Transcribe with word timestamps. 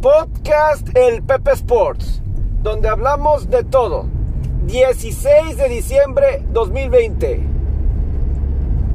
Podcast 0.00 0.96
El 0.96 1.24
Pepe 1.24 1.50
Sports, 1.54 2.22
donde 2.62 2.88
hablamos 2.88 3.50
de 3.50 3.64
todo. 3.64 4.06
16 4.66 5.56
de 5.56 5.68
diciembre 5.68 6.44
2020. 6.52 7.40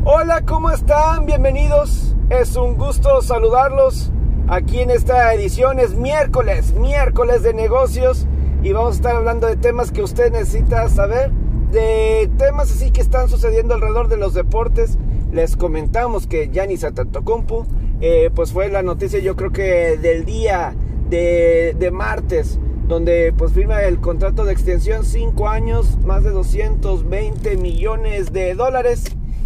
Hola, 0.05 0.45
¿cómo 0.45 0.71
están? 0.71 1.25
Bienvenidos. 1.25 2.15
Es 2.29 2.55
un 2.55 2.77
gusto 2.77 3.21
saludarlos. 3.21 4.13
Aquí 4.47 4.79
en 4.79 4.91
esta 4.91 5.33
edición 5.33 5.77
es 5.77 5.93
miércoles, 5.93 6.73
miércoles 6.73 7.43
de 7.43 7.53
negocios 7.53 8.25
y 8.63 8.71
vamos 8.71 8.93
a 8.93 8.95
estar 8.95 9.15
hablando 9.17 9.47
de 9.47 9.57
temas 9.57 9.91
que 9.91 10.03
usted 10.03 10.31
necesita 10.31 10.87
saber, 10.87 11.31
de 11.73 12.31
temas 12.37 12.71
así 12.71 12.91
que 12.91 13.01
están 13.01 13.27
sucediendo 13.27 13.73
alrededor 13.73 14.07
de 14.07 14.15
los 14.15 14.33
deportes. 14.33 14.97
Les 15.33 15.57
comentamos 15.57 16.27
que 16.27 16.47
Giannis 16.47 16.85
Antetokounmpo, 16.85 17.67
eh, 17.99 18.31
pues 18.33 18.53
fue 18.53 18.69
la 18.69 18.83
noticia 18.83 19.19
yo 19.19 19.35
creo 19.35 19.51
que 19.51 19.97
del 19.97 20.23
día 20.23 20.73
de, 21.13 21.75
de 21.77 21.91
martes, 21.91 22.57
donde 22.87 23.33
pues 23.37 23.53
firma 23.53 23.83
el 23.83 23.99
contrato 23.99 24.45
de 24.45 24.53
extensión 24.53 25.05
5 25.05 25.47
años, 25.47 25.99
más 26.03 26.23
de 26.23 26.31
220 26.31 27.55
millones 27.57 28.33
de 28.33 28.55
dólares. 28.55 29.03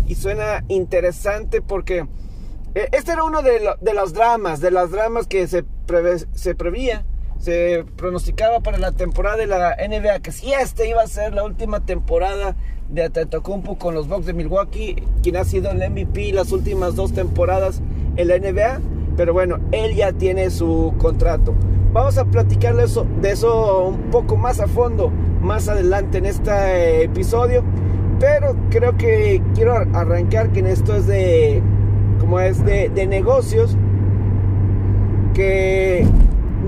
Y 0.07 0.15
suena 0.15 0.63
interesante 0.69 1.61
porque 1.61 2.07
eh, 2.73 2.87
este 2.93 3.11
era 3.11 3.25
uno 3.25 3.41
de, 3.41 3.59
los 3.93 4.13
dramas, 4.13 4.61
de 4.61 4.71
las 4.71 4.91
dramas 4.91 5.27
que 5.27 5.45
se, 5.47 5.65
se 6.33 6.55
prevía, 6.55 7.05
se 7.37 7.83
pronosticaba 7.97 8.61
para 8.61 8.77
la 8.77 8.93
temporada 8.93 9.35
de 9.35 9.47
la 9.47 9.75
NBA, 9.75 10.21
que 10.21 10.31
si 10.31 10.53
este 10.53 10.87
iba 10.87 11.01
a 11.01 11.07
ser 11.07 11.33
la 11.33 11.43
última 11.43 11.85
temporada 11.85 12.55
de 12.87 13.03
Antetokounmpo 13.03 13.77
con 13.77 13.93
los 13.93 14.07
Bucks 14.07 14.25
de 14.25 14.33
Milwaukee, 14.33 15.03
quien 15.21 15.35
ha 15.35 15.43
sido 15.43 15.69
el 15.71 15.89
MVP 15.89 16.31
las 16.31 16.53
últimas 16.53 16.95
dos 16.95 17.13
temporadas 17.13 17.81
en 18.15 18.29
la 18.29 18.37
NBA, 18.37 18.79
pero 19.17 19.33
bueno, 19.33 19.57
él 19.71 19.95
ya 19.95 20.13
tiene 20.13 20.49
su 20.51 20.93
contrato. 20.99 21.53
Vamos 21.91 22.17
a 22.19 22.25
platicarle 22.25 22.83
eso, 22.83 23.07
de 23.21 23.31
eso 23.31 23.87
un 23.87 24.11
poco 24.11 24.37
más 24.37 24.59
a 24.59 24.67
fondo, 24.67 25.11
más 25.41 25.67
adelante 25.67 26.19
en 26.19 26.27
este 26.27 27.03
episodio, 27.03 27.63
pero 28.19 28.55
creo 28.69 28.95
que 28.95 29.41
quiero 29.55 29.73
arrancar 29.73 30.51
que 30.51 30.59
en 30.59 30.67
esto 30.67 30.95
es 30.95 31.07
de 31.07 31.61
como 32.19 32.39
es 32.39 32.63
de, 32.63 32.89
de 32.89 33.07
negocios, 33.07 33.75
que 35.33 36.05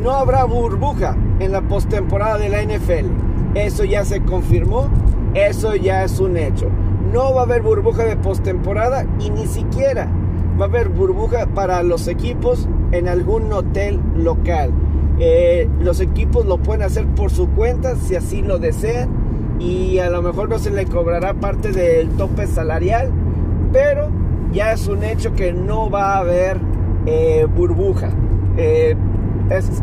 no 0.02 0.11
habrá 0.11 0.44
burbuja 0.45 1.16
en 1.39 1.52
la 1.52 1.61
postemporada 1.61 2.38
de 2.38 2.50
la 2.50 2.63
NFL. 2.63 3.08
Eso 3.56 3.84
ya 3.84 4.06
se 4.06 4.22
confirmó, 4.22 4.88
eso 5.36 5.75
ya 5.75 6.03
es 6.03 6.19
un 6.19 6.38
hecho. 6.38 6.69
No 7.11 7.34
va 7.34 7.41
a 7.41 7.44
haber 7.45 7.61
burbuja 7.61 8.06
de 8.06 8.16
postemporada 8.16 9.06
y 9.19 9.30
ni 9.31 9.47
siquiera 9.47 10.08
va 10.60 10.66
a 10.66 10.68
haber 10.68 10.90
burbuja 10.90 11.46
para 11.48 11.82
los 11.84 12.08
equipos 12.08 12.68
en 12.92 13.08
algún 13.08 13.52
hotel 13.54 14.00
local. 14.18 14.72
Eh, 15.20 15.70
los 15.80 16.02
equipos 16.02 16.46
lo 16.46 16.58
pueden 16.58 16.82
hacer 16.82 17.06
por 17.08 17.32
su 17.32 17.50
cuenta 17.50 17.96
si 17.96 18.16
así 18.16 18.42
lo 18.42 18.58
desean 18.58 19.10
y 19.60 20.00
a 20.00 20.10
lo 20.10 20.22
mejor 20.22 20.50
no 20.50 20.60
se 20.60 20.72
le 20.72 20.86
cobrará 20.86 21.34
parte 21.34 21.72
del 21.72 22.10
tope 22.12 22.48
salarial, 22.48 23.10
pero 23.72 24.10
ya 24.52 24.74
es 24.74 24.88
un 24.88 25.04
hecho 25.04 25.34
que 25.34 25.54
no 25.54 25.90
va 25.90 26.16
a 26.16 26.20
haber 26.20 26.58
eh, 27.06 27.48
burbuja. 27.56 28.10
Eh, 28.58 28.96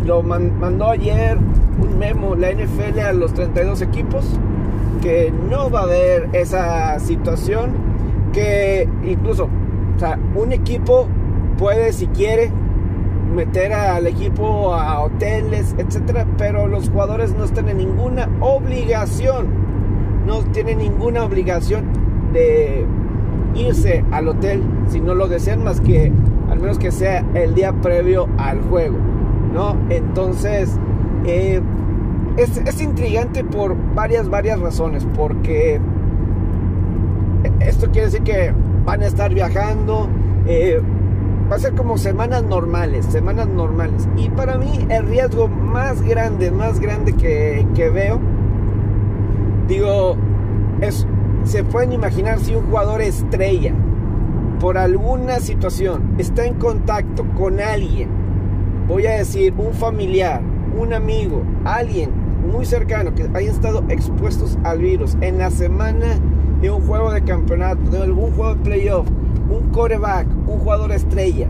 lo 0.04 0.22
man, 0.22 0.58
mandó 0.60 0.90
ayer 0.90 1.38
un 1.80 1.98
memo 1.98 2.34
la 2.34 2.52
NFL 2.52 3.00
a 3.00 3.12
los 3.12 3.34
32 3.34 3.82
equipos 3.82 4.24
que 5.02 5.32
no 5.50 5.70
va 5.70 5.80
a 5.80 5.82
haber 5.84 6.28
esa 6.32 6.98
situación 7.00 7.72
que 8.32 8.88
incluso 9.04 9.48
o 9.96 9.98
sea, 9.98 10.18
un 10.34 10.52
equipo 10.52 11.08
puede 11.58 11.92
si 11.92 12.06
quiere 12.08 12.50
meter 13.34 13.72
al 13.72 14.06
equipo 14.06 14.74
a 14.74 15.00
hoteles, 15.00 15.74
etcétera, 15.78 16.26
pero 16.36 16.66
los 16.68 16.88
jugadores 16.90 17.34
no 17.34 17.44
están 17.44 17.68
en 17.68 17.78
ninguna 17.78 18.28
obligación, 18.40 19.46
no 20.26 20.40
tienen 20.52 20.78
ninguna 20.78 21.24
obligación 21.24 21.84
de 22.32 22.84
irse 23.54 24.04
al 24.10 24.28
hotel 24.28 24.62
si 24.88 25.00
no 25.00 25.14
lo 25.14 25.28
desean 25.28 25.64
más 25.64 25.80
que 25.80 26.12
al 26.50 26.60
menos 26.60 26.78
que 26.78 26.90
sea 26.90 27.24
el 27.34 27.54
día 27.54 27.72
previo 27.72 28.28
al 28.38 28.60
juego, 28.62 28.96
¿no? 29.52 29.76
Entonces, 29.88 30.78
eh, 31.24 31.60
es, 32.36 32.58
es, 32.58 32.80
intrigante 32.80 33.42
por 33.42 33.74
varias, 33.94 34.28
varias 34.28 34.60
razones, 34.60 35.06
porque 35.16 35.80
esto 37.60 37.90
quiere 37.90 38.06
decir 38.06 38.22
que 38.22 38.52
van 38.86 39.02
a 39.02 39.06
estar 39.06 39.34
viajando, 39.34 40.08
eh, 40.46 40.80
va 41.50 41.56
a 41.56 41.58
ser 41.58 41.74
como 41.74 41.98
semanas 41.98 42.44
normales, 42.44 43.04
semanas 43.06 43.48
normales. 43.48 44.08
Y 44.16 44.30
para 44.30 44.56
mí 44.56 44.86
el 44.88 45.06
riesgo 45.08 45.48
más 45.48 46.00
grande, 46.00 46.50
más 46.50 46.80
grande 46.80 47.12
que, 47.12 47.66
que 47.74 47.90
veo, 47.90 48.20
digo, 49.68 50.16
es 50.80 51.06
se 51.42 51.62
pueden 51.62 51.92
imaginar 51.92 52.40
si 52.40 52.54
un 52.54 52.66
jugador 52.66 53.00
estrella 53.00 53.72
por 54.60 54.78
alguna 54.78 55.38
situación 55.38 56.14
está 56.18 56.44
en 56.44 56.54
contacto 56.54 57.24
con 57.36 57.60
alguien, 57.60 58.08
voy 58.88 59.06
a 59.06 59.12
decir 59.12 59.54
un 59.56 59.72
familiar, 59.72 60.40
un 60.76 60.92
amigo, 60.92 61.42
alguien 61.64 62.10
muy 62.50 62.64
cercano 62.64 63.14
que 63.14 63.24
hayan 63.34 63.54
estado 63.54 63.84
expuestos 63.88 64.58
al 64.64 64.78
virus 64.78 65.16
en 65.20 65.38
la 65.38 65.50
semana 65.50 66.18
de 66.60 66.70
un 66.70 66.80
juego 66.86 67.12
de 67.12 67.22
campeonato, 67.22 67.90
de 67.90 68.02
algún 68.02 68.32
juego 68.32 68.54
de 68.54 68.62
playoff, 68.62 69.06
un 69.50 69.68
coreback, 69.70 70.26
un 70.46 70.58
jugador 70.58 70.92
estrella, 70.92 71.48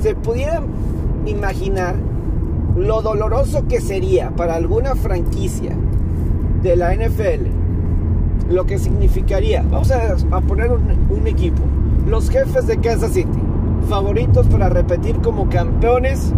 se 0.00 0.14
pudieran 0.14 0.64
imaginar 1.26 1.94
lo 2.76 3.02
doloroso 3.02 3.66
que 3.68 3.80
sería 3.80 4.30
para 4.30 4.54
alguna 4.54 4.94
franquicia 4.94 5.72
de 6.62 6.76
la 6.76 6.94
NFL 6.94 7.56
lo 8.50 8.64
que 8.64 8.78
significaría, 8.78 9.64
vamos 9.70 9.90
a, 9.90 10.40
poner 10.42 10.70
un, 10.70 10.82
un, 11.10 11.26
equipo, 11.26 11.62
los 12.06 12.30
jefes 12.30 12.66
de 12.66 12.78
Kansas 12.78 13.12
City, 13.12 13.38
favoritos 13.88 14.46
para 14.46 14.68
repetir 14.68 15.16
como 15.16 15.48
campeones 15.48 16.32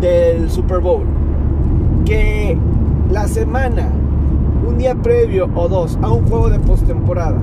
del 0.00 0.50
Super 0.50 0.80
Bowl, 0.80 1.04
que 2.06 2.56
la 3.10 3.28
semana, 3.28 3.90
un 4.66 4.78
día 4.78 4.94
previo 4.94 5.50
o 5.54 5.68
dos 5.68 5.98
a 6.02 6.10
un 6.10 6.26
juego 6.28 6.48
de 6.48 6.60
postemporada, 6.60 7.38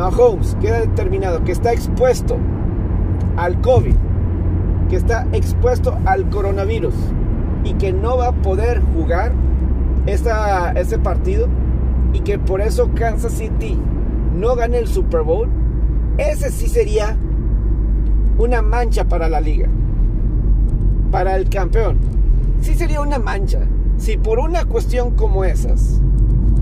Mahomes 0.00 0.56
queda 0.62 0.80
determinado 0.80 1.44
que 1.44 1.52
está 1.52 1.74
expuesto 1.74 2.38
al 3.36 3.60
COVID, 3.60 3.94
que 4.88 4.96
está 4.96 5.26
expuesto 5.32 5.94
al 6.06 6.30
coronavirus 6.30 6.94
y 7.64 7.74
que 7.74 7.92
no 7.92 8.16
va 8.16 8.28
a 8.28 8.32
poder 8.32 8.80
jugar 8.94 9.32
esta, 10.06 10.72
este 10.72 10.98
partido 10.98 11.48
y 12.14 12.20
que 12.20 12.38
por 12.38 12.62
eso 12.62 12.88
Kansas 12.94 13.34
City 13.34 13.78
no 14.34 14.56
gane 14.56 14.78
el 14.78 14.88
Super 14.88 15.20
Bowl, 15.20 15.50
ese 16.16 16.50
sí 16.50 16.68
sería 16.68 17.14
una 18.38 18.62
mancha 18.62 19.04
para 19.04 19.28
la 19.28 19.42
liga, 19.42 19.68
para 21.10 21.36
el 21.36 21.50
campeón. 21.50 21.98
Sí 22.62 22.74
sería 22.74 23.02
una 23.02 23.18
mancha. 23.18 23.60
Si 23.98 24.16
por 24.16 24.38
una 24.38 24.64
cuestión 24.64 25.10
como 25.10 25.44
esas 25.44 26.00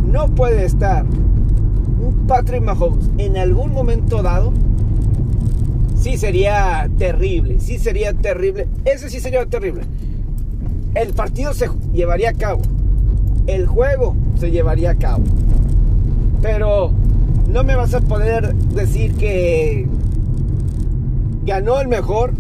no 0.05 0.27
puede 0.27 0.65
estar 0.65 1.05
Patrick 2.29 2.63
Mahomes 2.63 3.11
en 3.17 3.39
algún 3.39 3.73
momento 3.73 4.23
dado, 4.23 4.53
sí 5.97 6.19
sería 6.19 6.89
terrible, 6.99 7.59
sí 7.59 7.79
sería 7.79 8.13
terrible. 8.13 8.69
Ese 8.85 9.09
sí 9.09 9.19
sería 9.19 9.47
terrible. 9.47 9.83
El 10.95 11.15
partido 11.15 11.55
se 11.55 11.71
llevaría 11.93 12.31
a 12.31 12.35
cabo. 12.35 12.61
El 13.47 13.67
juego 13.67 14.15
se 14.39 14.51
llevaría 14.51 14.91
a 14.91 14.95
cabo. 14.97 15.25
Pero 16.43 16.93
no 17.49 17.65
me 17.65 17.75
vas 17.75 17.95
a 17.95 18.03
poder 18.03 18.55
decir 18.55 19.15
que 19.15 19.89
ganó 21.47 21.81
el 21.81 21.89
mejor 21.89 22.35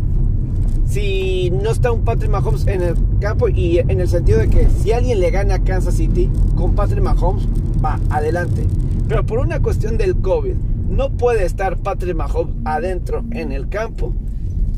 si 0.86 1.50
no 1.50 1.70
está 1.70 1.92
un 1.92 2.02
Patrick 2.02 2.30
Mahomes 2.30 2.66
en 2.66 2.82
el 2.82 2.94
campo 3.20 3.48
y 3.48 3.78
en 3.78 4.00
el 4.00 4.08
sentido 4.08 4.38
de 4.38 4.48
que 4.48 4.68
si 4.68 4.92
alguien 4.92 5.18
le 5.18 5.30
gana 5.30 5.56
a 5.56 5.58
Kansas 5.60 5.94
City 5.94 6.30
con 6.56 6.74
Patrick 6.74 7.02
Mahomes, 7.02 7.48
va 7.82 7.98
adelante. 8.10 8.66
Pero 9.08 9.24
por 9.24 9.38
una 9.38 9.62
cuestión 9.62 9.96
del 9.96 10.20
COVID, 10.20 10.54
no 10.54 11.16
puede 11.16 11.46
estar 11.46 11.78
Patrick 11.78 12.14
Mahomes 12.14 12.54
adentro 12.66 13.24
en 13.30 13.52
el 13.52 13.70
campo. 13.70 14.12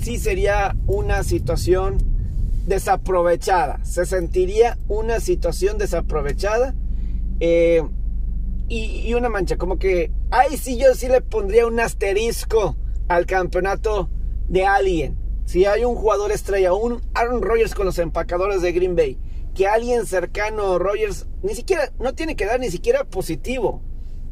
Sí 0.00 0.18
sería 0.18 0.76
una 0.86 1.24
situación 1.24 1.98
desaprovechada. 2.64 3.80
Se 3.84 4.06
sentiría 4.06 4.78
una 4.86 5.18
situación 5.18 5.78
desaprovechada. 5.78 6.76
Eh, 7.40 7.82
y, 8.68 9.12
una 9.14 9.28
mancha, 9.28 9.56
como 9.56 9.80
que 9.80 10.12
ahí 10.30 10.56
sí 10.56 10.78
yo 10.78 10.94
sí 10.94 11.08
le 11.08 11.22
pondría 11.22 11.66
un 11.66 11.80
asterisco 11.80 12.76
al 13.08 13.26
campeonato 13.26 14.08
de 14.48 14.64
alguien. 14.64 15.18
Si 15.44 15.64
hay 15.64 15.84
un 15.84 15.96
jugador 15.96 16.30
estrella, 16.30 16.72
un 16.72 17.00
Aaron 17.14 17.42
Rodgers 17.42 17.74
con 17.74 17.86
los 17.86 17.98
empacadores 17.98 18.62
de 18.62 18.70
Green 18.70 18.94
Bay, 18.94 19.18
que 19.56 19.66
alguien 19.66 20.06
cercano 20.06 20.74
a 20.74 20.78
Rodgers, 20.78 21.26
ni 21.42 21.56
siquiera, 21.56 21.90
no 21.98 22.14
tiene 22.14 22.36
que 22.36 22.46
dar 22.46 22.60
ni 22.60 22.70
siquiera 22.70 23.02
positivo 23.02 23.82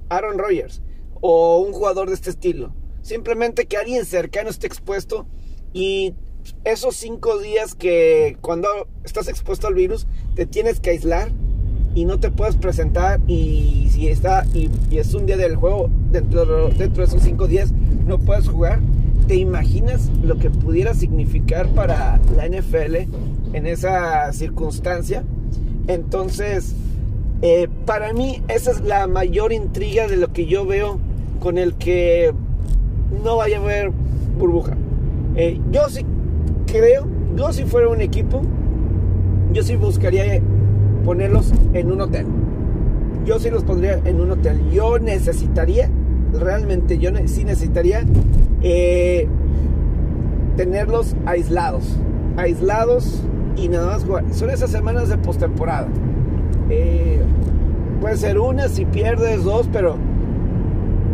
Aaron 0.09 0.39
Rodgers 0.39 0.83
o 1.21 1.59
un 1.59 1.73
jugador 1.73 2.09
de 2.09 2.15
este 2.15 2.31
estilo. 2.31 2.73
Simplemente 3.03 3.67
que 3.67 3.77
alguien 3.77 4.05
cercano 4.05 4.51
esté 4.51 4.67
expuesto 4.67 5.27
y 5.73 6.15
esos 6.65 6.97
cinco 6.97 7.39
días 7.39 7.75
que 7.75 8.37
cuando 8.41 8.69
estás 9.05 9.29
expuesto 9.29 9.67
al 9.67 9.75
virus 9.75 10.07
te 10.35 10.47
tienes 10.47 10.81
que 10.81 10.91
aislar 10.91 11.31
y 11.95 12.05
no 12.05 12.21
te 12.21 12.31
puedes 12.31 12.57
presentar 12.57 13.21
y 13.27 13.89
si 13.91 14.09
está 14.09 14.47
y, 14.55 14.71
es 14.93 15.15
un 15.15 15.27
día 15.27 15.37
del 15.37 15.57
juego 15.57 15.91
dentro, 16.11 16.69
dentro 16.69 17.03
de 17.03 17.09
esos 17.09 17.23
cinco 17.23 17.47
días 17.47 17.73
no 18.07 18.19
puedes 18.19 18.49
jugar 18.49 18.81
¿te 19.29 19.37
imaginas 19.37 20.11
lo 20.23 20.39
que 20.39 20.49
pudiera 20.49 20.95
significar 20.95 21.69
para 21.69 22.19
la 22.35 22.49
NFL 22.49 22.97
en 23.53 23.67
esa 23.67 24.33
circunstancia? 24.33 25.23
Entonces, 25.87 26.75
eh, 27.43 27.69
para 27.87 28.13
mí 28.13 28.43
esa 28.49 28.73
es 28.73 28.81
la 28.81 29.07
mayor 29.07 29.53
intriga 29.53 30.09
de 30.09 30.17
lo 30.17 30.33
que 30.33 30.47
yo 30.47 30.67
veo 30.67 30.99
con 31.41 31.57
el 31.59 31.75
que 31.75 32.33
no 33.25 33.37
vaya 33.37 33.59
a 33.59 33.61
haber 33.61 33.93
burbuja. 34.39 34.77
Eh, 35.37 35.61
yo 35.71 35.89
sí 35.89 36.05
creo, 36.67 37.07
yo 37.37 37.53
si 37.53 37.65
fuera 37.65 37.89
un 37.89 38.01
equipo, 38.01 38.43
yo 39.53 39.63
sí 39.63 39.77
buscaría 39.77 40.41
ponerlos 41.05 41.53
en 41.75 41.93
un 41.93 42.01
hotel. 42.01 42.27
Yo 43.25 43.39
sí 43.39 43.51
los 43.51 43.63
pondría 43.63 44.01
en 44.05 44.21
un 44.21 44.31
hotel. 44.31 44.61
Yo 44.73 44.99
necesitaría, 44.99 45.91
realmente 46.33 46.99
yo 46.99 47.11
sí 47.27 47.45
necesitaría 47.45 48.05
eh, 48.63 49.29
tenerlos 50.57 51.15
aislados. 51.25 51.85
Aislados 52.37 53.23
y 53.57 53.69
nada 53.69 53.87
más 53.87 54.05
jugar. 54.05 54.25
Son 54.33 54.51
esas 54.51 54.71
semanas 54.71 55.09
de 55.09 55.19
postemporada. 55.19 55.89
Eh, 56.71 57.21
puede 58.01 58.17
ser 58.17 58.39
una 58.39 58.69
si 58.69 58.85
pierdes 58.85 59.45
dos, 59.45 59.69
pero 59.73 59.97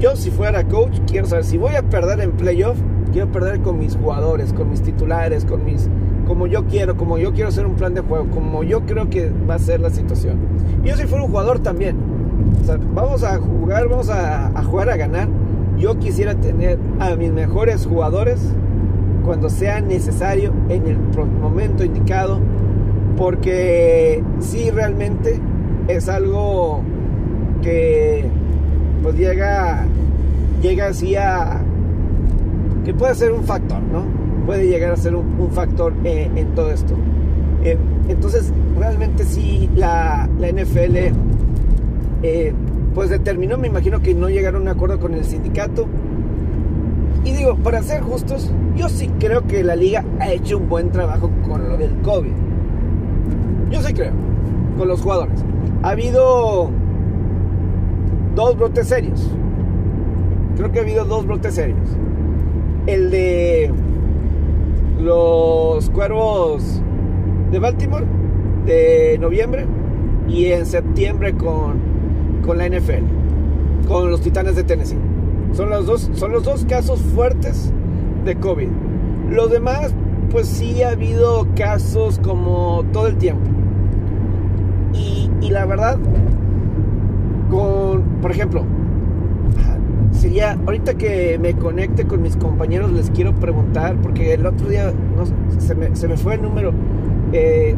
yo 0.00 0.16
si 0.16 0.30
fuera 0.30 0.64
coach 0.64 0.98
quiero 1.06 1.26
saber 1.26 1.44
si 1.44 1.58
voy 1.58 1.76
a 1.76 1.82
perder 1.82 2.20
en 2.20 2.32
playoff, 2.32 2.76
quiero 3.12 3.30
perder 3.30 3.60
con 3.60 3.78
mis 3.78 3.96
jugadores, 3.96 4.52
con 4.52 4.70
mis 4.70 4.82
titulares, 4.82 5.44
con 5.44 5.64
mis 5.64 5.88
como 6.26 6.46
yo 6.46 6.64
quiero, 6.66 6.96
como 6.96 7.18
yo 7.18 7.32
quiero 7.32 7.48
hacer 7.48 7.66
un 7.66 7.74
plan 7.74 7.94
de 7.94 8.00
juego, 8.00 8.28
como 8.30 8.62
yo 8.62 8.86
creo 8.86 9.10
que 9.10 9.30
va 9.48 9.54
a 9.54 9.58
ser 9.58 9.80
la 9.80 9.90
situación. 9.90 10.38
Yo 10.82 10.96
si 10.96 11.06
fuera 11.06 11.24
un 11.24 11.30
jugador 11.30 11.60
también. 11.60 11.96
vamos 12.94 13.22
a 13.22 13.38
jugar, 13.38 13.88
vamos 13.88 14.08
a, 14.08 14.46
a 14.48 14.64
jugar 14.64 14.90
a 14.90 14.96
ganar. 14.96 15.28
Yo 15.78 15.98
quisiera 15.98 16.34
tener 16.34 16.78
a 16.98 17.14
mis 17.16 17.32
mejores 17.32 17.86
jugadores 17.86 18.40
cuando 19.24 19.48
sea 19.48 19.80
necesario, 19.80 20.52
en 20.68 20.86
el 20.86 20.98
momento 21.40 21.84
indicado, 21.84 22.40
porque 23.16 24.22
sí 24.40 24.70
realmente 24.70 25.38
es 25.88 26.08
algo 26.08 26.82
que 27.62 28.24
pues 29.02 29.16
llega, 29.16 29.86
llega 30.62 30.88
así 30.88 31.14
a, 31.16 31.60
que 32.84 32.94
puede 32.94 33.14
ser 33.14 33.32
un 33.32 33.44
factor, 33.44 33.82
¿no? 33.82 34.04
Puede 34.46 34.66
llegar 34.66 34.92
a 34.92 34.96
ser 34.96 35.14
un, 35.14 35.50
factor 35.50 35.94
en 36.04 36.54
todo 36.54 36.70
esto. 36.70 36.94
Eh, 37.64 37.78
entonces, 38.08 38.52
realmente 38.78 39.24
sí, 39.24 39.70
la, 39.74 40.28
la 40.38 40.48
NFL 40.50 40.96
eh, 42.22 42.52
pues 42.94 43.10
determinó, 43.10 43.56
me 43.56 43.68
imagino 43.68 44.00
que 44.00 44.14
no 44.14 44.28
llegaron 44.28 44.62
a 44.62 44.72
un 44.72 44.76
acuerdo 44.76 45.00
con 45.00 45.14
el 45.14 45.24
sindicato. 45.24 45.86
Y 47.24 47.32
digo, 47.32 47.56
para 47.56 47.82
ser 47.82 48.02
justos, 48.02 48.50
yo 48.76 48.88
sí 48.88 49.10
creo 49.18 49.46
que 49.46 49.64
la 49.64 49.76
liga 49.76 50.04
ha 50.20 50.30
hecho 50.30 50.58
un 50.58 50.68
buen 50.68 50.90
trabajo 50.90 51.30
con 51.46 51.68
lo 51.68 51.76
del 51.78 51.90
COVID. 52.02 52.32
Yo 53.74 53.82
sí 53.82 53.92
creo, 53.92 54.12
con 54.78 54.86
los 54.86 55.00
jugadores. 55.00 55.44
Ha 55.82 55.90
habido 55.90 56.70
dos 58.36 58.56
brotes 58.56 58.86
serios. 58.86 59.28
Creo 60.56 60.70
que 60.70 60.78
ha 60.78 60.82
habido 60.82 61.04
dos 61.04 61.26
brotes 61.26 61.54
serios. 61.54 61.88
El 62.86 63.10
de 63.10 63.72
los 65.00 65.90
cuervos 65.90 66.80
de 67.50 67.58
Baltimore 67.58 68.04
de 68.64 69.18
noviembre 69.20 69.66
y 70.28 70.46
en 70.46 70.66
septiembre 70.66 71.34
con, 71.34 71.80
con 72.46 72.58
la 72.58 72.68
NFL, 72.68 73.88
con 73.88 74.08
los 74.08 74.20
Titanes 74.20 74.54
de 74.54 74.62
Tennessee. 74.62 74.98
Son 75.52 75.68
los 75.68 75.84
dos, 75.86 76.10
son 76.14 76.30
los 76.30 76.44
dos 76.44 76.64
casos 76.64 77.00
fuertes 77.00 77.72
de 78.24 78.36
COVID. 78.36 78.68
Los 79.30 79.50
demás, 79.50 79.92
pues 80.30 80.46
sí 80.46 80.80
ha 80.84 80.90
habido 80.90 81.48
casos 81.56 82.20
como 82.20 82.84
todo 82.92 83.08
el 83.08 83.16
tiempo. 83.16 83.53
Y, 85.40 85.50
la 85.50 85.66
verdad, 85.66 85.98
con, 87.50 88.02
por 88.22 88.30
ejemplo, 88.30 88.64
sería, 90.12 90.58
ahorita 90.66 90.94
que 90.94 91.38
me 91.38 91.54
conecte 91.54 92.06
con 92.06 92.22
mis 92.22 92.36
compañeros, 92.36 92.92
les 92.92 93.10
quiero 93.10 93.34
preguntar, 93.34 93.96
porque 93.96 94.34
el 94.34 94.46
otro 94.46 94.68
día 94.68 94.92
no, 95.16 95.24
se, 95.60 95.74
me, 95.74 95.94
se 95.94 96.08
me 96.08 96.16
fue 96.16 96.34
el 96.34 96.42
número 96.42 96.72
eh, 97.32 97.74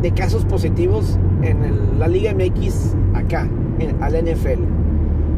de 0.00 0.10
casos 0.12 0.44
positivos 0.44 1.18
en 1.42 1.98
la 1.98 2.08
Liga 2.08 2.34
MX 2.34 2.94
acá, 3.14 3.48
en, 3.78 4.02
al 4.02 4.14
NFL. 4.14 4.62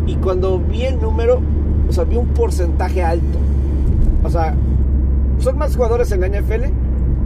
Y 0.07 0.17
cuando 0.17 0.59
vi 0.59 0.85
el 0.85 1.01
número, 1.01 1.41
o 1.89 1.93
sea, 1.93 2.05
vi 2.05 2.17
un 2.17 2.29
porcentaje 2.29 3.03
alto. 3.03 3.39
O 4.23 4.31
sea, 4.31 4.55
son 5.39 5.59
más 5.59 5.77
jugadores 5.77 6.13
en 6.13 6.21
la 6.21 6.29
NFL 6.29 6.65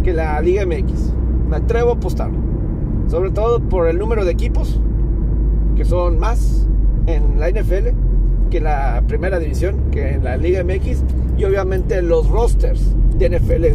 que 0.03 0.13
la 0.13 0.41
Liga 0.41 0.65
MX. 0.67 1.13
Me 1.49 1.57
atrevo 1.57 1.91
a 1.91 1.95
apostar. 1.95 2.31
Sobre 3.09 3.31
todo 3.31 3.61
por 3.61 3.89
el 3.89 3.99
número 3.99 4.25
de 4.25 4.33
equipos, 4.33 4.81
que 5.77 5.85
son 5.85 6.19
más 6.19 6.67
en 7.07 7.41
la 7.41 7.51
NFL 7.51 8.09
que 8.49 8.59
en 8.59 8.65
la 8.65 9.03
primera 9.07 9.39
división, 9.39 9.91
que 9.91 10.15
en 10.15 10.25
la 10.25 10.37
Liga 10.37 10.65
MX. 10.65 11.05
Y 11.37 11.45
obviamente 11.45 12.03
los 12.03 12.29
rosters 12.29 12.95
de 13.17 13.31
NFL. 13.31 13.67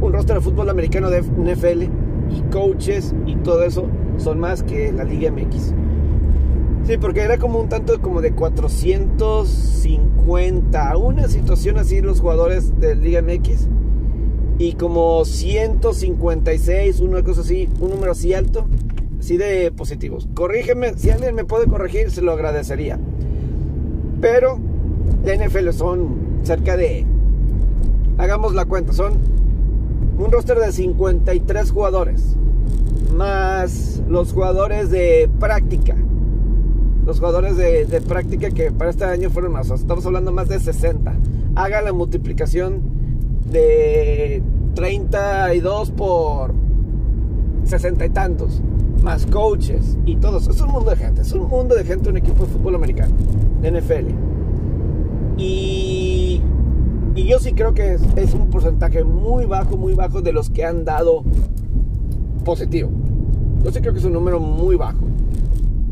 Un 0.00 0.12
roster 0.12 0.34
de 0.36 0.42
fútbol 0.42 0.68
americano 0.70 1.10
de 1.10 1.22
NFL 1.22 1.82
y 2.30 2.40
coaches 2.50 3.14
y 3.26 3.36
todo 3.36 3.62
eso 3.64 3.86
son 4.16 4.40
más 4.40 4.62
que 4.62 4.90
la 4.92 5.04
Liga 5.04 5.30
MX. 5.30 5.74
Sí, 6.84 6.96
porque 6.98 7.20
era 7.20 7.36
como 7.38 7.60
un 7.60 7.68
tanto 7.68 8.00
como 8.00 8.22
de 8.22 8.32
450, 8.32 10.96
una 10.96 11.28
situación 11.28 11.78
así 11.78 12.00
los 12.00 12.20
jugadores 12.20 12.80
de 12.80 12.96
Liga 12.96 13.22
MX. 13.22 13.68
Y 14.60 14.74
como 14.74 15.24
156, 15.24 17.00
una 17.00 17.22
cosa 17.22 17.40
así, 17.40 17.66
un 17.80 17.92
número 17.92 18.12
así 18.12 18.34
alto, 18.34 18.66
así 19.18 19.38
de 19.38 19.72
positivos. 19.72 20.28
Corrígeme, 20.34 20.92
si 20.98 21.08
alguien 21.08 21.34
me 21.34 21.46
puede 21.46 21.66
corregir, 21.66 22.10
se 22.10 22.20
lo 22.20 22.32
agradecería. 22.32 22.98
Pero 24.20 24.58
la 25.24 25.34
NFL 25.34 25.70
son 25.70 26.14
cerca 26.42 26.76
de, 26.76 27.06
hagamos 28.18 28.54
la 28.54 28.66
cuenta, 28.66 28.92
son 28.92 29.14
un 30.18 30.30
roster 30.30 30.58
de 30.58 30.72
53 30.72 31.70
jugadores, 31.70 32.36
más 33.16 34.02
los 34.10 34.34
jugadores 34.34 34.90
de 34.90 35.30
práctica 35.40 35.96
los 37.06 37.18
jugadores 37.18 37.56
de, 37.56 38.02
práctica 38.06 38.50
que 38.50 38.70
para 38.70 38.90
este 38.90 39.04
año 39.04 39.30
fueron 39.30 39.52
más. 39.52 39.70
Estamos 39.70 40.04
hablando 40.04 40.32
más 40.32 40.48
de 40.48 40.60
60. 40.60 41.14
Haga 41.56 41.80
la 41.80 41.94
multiplicación 41.94 42.82
de 43.50 44.42
32 44.80 45.90
por 45.90 46.54
60 47.64 48.06
y 48.06 48.10
tantos. 48.10 48.62
Más 49.02 49.26
coaches 49.26 49.98
y 50.06 50.16
todos. 50.16 50.48
Es 50.48 50.58
un 50.62 50.70
mundo 50.70 50.90
de 50.90 50.96
gente. 50.96 51.20
Es 51.20 51.32
un 51.32 51.48
mundo 51.48 51.74
de 51.74 51.84
gente 51.84 52.08
un 52.08 52.16
equipo 52.16 52.46
de 52.46 52.52
fútbol 52.52 52.76
americano. 52.76 53.14
De 53.60 53.70
NFL. 53.70 54.06
Y, 55.36 56.40
y 57.14 57.24
yo 57.24 57.38
sí 57.38 57.52
creo 57.52 57.74
que 57.74 57.92
es, 57.92 58.02
es 58.16 58.32
un 58.32 58.48
porcentaje 58.48 59.04
muy 59.04 59.44
bajo, 59.44 59.76
muy 59.76 59.92
bajo 59.92 60.22
de 60.22 60.32
los 60.32 60.48
que 60.48 60.64
han 60.64 60.86
dado 60.86 61.24
positivo. 62.42 62.90
Yo 63.62 63.70
sí 63.72 63.80
creo 63.80 63.92
que 63.92 63.98
es 63.98 64.04
un 64.06 64.14
número 64.14 64.40
muy 64.40 64.76
bajo. 64.76 65.09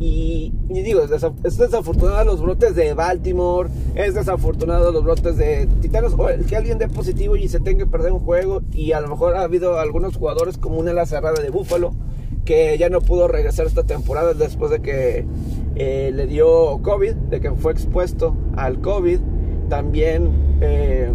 Y, 0.00 0.52
digo, 0.68 1.02
es, 1.02 1.58
desafortunado 1.58 2.24
los 2.24 2.40
brotes 2.40 2.76
de 2.76 2.94
Baltimore, 2.94 3.68
es 3.96 4.14
desafortunado 4.14 4.92
los 4.92 5.02
brotes 5.02 5.36
de 5.36 5.66
Titanos, 5.80 6.14
o 6.16 6.28
el 6.28 6.46
que 6.46 6.56
alguien 6.56 6.78
dé 6.78 6.88
positivo 6.88 7.36
y 7.36 7.48
se 7.48 7.58
tenga 7.58 7.84
que 7.84 7.90
perder 7.90 8.12
un 8.12 8.20
juego. 8.20 8.62
Y 8.72 8.92
a 8.92 9.00
lo 9.00 9.08
mejor 9.08 9.36
ha 9.36 9.42
habido 9.42 9.78
algunos 9.78 10.16
jugadores 10.16 10.56
como 10.56 10.78
una 10.78 10.92
la 10.92 11.06
cerrada 11.06 11.42
de 11.42 11.50
Buffalo, 11.50 11.92
que 12.44 12.78
ya 12.78 12.88
no 12.88 13.00
pudo 13.00 13.26
regresar 13.26 13.66
esta 13.66 13.82
temporada 13.82 14.34
después 14.34 14.70
de 14.70 14.80
que 14.80 15.26
eh, 15.74 16.12
le 16.14 16.26
dio 16.26 16.78
COVID, 16.82 17.14
de 17.14 17.40
que 17.40 17.50
fue 17.52 17.72
expuesto 17.72 18.36
al 18.56 18.80
COVID. 18.80 19.18
También 19.68 20.30
eh, 20.60 21.12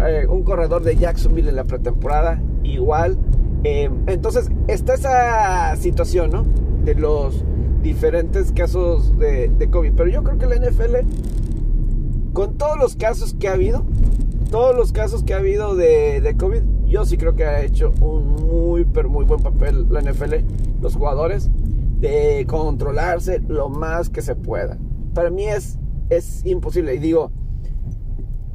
eh, 0.00 0.26
un 0.28 0.44
corredor 0.44 0.82
de 0.84 0.96
Jacksonville 0.96 1.48
en 1.48 1.56
la 1.56 1.64
pretemporada, 1.64 2.40
igual. 2.62 3.18
entonces 3.62 4.50
está 4.68 4.94
esa 4.94 5.76
situación, 5.76 6.30
¿no? 6.30 6.46
De 6.84 6.94
los 6.94 7.44
diferentes 7.82 8.52
casos 8.52 9.18
de, 9.18 9.68
COVID. 9.70 9.92
Pero 9.96 10.10
yo 10.10 10.22
creo 10.22 10.38
que 10.38 10.46
la 10.46 10.56
NFL, 10.56 10.96
con 12.32 12.56
todos 12.56 12.78
los 12.78 12.96
casos 12.96 13.34
que 13.34 13.48
ha 13.48 13.52
habido, 13.52 13.84
todos 14.50 14.76
los 14.76 14.92
casos 14.92 15.22
que 15.22 15.34
ha 15.34 15.38
habido 15.38 15.74
de, 15.76 16.20
de 16.20 16.36
COVID, 16.36 16.62
yo 16.86 17.04
sí 17.04 17.16
creo 17.16 17.34
que 17.36 17.44
ha 17.44 17.62
hecho 17.62 17.92
un 18.00 18.34
muy, 18.34 18.84
pero 18.84 19.08
muy 19.08 19.24
buen 19.24 19.42
papel 19.42 19.86
la 19.90 20.00
NFL, 20.00 20.34
los 20.80 20.96
jugadores, 20.96 21.50
de 22.00 22.46
controlarse 22.48 23.40
lo 23.46 23.68
más 23.68 24.10
que 24.10 24.22
se 24.22 24.34
pueda. 24.34 24.78
Para 25.14 25.30
mí 25.30 25.46
es, 25.46 25.78
es 26.08 26.44
imposible. 26.46 26.94
Y 26.94 26.98
digo, 26.98 27.30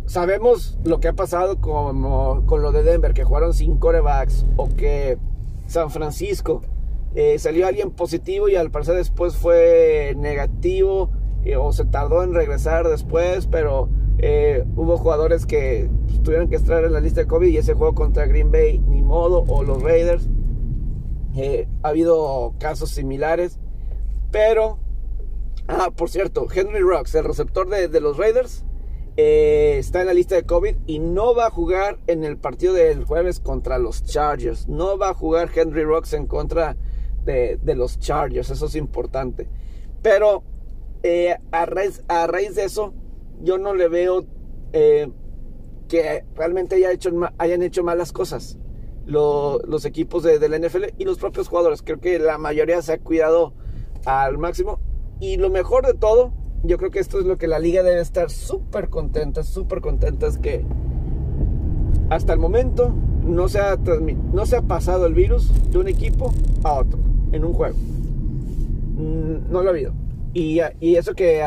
sabemos 0.05 0.77
lo 0.83 0.99
que 0.99 1.07
ha 1.07 1.13
pasado 1.13 1.61
como, 1.61 2.45
con 2.45 2.61
lo 2.61 2.71
de 2.71 2.83
Denver, 2.83 3.13
que 3.13 3.23
jugaron 3.23 3.53
sin 3.53 3.77
corebacks, 3.77 4.45
o 4.57 4.67
que 4.69 5.17
San 5.67 5.89
Francisco 5.89 6.61
eh, 7.15 7.39
salió 7.39 7.65
alguien 7.65 7.91
positivo 7.91 8.49
y 8.49 8.57
al 8.57 8.71
parecer 8.71 8.95
después 8.95 9.37
fue 9.37 10.13
negativo 10.17 11.11
eh, 11.45 11.55
o 11.55 11.71
se 11.71 11.85
tardó 11.85 12.23
en 12.23 12.33
regresar 12.33 12.89
después, 12.89 13.47
pero 13.47 13.87
eh, 14.17 14.65
hubo 14.75 14.97
jugadores 14.97 15.45
que 15.45 15.89
pues, 16.07 16.21
tuvieron 16.23 16.49
que 16.49 16.57
estar 16.57 16.83
en 16.83 16.91
la 16.91 16.99
lista 16.99 17.21
de 17.21 17.27
COVID 17.27 17.47
y 17.47 17.57
ese 17.57 17.73
juego 17.73 17.95
contra 17.95 18.25
Green 18.25 18.51
Bay, 18.51 18.79
ni 18.79 19.01
modo, 19.01 19.45
o 19.47 19.63
los 19.63 19.81
Raiders. 19.81 20.27
ha 21.83 21.87
habido 21.87 22.53
casos 22.59 22.89
similares, 22.89 23.59
pero, 24.29 24.77
ah, 25.69 25.91
por 25.95 26.09
cierto, 26.09 26.47
Henry 26.53 26.81
Rocks, 26.81 27.15
el 27.15 27.23
receptor 27.23 27.69
de, 27.69 27.87
de 27.87 28.01
los 28.01 28.17
Raiders, 28.17 28.65
está 29.15 30.01
en 30.01 30.07
la 30.07 30.13
lista 30.13 30.35
de 30.35 30.43
COVID 30.43 30.75
y 30.85 30.99
no 30.99 31.33
va 31.33 31.45
a 31.45 31.49
jugar 31.49 31.97
en 32.07 32.25
el 32.25 32.35
partido 32.35 32.73
del 32.73 33.05
jueves 33.05 33.39
contra 33.39 33.79
los 33.79 34.03
Chargers. 34.03 34.67
No 34.67 34.97
va 34.97 35.11
a 35.11 35.13
jugar 35.13 35.49
Henry 35.55 35.85
Rocks 35.85 36.11
en 36.11 36.27
contra 36.27 36.75
de, 37.25 37.75
los 37.75 37.99
Chargers, 37.99 38.49
eso 38.49 38.65
es 38.67 38.75
importante. 38.75 39.47
Pero 40.01 40.43
eh, 41.03 41.35
a, 41.51 41.65
raíz, 41.65 42.03
a 42.07 42.27
raíz 42.27 42.55
de 42.55 42.63
eso, 42.63 42.93
yo 43.41 43.57
no 43.57 43.73
le 43.73 43.87
veo 43.87 44.25
eh, 44.73 45.11
que 45.87 46.23
realmente 46.35 46.75
haya 46.75 46.91
hecho, 46.91 47.11
hayan 47.37 47.61
hecho 47.63 47.83
malas 47.83 48.11
cosas 48.11 48.57
los 49.05 49.85
equipos 49.85 50.23
de, 50.23 50.49
la 50.49 50.57
NFL 50.57 50.85
y 50.97 51.05
los 51.05 51.17
propios 51.17 51.47
jugadores. 51.47 51.81
Creo 51.81 51.99
que 51.99 52.17
la 52.19 52.37
mayoría 52.37 52.81
se 52.81 52.93
ha 52.93 52.99
cuidado 52.99 53.53
al 54.05 54.37
máximo. 54.37 54.79
Y 55.19 55.37
lo 55.37 55.49
mejor 55.49 55.85
de 55.85 55.93
todo, 55.93 56.33
yo 56.63 56.77
creo 56.77 56.91
que 56.91 56.99
esto 56.99 57.19
es 57.19 57.25
lo 57.25 57.37
que 57.37 57.47
la 57.47 57.59
liga 57.59 57.83
debe 57.83 58.01
estar 58.01 58.29
súper 58.29 58.89
contenta, 58.89 59.43
súper 59.43 59.81
contenta, 59.81 60.27
es 60.27 60.37
que 60.37 60.65
hasta 62.09 62.33
el 62.33 62.39
momento 62.39 62.93
no 63.23 63.47
se, 63.47 63.59
ha 63.59 63.77
no 63.77 64.45
se 64.45 64.57
ha 64.57 64.61
pasado 64.61 65.05
el 65.05 65.13
virus 65.13 65.51
de 65.71 65.77
un 65.77 65.87
equipo 65.87 66.33
a 66.63 66.73
otro 66.73 67.04
en 67.31 67.45
un 67.45 67.53
juego. 67.53 67.75
Mm, 67.77 69.51
no 69.51 69.61
lo 69.61 69.69
ha 69.69 69.71
habido. 69.71 69.93
Y, 70.33 70.59
y 70.79 70.95
eso 70.95 71.13
que 71.13 71.43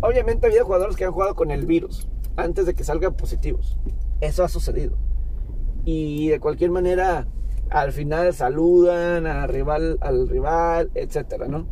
obviamente 0.00 0.46
ha 0.46 0.48
habido 0.48 0.64
jugadores 0.64 0.96
que 0.96 1.04
han 1.04 1.12
jugado 1.12 1.34
con 1.34 1.50
el 1.50 1.66
virus 1.66 2.08
antes 2.36 2.66
de 2.66 2.74
que 2.74 2.84
salgan 2.84 3.14
positivos. 3.14 3.78
Eso 4.20 4.44
ha 4.44 4.48
sucedido. 4.48 4.96
Y 5.84 6.28
de 6.28 6.40
cualquier 6.40 6.70
manera, 6.70 7.26
al 7.70 7.92
final 7.92 8.32
saludan 8.34 9.26
al 9.26 9.48
rival, 9.48 9.98
al 10.00 10.28
rival, 10.28 10.90
etcétera, 10.94 11.48
¿no? 11.48 11.66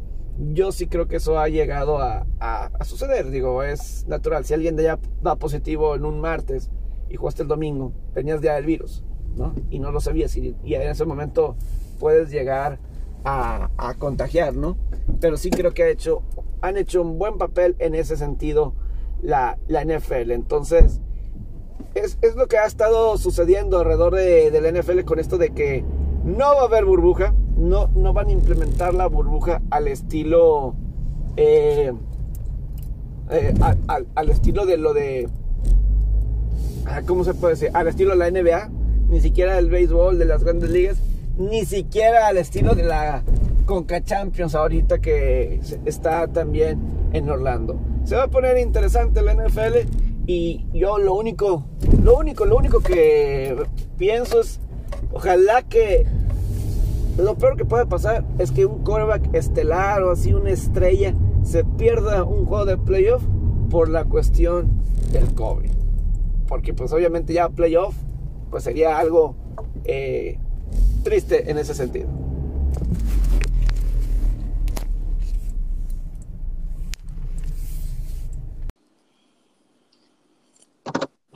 Yo 0.53 0.73
sí 0.73 0.89
creo 0.89 1.07
que 1.07 1.17
eso 1.17 1.39
ha 1.39 1.49
llegado 1.49 1.99
a, 1.99 2.27
a, 2.41 2.85
suceder. 2.85 3.31
Digo, 3.31 3.63
es 3.63 4.05
natural. 4.09 4.45
Si 4.45 4.55
alguien 4.55 4.77
de 4.77 4.89
allá 4.89 5.01
va 5.25 5.37
positivo 5.37 5.95
en 5.95 6.05
un 6.05 6.21
martes 6.21 6.71
y 7.09 7.17
jugaste 7.17 7.43
el 7.43 7.49
domingo, 7.49 7.93
tenías 8.15 8.41
ya 8.41 8.59
el 8.59 8.67
virus, 8.67 9.05
¿no? 9.37 9.55
Y 9.71 9.79
no 9.79 9.93
lo 9.93 10.01
sabías. 10.01 10.37
Y, 10.37 10.57
y 10.65 10.75
en 10.75 10.83
ese 10.83 11.05
momento 11.05 11.57
puedes 12.01 12.31
llegar 12.31 12.81
a, 13.25 13.95
contagiar, 13.99 14.55
¿no? 14.55 14.77
Pero 15.21 15.37
sí 15.37 15.51
creo 15.51 15.73
que 15.73 15.83
ha 15.83 15.89
hecho, 15.89 16.23
han 16.61 16.77
hecho 16.77 17.03
un 17.03 17.19
buen 17.19 17.39
papel 17.39 17.77
en 17.79 17.95
ese 17.95 18.17
sentido 18.17 18.75
la, 19.23 19.59
la 19.69 19.85
NFL. 19.85 20.31
Entonces, 20.31 21.01
es, 21.95 22.19
lo 22.37 22.47
que 22.49 22.59
ha 22.59 22.67
estado 22.67 23.17
sucediendo 23.19 23.79
alrededor 23.79 24.15
de, 24.15 24.61
la 24.61 24.81
NFL 24.81 25.01
con 25.05 25.19
esto 25.19 25.39
de 25.39 25.51
que 25.51 25.85
no 26.25 26.55
va 26.57 26.63
a 26.63 26.65
haber 26.65 26.85
burbuja, 26.85 27.35
no, 27.57 27.89
no 27.95 28.13
van 28.13 28.29
a 28.29 28.33
implementar 28.33 28.95
la 28.95 29.07
burbuja 29.07 29.63
al 29.71 29.89
estilo... 29.89 30.75
Eh, 31.37 31.93
eh, 33.31 33.55
al, 33.89 34.29
estilo 34.29 34.67
de 34.67 34.77
lo 34.77 34.93
de... 34.93 35.29
Ah, 36.87 37.03
¿Cómo 37.07 37.25
se 37.25 37.33
puede 37.33 37.55
decir? 37.55 37.71
Al 37.73 37.89
estilo 37.89 38.11
de 38.11 38.17
la 38.17 38.31
NBA, 38.31 38.71
ni 39.09 39.21
siquiera 39.21 39.55
del 39.55 39.71
béisbol, 39.71 40.19
de 40.19 40.27
las 40.27 40.45
grandes 40.45 40.71
ligas, 40.71 40.99
ni 41.37 41.65
siquiera 41.65 42.29
al 42.29 42.39
estilo 42.39 42.75
de 42.75 42.85
la 42.85 43.23
Conca 43.67 44.03
Champions 44.03 44.55
ahorita 44.55 45.01
que 45.01 45.61
está 45.85 46.29
también 46.29 46.81
en 47.13 47.29
Orlando. 47.31 47.77
Se 48.05 48.17
va 48.17 48.25
a 48.25 48.29
poner 48.29 48.59
interesante 48.59 49.23
la 49.23 49.35
NFL 49.35 49.89
y 50.27 50.67
yo 50.73 50.99
lo 50.99 51.15
único, 51.15 51.65
lo 52.03 52.19
único, 52.19 52.45
lo 52.45 52.57
único 52.57 52.81
que 52.81 53.57
pienso 53.97 54.41
es, 54.41 54.61
ojalá 55.13 55.63
que 55.63 56.07
lo 57.19 57.37
peor 57.37 57.57
que 57.57 57.65
puede 57.65 57.87
pasar 57.87 58.25
es 58.39 58.51
que 58.51 58.67
un 58.67 58.83
quarterback 58.83 59.35
estelar 59.35 60.03
o 60.03 60.11
así 60.11 60.35
una 60.35 60.51
estrella 60.51 61.15
se 61.43 61.65
pierda 61.65 62.25
un 62.25 62.45
juego 62.45 62.65
de 62.65 62.77
playoff 62.77 63.23
por 63.71 63.89
la 63.89 64.05
cuestión 64.05 64.83
del 65.13 65.35
COVID. 65.35 65.71
Porque 66.49 66.75
pues 66.75 66.93
obviamente 66.93 67.33
ya 67.33 67.49
playoff 67.49 67.95
pues 68.51 68.65
sería 68.65 68.99
algo 68.99 69.37
eh, 69.85 70.39
triste 71.03 71.51
en 71.51 71.59
ese 71.59 71.75
sentido. 71.75 72.09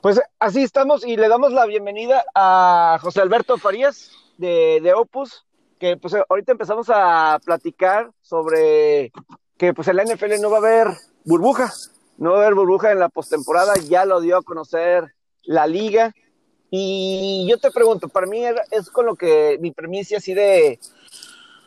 Pues 0.00 0.21
así 0.38 0.62
estamos 0.62 1.04
y 1.04 1.16
le 1.16 1.28
damos 1.28 1.52
la 1.52 1.66
bienvenida 1.66 2.25
a 2.35 2.99
José 3.02 3.21
Alberto 3.21 3.59
Farías 3.59 4.12
de, 4.37 4.92
Opus, 4.97 5.45
que 5.80 5.97
pues 5.97 6.14
ahorita 6.28 6.52
empezamos 6.52 6.88
a 6.88 7.40
platicar 7.45 8.11
sobre 8.23 9.12
que 9.57 9.75
pues 9.75 9.88
en 9.88 9.97
la 9.97 10.04
NFL 10.04 10.40
no 10.40 10.50
va 10.50 10.59
a 10.59 10.61
haber 10.61 10.87
burbuja, 11.25 11.73
no 12.16 12.30
va 12.30 12.37
a 12.38 12.40
haber 12.42 12.54
burbuja 12.54 12.92
en 12.92 13.00
la 13.00 13.09
postemporada, 13.09 13.75
ya 13.75 14.04
lo 14.04 14.21
dio 14.21 14.37
a 14.37 14.42
conocer 14.42 15.14
la 15.42 15.66
liga, 15.66 16.14
y 16.71 17.47
yo 17.49 17.59
te 17.59 17.71
pregunto, 17.71 18.09
para 18.09 18.27
mí 18.27 18.43
es 18.71 18.91
con 18.91 19.07
lo 19.07 19.17
que 19.17 19.59
mi 19.61 19.73
premisa 19.73 20.19
así 20.19 20.35
de... 20.35 20.79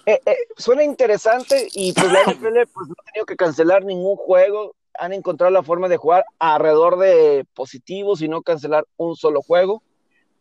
Eh, 0.07 0.19
eh, 0.25 0.37
suena 0.57 0.83
interesante 0.83 1.67
y 1.73 1.93
pues 1.93 2.11
la 2.11 2.23
NFL 2.33 2.71
pues, 2.73 2.87
no 2.87 2.95
ha 2.97 3.11
tenido 3.11 3.25
que 3.25 3.35
cancelar 3.35 3.83
ningún 3.85 4.15
juego, 4.15 4.75
han 4.97 5.13
encontrado 5.13 5.51
la 5.51 5.63
forma 5.63 5.87
de 5.89 5.97
jugar 5.97 6.25
alrededor 6.39 6.97
de 6.97 7.45
positivos 7.53 8.21
y 8.21 8.27
no 8.27 8.41
cancelar 8.41 8.85
un 8.97 9.15
solo 9.15 9.41
juego, 9.41 9.83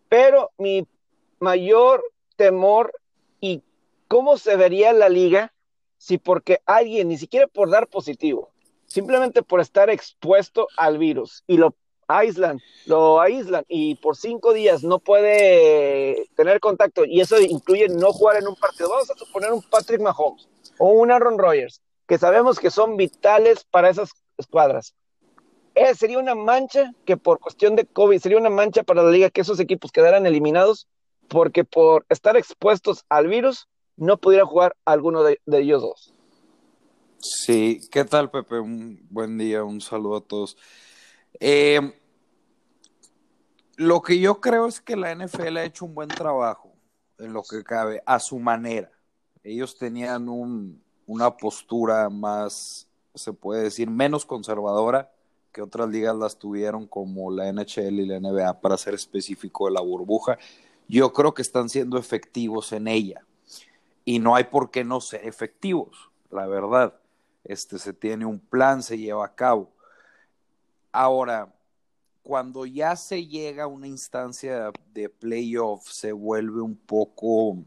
pero 0.09 0.51
mi 0.57 0.87
mayor 1.39 2.03
temor 2.37 2.93
y 3.41 3.63
cómo 4.09 4.39
se 4.39 4.57
vería 4.57 4.93
la 4.93 5.09
liga 5.09 5.53
si 5.99 6.17
porque 6.17 6.61
alguien, 6.65 7.09
ni 7.09 7.19
siquiera 7.19 7.47
por 7.47 7.71
dar 7.71 7.87
positivo, 7.87 8.51
simplemente 8.87 9.43
por 9.43 9.61
estar 9.61 9.91
expuesto 9.91 10.69
al 10.77 10.99
virus 10.99 11.45
y 11.47 11.59
lo 11.59 11.75
aíslan, 12.19 12.61
lo 12.87 13.21
aíslan 13.21 13.65
y 13.69 13.95
por 13.97 14.17
cinco 14.17 14.53
días 14.53 14.83
no 14.83 14.99
puede 14.99 16.29
tener 16.37 16.61
contacto 16.61 17.05
y 17.05 17.21
eso 17.21 17.41
incluye 17.41 17.89
no 17.89 18.13
jugar 18.13 18.37
en 18.37 18.49
un 18.49 18.57
partido. 18.57 18.91
Vamos 18.91 19.11
a 19.11 19.17
suponer 19.17 19.53
un 19.53 19.63
Patrick 19.63 20.01
Mahomes 20.01 20.49
o 20.79 20.89
un 20.91 21.11
Aaron 21.11 21.39
Rodgers, 21.39 21.81
que 22.07 22.19
sabemos 22.19 22.59
que 22.59 22.71
son 22.71 22.97
vitales 22.97 23.65
para 23.71 23.91
esas 23.91 24.11
escuadras. 24.39 24.95
Eh, 25.75 25.95
sería 25.95 26.19
una 26.19 26.35
mancha 26.35 26.93
que 27.05 27.17
por 27.17 27.39
cuestión 27.39 27.77
de 27.77 27.87
COVID, 27.87 28.19
sería 28.19 28.39
una 28.39 28.51
mancha 28.51 28.83
para 28.83 29.03
la 29.03 29.11
liga 29.11 29.31
que 29.31 29.43
esos 29.43 29.61
equipos 29.61 29.93
quedaran 29.93 30.27
eliminados 30.27 30.89
porque 31.29 31.65
por 31.65 32.05
estar 32.09 32.37
expuestos 32.37 33.05
al 33.09 33.29
virus 33.29 33.69
no 33.97 34.19
pudiera 34.19 34.45
jugar 34.45 34.75
alguno 34.85 35.23
de, 35.23 35.41
de 35.47 35.61
ellos 35.61 35.83
dos. 35.83 36.13
Sí, 37.19 37.81
¿qué 37.93 38.05
tal 38.05 38.31
Pepe? 38.31 38.59
Un 38.59 39.07
buen 39.11 39.39
día, 39.39 39.63
un 39.63 39.81
saludo 39.81 40.17
a 40.17 40.21
todos. 40.23 40.57
Eh, 41.39 41.81
lo 43.81 44.03
que 44.03 44.19
yo 44.19 44.43
creo 44.43 44.67
es 44.67 44.79
que 44.79 44.95
la 44.95 45.15
NFL 45.15 45.57
ha 45.57 45.65
hecho 45.65 45.87
un 45.87 45.95
buen 45.95 46.11
trabajo 46.11 46.71
en 47.17 47.33
lo 47.33 47.43
que 47.43 47.65
cabe, 47.65 48.03
a 48.05 48.21
su 48.21 48.39
manera. 48.39 48.91
Ellos 49.43 49.79
tenían 49.79 50.29
una 51.07 51.35
postura 51.39 52.11
más, 52.11 52.87
se 53.15 53.33
puede 53.33 53.63
decir, 53.63 53.89
menos 53.89 54.27
conservadora 54.27 55.11
que 55.51 55.63
otras 55.63 55.89
ligas 55.89 56.15
las 56.15 56.39
tuvieron 56.39 56.87
como 56.87 57.31
la 57.31 57.51
NHL 57.51 58.01
y 58.01 58.07
la 58.07 58.21
NBA, 58.21 58.61
para 58.61 58.77
ser 58.77 58.93
específico 58.93 59.65
de 59.65 59.73
la 59.73 59.81
burbuja. 59.81 60.37
Yo 60.87 61.15
creo 61.15 61.33
que 61.33 61.41
están 61.41 61.71
siendo 61.71 61.97
efectivos 61.97 62.73
en 62.73 62.87
ella. 62.87 63.25
Y 64.05 64.19
no 64.19 64.37
hay 64.37 64.45
por 64.45 64.71
qué 64.71 64.85
no 64.85 65.01
ser 65.01 65.27
efectivos, 65.27 66.11
la 66.31 66.47
verdad. 66.47 67.01
Este 67.45 67.79
se 67.79 67.95
tiene 67.95 68.27
un 68.27 68.41
plan, 68.41 68.83
se 68.83 68.99
lleva 68.99 69.25
a 69.25 69.35
cabo. 69.35 69.71
Ahora, 70.93 71.51
cuando 72.31 72.65
ya 72.65 72.95
se 72.95 73.27
llega 73.27 73.65
a 73.65 73.67
una 73.67 73.89
instancia 73.89 74.71
de 74.95 75.09
playoff, 75.09 75.91
se 75.91 76.13
vuelve 76.13 76.61
un 76.61 76.77
poco, 76.77 77.59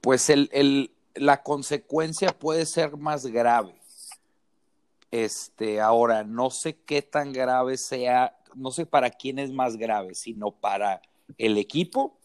pues 0.00 0.30
el, 0.30 0.92
la 1.16 1.42
consecuencia 1.42 2.28
puede 2.38 2.64
ser 2.66 2.96
más 2.96 3.26
grave. 3.26 3.74
Este, 5.10 5.80
ahora, 5.80 6.22
no 6.22 6.50
sé 6.50 6.76
qué 6.86 7.02
tan 7.02 7.32
grave 7.32 7.78
sea, 7.78 8.38
no 8.54 8.70
sé 8.70 8.86
para 8.86 9.10
quién 9.10 9.40
es 9.40 9.50
más 9.50 9.76
grave, 9.76 10.14
sino 10.14 10.52
para 10.52 11.02
el 11.36 11.58
equipo 11.58 12.16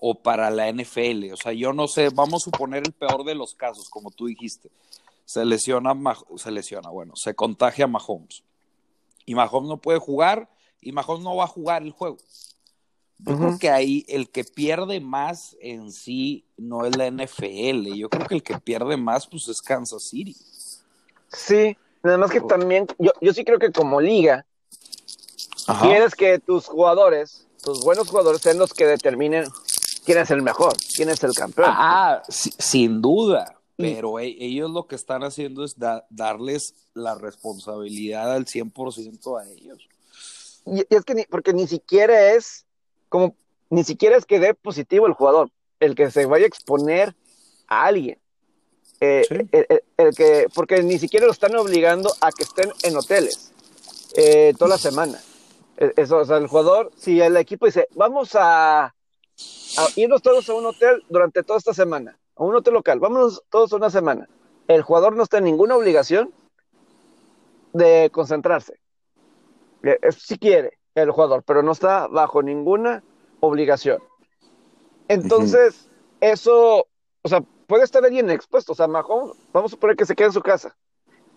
o 0.00 0.20
para 0.24 0.50
la 0.50 0.72
NFL. 0.72 1.34
O 1.34 1.36
sea, 1.36 1.52
yo 1.52 1.72
no 1.72 1.86
sé, 1.86 2.08
vamos 2.08 2.42
a 2.42 2.50
suponer 2.50 2.82
el 2.84 2.94
peor 2.94 3.24
de 3.24 3.36
los 3.36 3.54
casos, 3.54 3.88
como 3.88 4.10
tú 4.10 4.26
dijiste. 4.26 4.72
Se 5.24 5.44
lesiona, 5.44 5.94
se 6.36 6.50
lesiona, 6.50 6.90
bueno, 6.90 7.14
se 7.14 7.36
contagia 7.36 7.86
Mahomes 7.86 8.42
y 9.24 9.34
Mahomes 9.34 9.68
no 9.68 9.76
puede 9.78 9.98
jugar 9.98 10.48
y 10.80 10.92
Mahomes 10.92 11.24
no 11.24 11.36
va 11.36 11.44
a 11.44 11.48
jugar 11.48 11.82
el 11.82 11.92
juego. 11.92 12.18
Yo 13.18 13.38
creo 13.38 13.58
que 13.58 13.70
ahí 13.70 14.04
el 14.08 14.28
que 14.28 14.44
pierde 14.44 15.00
más 15.00 15.56
en 15.60 15.92
sí 15.92 16.44
no 16.56 16.84
es 16.84 16.96
la 16.96 17.06
NFL. 17.10 17.94
Yo 17.94 18.10
creo 18.10 18.26
que 18.26 18.34
el 18.34 18.42
que 18.42 18.58
pierde 18.58 18.96
más 18.96 19.26
pues 19.26 19.48
es 19.48 19.62
Kansas 19.62 20.02
City. 20.02 20.36
Sí, 21.28 21.76
nada 22.02 22.18
más 22.18 22.30
que 22.30 22.40
también, 22.40 22.86
yo, 22.98 23.12
yo 23.20 23.32
sí 23.32 23.44
creo 23.44 23.58
que 23.58 23.72
como 23.72 24.00
liga, 24.00 24.44
quieres 25.80 26.14
que 26.14 26.38
tus 26.38 26.66
jugadores, 26.66 27.46
tus 27.62 27.82
buenos 27.82 28.08
jugadores, 28.08 28.42
sean 28.42 28.58
los 28.58 28.74
que 28.74 28.86
determinen 28.86 29.46
quién 30.04 30.18
es 30.18 30.30
el 30.30 30.42
mejor, 30.42 30.74
quién 30.94 31.08
es 31.08 31.22
el 31.24 31.32
campeón. 31.32 31.70
Ah, 31.70 32.22
sin 32.28 33.00
duda. 33.00 33.58
Pero 33.76 34.18
e, 34.20 34.26
ellos 34.26 34.70
lo 34.70 34.86
que 34.86 34.94
están 34.94 35.24
haciendo 35.24 35.64
es 35.64 35.76
darles 36.10 36.74
la 36.94 37.14
responsabilidad 37.14 38.32
al 38.32 38.46
100% 38.46 39.40
a 39.40 39.50
ellos. 39.50 39.88
Y, 40.66 40.80
es 40.88 41.04
que, 41.04 41.26
porque 41.28 41.52
ni 41.52 41.66
siquiera 41.66 42.34
es 42.34 42.64
como, 43.08 43.36
ni 43.70 43.84
siquiera 43.84 44.16
es 44.16 44.24
que 44.26 44.40
dé 44.40 44.54
positivo 44.54 45.06
el 45.06 45.12
jugador, 45.12 45.50
el 45.80 45.94
que 45.94 46.10
se 46.10 46.26
vaya 46.26 46.44
a 46.44 46.48
exponer 46.48 47.14
a 47.66 47.86
alguien. 47.86 48.18
Eh, 49.00 49.26
el, 49.98 50.14
que, 50.14 50.46
porque 50.54 50.82
ni 50.82 50.98
siquiera 50.98 51.26
lo 51.26 51.32
están 51.32 51.54
obligando 51.56 52.10
a 52.20 52.30
que 52.30 52.44
estén 52.44 52.70
en 52.84 52.96
hoteles 52.96 53.52
eh, 54.16 54.54
toda 54.58 54.70
la 54.70 54.78
semana. 54.78 55.20
E, 55.76 55.92
eso, 55.96 56.18
o 56.18 56.24
sea, 56.24 56.36
el 56.36 56.46
jugador, 56.46 56.92
si 56.96 57.20
el 57.20 57.36
equipo 57.36 57.66
dice, 57.66 57.88
vamos 57.94 58.34
a, 58.34 58.84
a, 58.84 58.92
irnos 59.96 60.22
todos 60.22 60.48
a 60.48 60.54
un 60.54 60.66
hotel 60.66 61.02
durante 61.08 61.42
toda 61.42 61.58
esta 61.58 61.74
semana, 61.74 62.18
a 62.36 62.44
un 62.44 62.54
hotel 62.54 62.74
local, 62.74 63.00
vámonos 63.00 63.42
todos 63.50 63.72
una 63.72 63.90
semana. 63.90 64.28
El 64.68 64.82
jugador 64.82 65.16
no 65.16 65.22
está 65.22 65.38
en 65.38 65.44
ninguna 65.44 65.76
obligación 65.76 66.32
de 67.72 68.10
concentrarse. 68.12 68.78
Eh, 69.82 69.98
si 70.16 70.38
quiere 70.38 70.78
el 70.94 71.10
jugador, 71.10 71.42
pero 71.42 71.62
no 71.62 71.72
está 71.72 72.06
bajo 72.06 72.42
ninguna 72.42 73.02
obligación. 73.40 74.02
Entonces, 75.08 75.90
eso, 76.20 76.86
o 77.22 77.28
sea, 77.28 77.42
puede 77.66 77.84
estar 77.84 78.08
bien 78.08 78.30
expuesto. 78.30 78.72
O 78.72 78.74
sea, 78.74 78.86
Mahomes, 78.86 79.36
vamos 79.52 79.70
a 79.70 79.74
suponer 79.74 79.96
que 79.96 80.06
se 80.06 80.14
queda 80.14 80.28
en 80.28 80.32
su 80.32 80.42
casa 80.42 80.74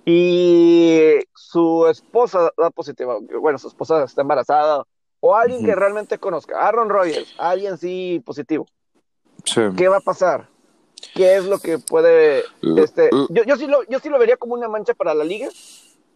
y 0.06 1.20
su 1.36 1.86
esposa 1.88 2.50
da 2.58 2.70
positiva, 2.70 3.18
bueno, 3.42 3.58
su 3.58 3.68
esposa 3.68 4.06
está 4.06 4.22
embarazada, 4.22 4.86
o 5.20 5.36
alguien 5.36 5.66
que 5.66 5.76
realmente 5.76 6.18
conozca, 6.18 6.66
Aaron 6.66 6.88
Rodgers, 6.88 7.36
alguien 7.38 7.78
sí 7.78 8.24
positivo. 8.26 8.66
¿Qué 9.76 9.90
va 9.90 9.98
a 9.98 10.02
pasar? 10.02 10.48
¿Qué 11.14 11.38
es 11.38 11.46
lo 11.46 11.60
que 11.60 11.80
puede, 11.80 12.44
este, 12.78 13.10
yo, 13.30 13.44
yo, 13.44 13.56
sí 13.56 13.68
lo, 13.68 13.84
yo 13.88 14.00
sí 14.00 14.10
lo 14.10 14.18
vería 14.20 14.38
como 14.38 14.56
una 14.56 14.68
mancha 14.68 14.94
para 14.94 15.14
la 15.14 15.24
liga, 15.24 15.48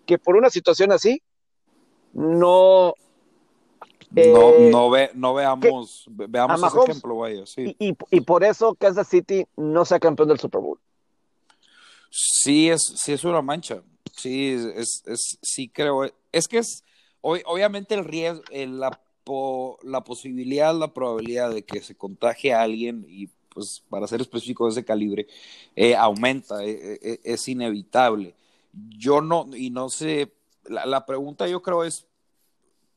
que 0.06 0.18
por 0.18 0.36
una 0.36 0.50
situación 0.50 0.92
así, 0.92 1.22
no, 2.14 2.96
no, 4.12 4.60
no, 4.60 4.90
ve, 4.90 5.12
no 5.14 5.34
veamos, 5.34 6.06
veamos 6.08 6.64
ese 6.64 6.84
ejemplo, 6.84 7.18
vaya, 7.18 7.46
sí. 7.46 7.76
Y, 7.80 7.96
y, 8.10 8.22
por 8.22 8.44
eso 8.44 8.76
Kansas 8.76 9.08
City 9.08 9.46
no 9.56 9.86
sea 9.86 10.00
campeón 10.00 10.28
del 10.30 10.40
Super 10.40 10.62
Bowl. 10.62 10.80
Sí, 12.10 12.70
es, 12.70 12.82
sí 12.98 13.14
es 13.14 13.24
una 13.24 13.42
mancha. 13.42 13.82
Sí, 14.18 14.54
es, 14.76 15.04
es, 15.06 15.40
sí 15.42 15.70
creo. 15.70 16.12
Es 16.32 16.48
que 16.48 16.58
es, 16.58 16.84
obviamente 17.22 17.96
el 17.96 18.04
riesgo, 18.04 18.44
la, 18.52 19.00
la 19.84 20.04
posibilidad, 20.04 20.76
la 20.76 20.94
probabilidad 20.94 21.52
de 21.52 21.64
que 21.64 21.82
se 21.82 21.96
contagie 21.96 22.54
a 22.54 22.64
alguien, 22.64 23.06
y 23.08 23.30
pues 23.54 23.84
para 23.90 24.08
ser 24.08 24.22
específico 24.22 24.66
de 24.66 24.72
ese 24.72 24.86
calibre, 24.86 25.28
eh, 25.76 25.96
aumenta, 25.96 26.64
eh, 26.64 27.00
eh, 27.02 27.20
es 27.24 27.48
inevitable. 27.48 28.36
Yo 28.98 29.22
no, 29.22 29.48
y 29.54 29.70
no 29.70 29.90
sé, 29.90 30.34
la, 30.66 30.86
la 30.86 31.06
pregunta 31.06 31.48
yo 31.48 31.62
creo 31.62 31.84
es, 31.84 32.08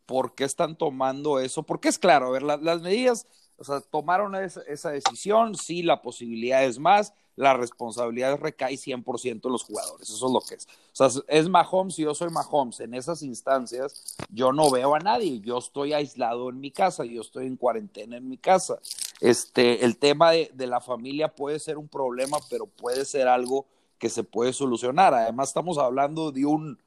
¿por 0.07 0.35
qué 0.35 0.45
están 0.45 0.77
tomando 0.77 1.39
eso? 1.39 1.63
Porque 1.63 1.89
es 1.89 1.99
claro, 1.99 2.29
a 2.29 2.31
ver, 2.31 2.43
las 2.43 2.81
medidas, 2.81 3.27
o 3.57 3.65
sea, 3.65 3.81
tomaron 3.81 4.35
esa, 4.37 4.91
decisión, 4.91 5.55
sí, 5.55 5.83
la 5.83 6.03
posibilidad 6.03 6.65
es 6.65 6.79
más, 6.79 7.15
la 7.37 7.55
responsabilidad 7.55 8.39
recae 8.39 8.77
100% 8.77 9.47
en 9.47 9.53
los 9.53 9.65
jugadores, 9.65 10.09
eso 10.09 10.27
es 10.27 10.33
lo 10.33 10.41
que 10.41 10.55
es. 10.55 10.69
O 10.93 11.11
sea, 11.11 11.23
es 11.29 11.49
Mahomes 11.49 11.99
y 11.99 12.03
yo 12.03 12.15
soy 12.15 12.31
Mahomes, 12.31 12.81
en 12.81 12.95
esas 12.95 13.23
instancias 13.23 14.17
yo 14.31 14.53
no 14.53 14.71
veo 14.71 14.95
a 14.95 15.01
nadie, 15.01 15.41
yo 15.41 15.59
estoy 15.59 15.93
aislado 15.93 16.51
en 16.51 16.61
mi 16.61 16.71
casa, 16.71 17.05
yo 17.05 17.23
estoy 17.23 17.47
en 17.47 17.57
cuarentena 17.57 18.17
en 18.17 18.29
mi 18.29 18.39
casa. 18.39 18.79
Este, 19.25 19.87
el 19.87 19.97
tema 19.97 20.33
de, 20.33 20.51
de 20.53 20.67
la 20.67 20.83
familia 20.83 21.35
puede 21.35 21.59
ser 21.59 21.79
un 21.79 21.89
problema, 21.89 22.37
pero 22.51 22.67
puede 22.67 23.07
ser 23.07 23.27
algo 23.27 23.67
que 23.99 24.11
se 24.11 24.23
puede 24.23 24.53
solucionar. 24.53 25.15
Además, 25.15 25.49
estamos 25.49 25.79
hablando 25.79 26.31
de 26.31 26.45
un, 26.45 26.79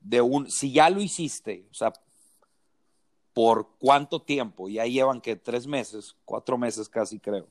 de 0.00 0.22
un, 0.22 0.50
si 0.50 0.72
ya 0.72 0.88
lo 0.88 1.02
hiciste, 1.02 1.66
o 1.70 1.74
sea, 1.74 1.92
por 3.34 3.68
cuánto 3.78 4.22
tiempo, 4.22 4.70
ya 4.70 4.86
llevan 4.86 5.20
que 5.20 5.36
tres 5.36 5.66
meses, 5.66 6.16
cuatro 6.24 6.56
meses 6.56 6.88
casi 6.88 7.18
creo, 7.18 7.46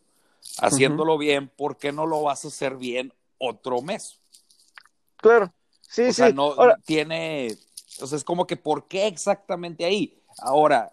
haciéndolo 0.58 1.20
bien, 1.20 1.48
¿por 1.48 1.78
qué 1.78 1.92
no 1.92 2.08
lo 2.08 2.24
vas 2.24 2.44
a 2.44 2.48
hacer 2.48 2.78
bien 2.78 3.14
otro 3.38 3.84
mes? 3.84 4.20
Claro, 5.18 5.54
sí, 5.82 6.02
o 6.02 6.08
sí. 6.08 6.14
Sea, 6.14 6.34
no 6.34 6.56
tiene, 6.84 7.56
o 8.02 8.08
sea, 8.08 8.18
es 8.18 8.24
como 8.24 8.48
que 8.48 8.58
¿por 8.58 8.88
qué 8.88 9.06
exactamente 9.06 9.86
ahí? 9.86 10.20
Ahora, 10.40 10.92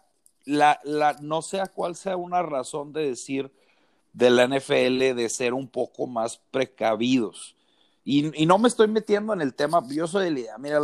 la, 0.48 0.80
la, 0.82 1.14
no 1.20 1.42
sé 1.42 1.61
cuál 1.74 1.94
sea 1.94 2.16
una 2.16 2.42
razón 2.42 2.92
de 2.94 3.06
decir 3.06 3.52
de 4.14 4.30
la 4.30 4.48
NFL 4.48 5.14
de 5.14 5.28
ser 5.28 5.52
un 5.52 5.68
poco 5.68 6.06
más 6.06 6.40
precavidos. 6.50 7.54
Y, 8.02 8.22
no 8.46 8.56
me 8.56 8.68
estoy 8.68 8.88
metiendo 8.88 9.34
en 9.34 9.42
el 9.42 9.54
tema, 9.54 9.87
yo 9.90 10.06
soy 10.06 10.24
de 10.24 10.30
la 10.30 10.40
idea, 10.40 10.58
mira, 10.58 10.80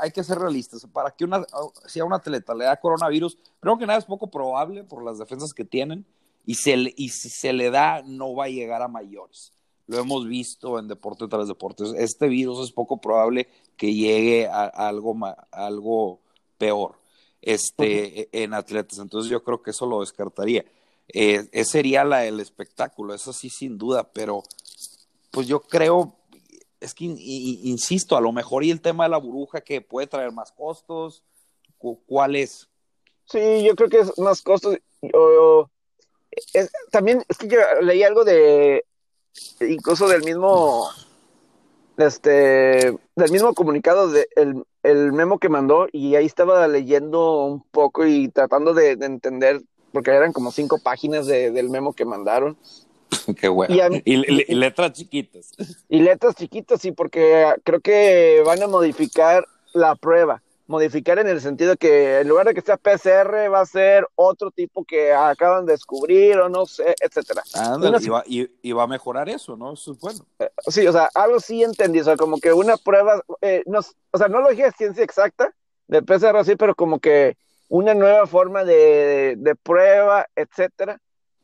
hay 0.00 0.10
que 0.10 0.24
ser 0.24 0.40
realistas, 0.40 0.84
para 0.92 1.12
que 1.12 1.24
una, 1.24 1.46
si 1.86 2.00
a 2.00 2.04
un 2.04 2.12
atleta 2.12 2.52
le 2.52 2.64
da 2.64 2.76
coronavirus, 2.80 3.38
creo 3.60 3.78
que 3.78 3.86
nada 3.86 4.00
es 4.00 4.04
poco 4.04 4.28
probable 4.28 4.82
por 4.82 5.04
las 5.04 5.18
defensas 5.18 5.54
que 5.54 5.64
tienen, 5.64 6.04
y, 6.44 6.56
se, 6.56 6.92
y 6.96 7.10
si 7.10 7.30
se 7.30 7.52
le 7.52 7.70
da, 7.70 8.02
no 8.02 8.34
va 8.34 8.46
a 8.46 8.48
llegar 8.48 8.82
a 8.82 8.88
mayores. 8.88 9.52
Lo 9.86 10.00
hemos 10.00 10.26
visto 10.26 10.76
en 10.80 10.88
deporte 10.88 11.28
tras 11.28 11.46
deporte. 11.46 11.84
Este 11.96 12.26
virus 12.26 12.64
es 12.64 12.72
poco 12.72 13.00
probable 13.00 13.46
que 13.76 13.94
llegue 13.94 14.48
a, 14.48 14.64
algo, 14.64 15.16
algo 15.52 16.18
peor 16.58 17.03
este, 17.44 18.22
e, 18.22 18.28
en 18.32 18.54
atletas. 18.54 18.98
Entonces 18.98 19.30
yo 19.30 19.42
creo 19.42 19.62
que 19.62 19.70
eso 19.70 19.86
lo 19.86 20.00
descartaría. 20.00 20.64
Eh, 21.08 21.48
ese 21.52 21.70
sería 21.70 22.04
la, 22.04 22.24
el 22.26 22.40
espectáculo, 22.40 23.14
eso 23.14 23.32
sí, 23.32 23.50
sin 23.50 23.76
duda, 23.76 24.10
pero 24.12 24.42
pues 25.30 25.46
yo 25.46 25.60
creo 25.60 26.16
es 26.84 26.94
que, 26.94 27.04
insisto, 27.04 28.16
a 28.16 28.20
lo 28.20 28.30
mejor 28.30 28.62
y 28.62 28.70
el 28.70 28.80
tema 28.80 29.04
de 29.04 29.10
la 29.10 29.16
burbuja 29.16 29.62
que 29.62 29.80
puede 29.80 30.06
traer 30.06 30.32
más 30.32 30.52
costos, 30.52 31.24
¿cuál 32.06 32.36
es? 32.36 32.68
Sí, 33.24 33.64
yo 33.64 33.74
creo 33.74 33.88
que 33.88 34.00
es 34.00 34.18
más 34.18 34.42
costos. 34.42 34.76
también 36.90 37.24
es 37.28 37.38
que 37.38 37.48
yo 37.48 37.58
leí 37.80 38.02
algo 38.02 38.24
de, 38.24 38.84
incluso 39.60 40.08
del 40.08 40.22
mismo, 40.24 40.90
este, 41.96 42.96
del 43.16 43.30
mismo 43.30 43.54
comunicado, 43.54 44.08
de, 44.10 44.26
el, 44.82 45.12
memo 45.12 45.38
que 45.38 45.48
mandó, 45.48 45.86
y 45.92 46.14
ahí 46.16 46.26
estaba 46.26 46.66
leyendo 46.68 47.44
un 47.44 47.62
poco 47.62 48.06
y 48.06 48.28
tratando 48.28 48.74
de, 48.74 48.92
entender, 48.92 49.62
porque 49.92 50.10
eran 50.10 50.32
como 50.32 50.50
cinco 50.50 50.78
páginas 50.82 51.26
del 51.26 51.70
memo 51.70 51.92
que 51.92 52.04
mandaron. 52.04 52.56
Qué 53.40 53.48
bueno. 53.48 53.74
Y, 54.04 54.54
letras 54.54 54.92
chiquitas. 54.92 55.52
Y 55.88 56.00
letras 56.00 56.34
chiquitas, 56.34 56.80
sí, 56.80 56.92
porque 56.92 57.46
creo 57.64 57.80
que 57.80 58.42
van 58.44 58.62
a 58.62 58.66
modificar 58.66 59.46
la 59.72 59.94
prueba. 59.94 60.42
Modificar 60.66 61.18
en 61.18 61.28
el 61.28 61.40
sentido 61.40 61.76
que 61.76 62.20
en 62.20 62.28
lugar 62.28 62.46
de 62.46 62.54
que 62.54 62.62
sea 62.62 62.76
PCR 62.76 63.52
va 63.52 63.60
a 63.60 63.66
ser 63.66 64.06
otro 64.14 64.50
tipo 64.50 64.84
que 64.84 65.12
acaban 65.12 65.66
de 65.66 65.72
descubrir 65.72 66.38
o 66.38 66.48
no 66.48 66.64
sé, 66.64 66.94
etcétera. 67.00 67.42
y, 68.62 68.72
va, 68.72 68.82
a 68.82 68.86
mejorar 68.86 69.28
eso, 69.28 69.56
¿no? 69.56 69.74
Eso 69.74 69.92
es 69.92 69.98
bueno. 69.98 70.26
Eh, 70.38 70.50
sí, 70.68 70.86
o 70.86 70.92
sea, 70.92 71.10
algo 71.14 71.38
sí 71.40 71.62
entendí, 71.62 72.00
o 72.00 72.04
sea, 72.04 72.16
como 72.16 72.38
que 72.38 72.52
una 72.52 72.76
prueba, 72.78 73.22
eh, 73.42 73.62
no, 73.66 73.80
o 74.10 74.18
sea, 74.18 74.28
no 74.28 74.40
lo 74.40 74.48
dije 74.48 74.72
ciencia 74.72 75.04
exacta 75.04 75.54
de 75.86 76.02
PCR 76.02 76.44
sí, 76.44 76.56
pero 76.56 76.74
como 76.74 76.98
que 76.98 77.36
una 77.68 77.92
nueva 77.92 78.26
forma 78.26 78.64
de, 78.64 79.34
de 79.36 79.54
prueba, 79.54 80.26
etcétera 80.34 80.98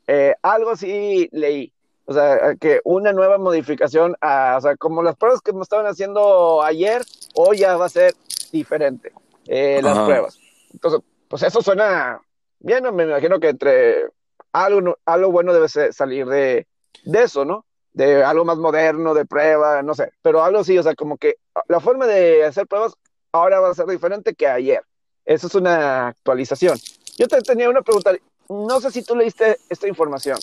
eh, 0.07 0.35
algo 0.41 0.75
sí 0.75 1.29
leí. 1.31 1.71
O 2.11 2.13
sea, 2.13 2.55
que 2.59 2.81
una 2.83 3.13
nueva 3.13 3.37
modificación, 3.37 4.17
a, 4.19 4.55
o 4.57 4.61
sea, 4.61 4.75
como 4.75 5.01
las 5.01 5.15
pruebas 5.15 5.41
que 5.41 5.53
me 5.53 5.61
estaban 5.61 5.87
haciendo 5.87 6.61
ayer, 6.61 7.03
hoy 7.35 7.59
ya 7.59 7.77
va 7.77 7.85
a 7.85 7.89
ser 7.89 8.13
diferente 8.51 9.13
eh, 9.47 9.79
las 9.81 9.97
pruebas. 9.99 10.37
Entonces, 10.73 10.99
pues 11.29 11.43
eso 11.43 11.61
suena 11.61 12.21
bien, 12.59 12.83
me 12.93 13.03
imagino 13.03 13.39
que 13.39 13.47
entre 13.47 14.09
algo, 14.51 14.97
algo 15.05 15.31
bueno 15.31 15.53
debe 15.53 15.69
salir 15.69 16.27
de, 16.27 16.67
de 17.05 17.23
eso, 17.23 17.45
¿no? 17.45 17.65
De 17.93 18.25
algo 18.25 18.43
más 18.43 18.57
moderno, 18.57 19.13
de 19.13 19.25
prueba, 19.25 19.81
no 19.81 19.95
sé, 19.95 20.11
pero 20.21 20.43
algo 20.43 20.65
sí, 20.65 20.77
o 20.77 20.83
sea, 20.83 20.93
como 20.95 21.17
que 21.17 21.35
la 21.69 21.79
forma 21.79 22.07
de 22.07 22.43
hacer 22.43 22.67
pruebas 22.67 22.93
ahora 23.31 23.61
va 23.61 23.69
a 23.69 23.73
ser 23.73 23.85
diferente 23.85 24.35
que 24.35 24.47
ayer. 24.47 24.83
Eso 25.23 25.47
es 25.47 25.55
una 25.55 26.09
actualización. 26.09 26.77
Yo 27.17 27.29
te 27.29 27.39
tenía 27.41 27.69
una 27.69 27.83
pregunta, 27.83 28.11
no 28.49 28.81
sé 28.81 28.91
si 28.91 29.01
tú 29.01 29.15
leíste 29.15 29.57
esta 29.69 29.87
información 29.87 30.37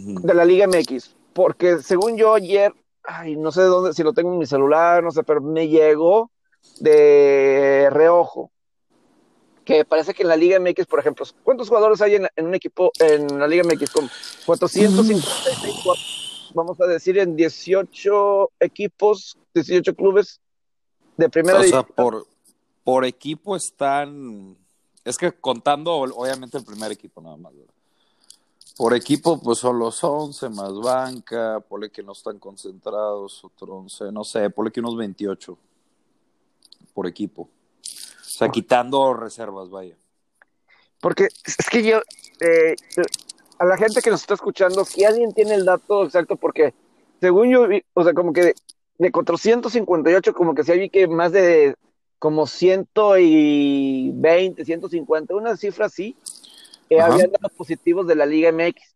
de 0.00 0.34
la 0.34 0.44
Liga 0.44 0.66
MX, 0.66 1.14
porque 1.32 1.78
según 1.82 2.16
yo 2.16 2.34
ayer, 2.34 2.72
ay, 3.02 3.36
no 3.36 3.52
sé 3.52 3.62
de 3.62 3.68
dónde, 3.68 3.92
si 3.92 4.02
lo 4.02 4.12
tengo 4.12 4.32
en 4.32 4.38
mi 4.38 4.46
celular, 4.46 5.02
no 5.02 5.10
sé, 5.10 5.22
pero 5.22 5.40
me 5.40 5.68
llegó 5.68 6.30
de 6.80 7.88
reojo 7.90 8.50
que 9.64 9.84
parece 9.84 10.14
que 10.14 10.22
en 10.22 10.28
la 10.28 10.36
Liga 10.36 10.60
MX, 10.60 10.86
por 10.86 11.00
ejemplo, 11.00 11.26
¿cuántos 11.42 11.68
jugadores 11.68 12.00
hay 12.02 12.16
en, 12.16 12.28
un 12.46 12.54
equipo 12.54 12.92
en 13.00 13.38
la 13.38 13.48
Liga 13.48 13.64
MX? 13.64 13.90
Con 13.90 14.10
454, 14.46 16.02
vamos 16.54 16.80
a 16.80 16.86
decir, 16.86 17.18
en 17.18 17.34
18 17.34 18.50
equipos, 18.60 19.38
18 19.54 19.94
clubes 19.94 20.40
de 21.16 21.28
primera 21.28 21.60
O 21.60 21.64
sea, 21.64 21.82
por, 21.82 22.26
por 22.84 23.04
equipo 23.04 23.56
están, 23.56 24.56
es 25.04 25.16
que 25.16 25.32
contando 25.32 25.94
obviamente 25.94 26.58
el 26.58 26.64
primer 26.64 26.92
equipo 26.92 27.20
nada 27.20 27.36
más, 27.36 27.52
Por 28.76 28.94
equipo, 28.94 29.40
pues 29.40 29.58
son 29.58 29.78
los 29.78 30.02
11 30.02 30.48
más 30.48 30.74
banca, 30.74 31.60
ponle 31.60 31.90
que 31.90 32.02
no 32.02 32.12
están 32.12 32.40
concentrados, 32.40 33.44
otro 33.44 33.76
11, 33.76 34.10
no 34.10 34.24
sé, 34.24 34.50
ponle 34.50 34.72
que 34.72 34.80
unos 34.80 34.96
28 34.96 35.56
por 36.92 37.06
equipo. 37.06 37.42
O 37.42 38.36
sea, 38.36 38.48
quitando 38.48 39.14
reservas, 39.14 39.70
vaya. 39.70 39.96
Porque 41.00 41.28
es 41.44 41.70
que 41.70 41.84
yo, 41.84 42.00
eh, 42.40 42.74
a 43.58 43.64
la 43.64 43.76
gente 43.76 44.02
que 44.02 44.10
nos 44.10 44.22
está 44.22 44.34
escuchando, 44.34 44.84
si 44.84 45.04
alguien 45.04 45.32
tiene 45.32 45.54
el 45.54 45.64
dato 45.64 46.04
exacto, 46.04 46.34
porque 46.36 46.74
según 47.20 47.50
yo, 47.50 47.66
o 47.94 48.04
sea, 48.04 48.12
como 48.12 48.32
que 48.32 48.54
de 48.98 49.12
458, 49.12 50.34
como 50.34 50.54
que 50.54 50.64
se 50.64 50.76
vi 50.76 50.90
que 50.90 51.06
más 51.06 51.30
de 51.32 51.76
como 52.18 52.46
120, 52.46 54.64
150, 54.64 55.34
una 55.34 55.56
cifra 55.56 55.86
así, 55.86 56.16
eh, 56.90 57.00
habían 57.00 57.30
dado 57.30 57.48
positivos 57.56 58.06
de 58.06 58.14
la 58.14 58.26
Liga 58.26 58.52
MX. 58.52 58.94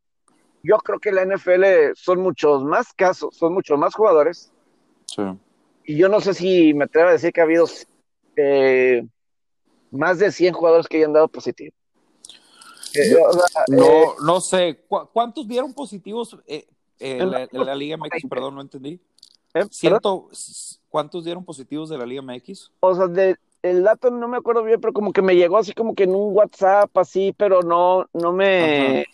Yo 0.63 0.77
creo 0.79 0.99
que 0.99 1.13
la 1.13 1.25
NFL 1.25 1.95
son 1.95 2.21
muchos 2.21 2.65
más 2.65 2.93
casos, 2.93 3.37
son 3.37 3.55
muchos 3.55 3.79
más 3.79 3.95
jugadores. 3.95 4.53
Sí. 5.07 5.23
Y 5.85 5.97
yo 5.97 6.09
no 6.09 6.21
sé 6.21 6.35
si 6.35 6.75
me 6.75 6.85
atrevo 6.85 7.09
a 7.09 7.13
decir 7.13 7.33
que 7.33 7.41
ha 7.41 7.45
habido 7.45 7.67
eh, 8.37 9.07
más 9.91 10.19
de 10.19 10.31
100 10.31 10.53
jugadores 10.53 10.87
que 10.87 10.99
hayan 10.99 11.13
dado 11.13 11.29
positivo. 11.29 11.75
Eh, 12.95 13.17
no, 13.69 13.85
eh, 13.85 14.07
no 14.23 14.41
sé. 14.41 14.85
¿Cuántos 15.13 15.49
dieron 15.49 15.73
positivos 15.73 16.37
en, 16.99 17.31
la, 17.31 17.75
Liga 17.75 17.97
MX? 17.97 18.29
Perdón, 18.29 18.57
no 18.57 18.61
entendí. 18.61 19.01
¿Ciento, 19.71 20.29
¿Cuántos 20.89 21.25
dieron 21.25 21.45
positivos 21.45 21.89
de 21.89 21.99
la 21.99 22.07
Liga 22.07 22.23
MX? 22.23 22.71
O 22.81 22.95
sea, 22.95 23.07
de, 23.07 23.37
el 23.63 23.83
dato 23.83 24.11
no 24.11 24.29
me 24.29 24.37
acuerdo 24.37 24.63
bien, 24.63 24.81
pero 24.81 24.93
como 24.93 25.13
que 25.13 25.23
me 25.23 25.37
llegó 25.37 25.59
así 25.59 25.73
como 25.73 25.95
que 25.95 26.05
en 26.05 26.15
un 26.15 26.35
WhatsApp, 26.35 26.97
así, 26.97 27.35
pero 27.37 27.63
no, 27.63 28.07
no 28.13 28.33
me. 28.33 29.07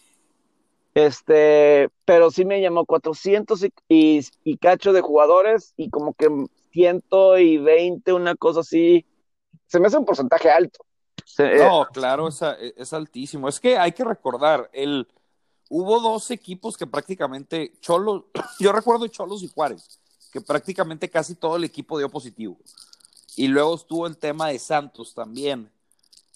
Este, 0.95 1.89
pero 2.05 2.31
sí 2.31 2.45
me 2.45 2.61
llamó 2.61 2.85
400 2.85 3.65
y, 3.89 4.21
y, 4.45 4.57
cacho 4.59 4.93
de 4.93 5.01
jugadores 5.01 5.75
y 5.77 5.91
como 5.91 6.15
que 6.15 6.29
120, 6.71 8.13
una 8.13 8.37
cosa 8.37 8.61
así 8.61 9.05
se 9.67 9.81
me 9.81 9.89
hace 9.89 9.99
un 9.99 10.05
porcentaje 10.05 10.51
alto. 10.51 10.85
no, 11.39 11.83
eh, 11.83 11.87
claro, 11.93 12.29
es, 12.29 12.41
es, 12.77 12.93
altísimo. 12.93 13.49
Es 13.49 13.59
que 13.59 13.77
hay 13.77 13.91
que 13.91 14.05
recordar, 14.05 14.71
el, 14.73 15.09
hubo 15.69 15.99
dos 15.99 16.31
equipos 16.31 16.77
que 16.77 16.87
prácticamente, 16.87 17.73
Cholos, 17.81 18.25
yo 18.61 18.71
recuerdo 18.71 19.09
Cholos 19.09 19.43
y 19.43 19.49
Juárez, 19.49 20.01
que 20.33 20.41
prácticamente 20.41 21.11
casi 21.11 21.35
todo 21.35 21.57
el 21.57 21.65
equipo 21.65 21.99
dio 21.99 22.09
positivo. 22.09 22.57
Y 23.37 23.49
luego 23.49 23.75
estuvo 23.75 24.07
el 24.07 24.17
tema 24.17 24.49
de 24.49 24.59
Santos 24.59 25.15
también. 25.15 25.71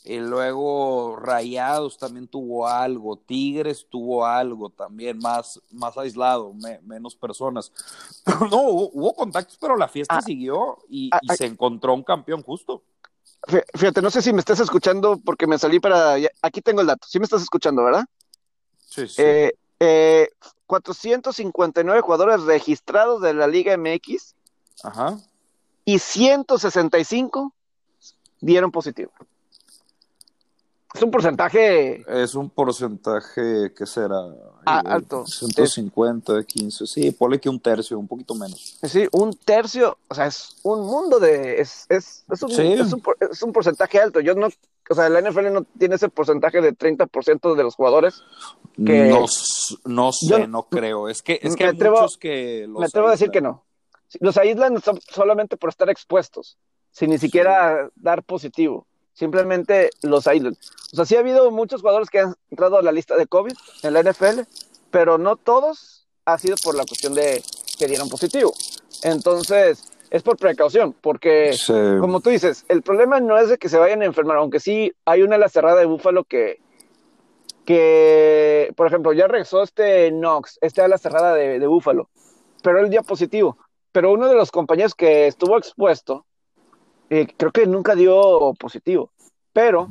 Y 0.04 0.18
luego 0.18 1.16
Rayados 1.16 1.98
también 1.98 2.28
tuvo 2.28 2.66
algo, 2.66 3.16
Tigres 3.16 3.86
tuvo 3.90 4.24
algo 4.24 4.70
también, 4.70 5.18
más, 5.18 5.60
más 5.70 5.98
aislado, 5.98 6.54
menos 6.82 7.14
personas. 7.14 7.72
no, 8.50 8.62
hubo, 8.62 9.12
contactos, 9.14 9.58
pero 9.60 9.76
la 9.76 9.88
fiesta 9.88 10.16
ah, 10.16 10.22
siguió 10.22 10.78
y, 10.88 11.10
ah, 11.12 11.18
y 11.20 11.28
se 11.36 11.46
encontró 11.46 11.92
un 11.94 12.04
campeón 12.04 12.42
justo. 12.42 12.82
Fíjate, 13.74 14.02
no 14.02 14.10
sé 14.10 14.22
si 14.22 14.32
me 14.32 14.40
estás 14.40 14.60
escuchando 14.60 15.18
porque 15.24 15.46
me 15.46 15.58
salí 15.58 15.80
para. 15.80 16.16
Aquí 16.42 16.60
tengo 16.60 16.80
el 16.80 16.86
dato. 16.86 17.06
Sí 17.08 17.18
me 17.18 17.24
estás 17.24 17.42
escuchando, 17.42 17.84
¿verdad? 17.84 18.04
Sí, 18.86 19.06
sí. 19.06 19.22
Eh, 19.80 20.28
459 20.66 21.98
eh, 21.98 22.02
jugadores 22.02 22.42
registrados 22.42 23.22
de 23.22 23.34
la 23.34 23.46
Liga 23.46 23.76
MX. 23.76 24.34
Ajá. 24.82 25.18
Y 25.88 26.00
165 26.00 27.54
dieron 28.42 28.70
positivo. 28.70 29.10
Es 30.94 31.00
un 31.00 31.10
porcentaje. 31.10 32.04
Es 32.06 32.34
un 32.34 32.50
porcentaje 32.50 33.72
que 33.74 33.86
será 33.86 34.18
ah, 34.66 34.82
alto. 34.84 35.24
150, 35.26 36.44
15, 36.44 36.86
sí, 36.86 37.10
ponle 37.12 37.40
que 37.40 37.48
un 37.48 37.58
tercio, 37.58 37.98
un 37.98 38.06
poquito 38.06 38.34
menos. 38.34 38.76
Sí, 38.82 39.08
un 39.12 39.32
tercio, 39.32 39.96
o 40.08 40.14
sea, 40.14 40.26
es 40.26 40.56
un 40.62 40.84
mundo 40.84 41.18
de. 41.18 41.58
Es, 41.58 41.86
es, 41.88 42.22
es, 42.30 42.42
un, 42.42 42.50
es, 42.50 42.92
un, 42.92 43.02
es 43.30 43.42
un, 43.42 43.52
porcentaje 43.54 43.98
alto. 43.98 44.20
Yo 44.20 44.34
no. 44.34 44.48
O 44.90 44.94
sea, 44.94 45.08
la 45.08 45.22
NFL 45.22 45.50
no 45.54 45.64
tiene 45.78 45.94
ese 45.94 46.10
porcentaje 46.10 46.60
de 46.60 46.76
30% 46.76 47.54
de 47.54 47.62
los 47.62 47.74
jugadores. 47.74 48.22
Que 48.76 49.08
no, 49.08 49.24
no 49.86 50.12
sé, 50.12 50.46
no 50.48 50.64
creo. 50.64 51.08
Es 51.08 51.22
que, 51.22 51.40
es 51.42 51.56
que 51.56 51.64
hay 51.64 51.72
muchos 51.72 52.18
que. 52.18 52.66
me 52.68 52.84
atrevo 52.84 53.08
a 53.08 53.12
decir 53.12 53.30
que 53.30 53.40
no. 53.40 53.64
Los 54.20 54.36
aíslan 54.36 54.80
solamente 55.08 55.56
por 55.56 55.70
estar 55.70 55.90
expuestos, 55.90 56.56
sin 56.90 57.10
ni 57.10 57.18
siquiera 57.18 57.90
dar 57.96 58.22
positivo 58.22 58.86
simplemente 59.18 59.90
los 60.02 60.28
aíslan. 60.28 60.56
O 60.92 60.96
sea, 60.96 61.04
sí 61.04 61.16
ha 61.16 61.20
habido 61.20 61.50
muchos 61.50 61.80
jugadores 61.80 62.08
que 62.08 62.20
han 62.20 62.34
entrado 62.50 62.78
a 62.78 62.82
la 62.82 62.92
lista 62.92 63.16
de 63.16 63.26
COVID 63.26 63.52
en 63.82 63.92
la 63.92 64.02
NFL, 64.02 64.42
pero 64.92 65.18
no 65.18 65.34
todos 65.36 66.06
ha 66.24 66.38
sido 66.38 66.54
por 66.62 66.76
la 66.76 66.84
cuestión 66.84 67.14
de 67.14 67.42
que 67.78 67.88
dieron 67.88 68.08
positivo. 68.08 68.52
Entonces, 69.02 69.92
es 70.10 70.22
por 70.22 70.36
precaución, 70.36 70.94
porque, 71.00 71.56
como 72.00 72.20
tú 72.20 72.30
dices, 72.30 72.64
el 72.68 72.82
problema 72.82 73.18
no 73.18 73.36
es 73.36 73.48
de 73.48 73.58
que 73.58 73.68
se 73.68 73.78
vayan 73.78 74.02
a 74.02 74.06
enfermar, 74.06 74.36
aunque 74.36 74.60
sí 74.60 74.92
hay 75.04 75.22
una 75.22 75.36
la 75.36 75.48
cerrada 75.48 75.80
de 75.80 75.86
Búfalo 75.86 76.22
que, 76.22 76.60
que, 77.64 78.72
por 78.76 78.86
ejemplo, 78.86 79.12
ya 79.12 79.26
regresó 79.26 79.62
este 79.62 80.10
Knox, 80.10 80.58
este 80.60 80.80
ala 80.80 80.96
cerrada 80.96 81.34
de, 81.34 81.58
de 81.58 81.66
Búfalo, 81.66 82.08
pero 82.62 82.78
él 82.78 82.88
dio 82.88 83.02
positivo. 83.02 83.58
Pero 83.98 84.12
uno 84.12 84.28
de 84.28 84.36
los 84.36 84.52
compañeros 84.52 84.94
que 84.94 85.26
estuvo 85.26 85.58
expuesto 85.58 86.24
eh, 87.10 87.26
creo 87.36 87.50
que 87.50 87.66
nunca 87.66 87.96
dio 87.96 88.54
positivo, 88.54 89.10
pero 89.52 89.88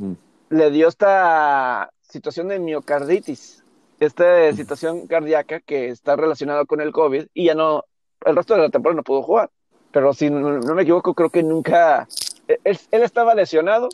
le 0.49 0.71
dio 0.71 0.87
esta 0.87 1.91
situación 2.03 2.47
de 2.47 2.57
miocarditis, 2.57 3.65
esta 3.99 4.53
situación 4.53 5.07
cardíaca 5.07 5.59
que 5.59 5.89
está 5.89 6.15
relacionada 6.15 6.63
con 6.63 6.79
el 6.79 6.93
COVID 6.93 7.25
y 7.33 7.47
ya 7.47 7.53
no, 7.53 7.83
el 8.25 8.37
resto 8.37 8.53
de 8.53 8.61
la 8.61 8.69
temporada 8.69 8.95
no 8.95 9.03
pudo 9.03 9.23
jugar. 9.23 9.49
Pero 9.91 10.13
si 10.13 10.29
no, 10.29 10.57
me 10.73 10.83
equivoco, 10.83 11.13
creo 11.13 11.29
que 11.29 11.43
nunca, 11.43 12.07
e, 12.47 12.59
él, 12.63 13.03
estaba 13.03 13.35
lesionado 13.35 13.89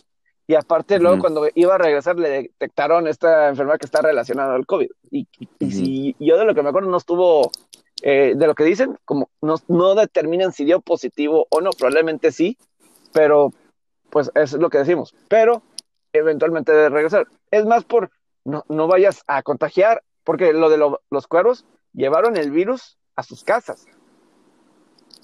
y 0.46 0.54
aparte 0.54 1.00
luego 1.00 1.18
cuando 1.18 1.48
iba 1.56 1.74
a 1.74 1.80
regresar 1.80 2.18
le 2.18 2.30
detectaron 2.30 3.08
esta 3.08 3.50
enfermedad 3.50 3.80
que 3.80 3.88
está 3.88 4.04
relacionada 4.04 4.54
al 4.54 4.68
COVID. 4.68 4.92
Y, 5.10 5.28
si 5.72 6.16
yo 6.20 6.38
de 6.38 6.46
lo 6.46 6.54
que 6.54 6.62
me 6.62 6.70
acuerdo 6.70 6.92
no 6.92 6.98
estuvo, 6.98 7.50
eh, 8.06 8.34
de 8.36 8.48
lo 8.48 8.54
que 8.54 8.66
dicen, 8.66 9.00
como 9.06 9.30
no, 9.42 9.56
no 9.70 9.96
determinan 9.96 10.52
si 10.52 10.66
dio 10.66 10.82
positivo 10.82 11.48
o 11.50 11.62
no, 11.62 11.70
probablemente 11.72 12.34
sí, 12.34 12.58
pero 13.14 13.54
pues 14.10 14.30
es 14.36 14.52
lo 14.52 14.70
que 14.70 14.80
decimos, 14.80 15.16
pero 15.30 15.64
eventualmente 16.12 16.74
de 16.74 16.90
regresar. 16.90 17.28
Es 17.50 17.66
más 17.66 17.86
por 17.86 18.12
no, 18.44 18.66
no 18.68 18.88
vayas 18.88 19.24
a 19.28 19.42
contagiar, 19.42 20.04
porque 20.26 20.52
lo 20.52 20.70
de 20.70 20.78
los 21.10 21.28
cuervos 21.28 21.66
llevaron 21.94 22.36
el 22.36 22.52
virus 22.52 22.98
a 23.16 23.24
sus 23.24 23.46
casas. 23.46 23.86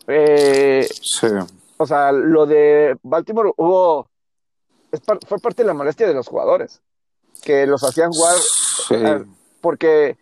Eh, 0.07 0.87
sí. 0.89 1.27
O 1.75 1.85
sea, 1.85 2.13
lo 2.13 2.45
de 2.45 2.97
Baltimore 3.03 3.51
hubo, 3.57 4.09
fue 5.27 5.39
parte 5.39 5.63
de 5.63 5.67
la 5.67 5.73
molestia 5.73 6.07
de 6.07 6.13
los 6.13 6.29
jugadores, 6.29 6.81
que 7.43 7.67
los 7.67 7.83
hacían 7.83 8.11
jugar, 8.11 8.35
eh, 8.91 9.25
porque 9.59 10.17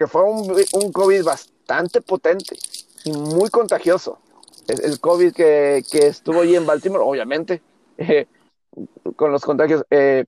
que 0.00 0.06
fue 0.06 0.24
un, 0.24 0.50
un 0.72 0.92
COVID 0.92 1.22
bastante 1.22 2.00
potente 2.00 2.58
y 3.04 3.12
muy 3.12 3.50
contagioso 3.50 4.18
el 4.70 5.00
COVID 5.00 5.32
que, 5.32 5.84
estuvo 5.92 6.40
allí 6.40 6.56
en 6.56 6.66
Baltimore, 6.66 7.04
obviamente, 7.04 7.62
eh, 7.98 8.26
con 9.16 9.32
los 9.32 9.42
contagios, 9.42 9.84
eh, 9.90 10.24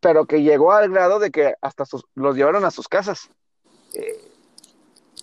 pero 0.00 0.26
que 0.26 0.42
llegó 0.42 0.72
al 0.72 0.90
grado 0.90 1.18
de 1.18 1.30
que 1.30 1.54
hasta 1.60 1.84
los 2.14 2.36
llevaron 2.36 2.64
a 2.64 2.70
sus 2.70 2.88
casas. 2.88 3.30
Eh, 3.94 4.24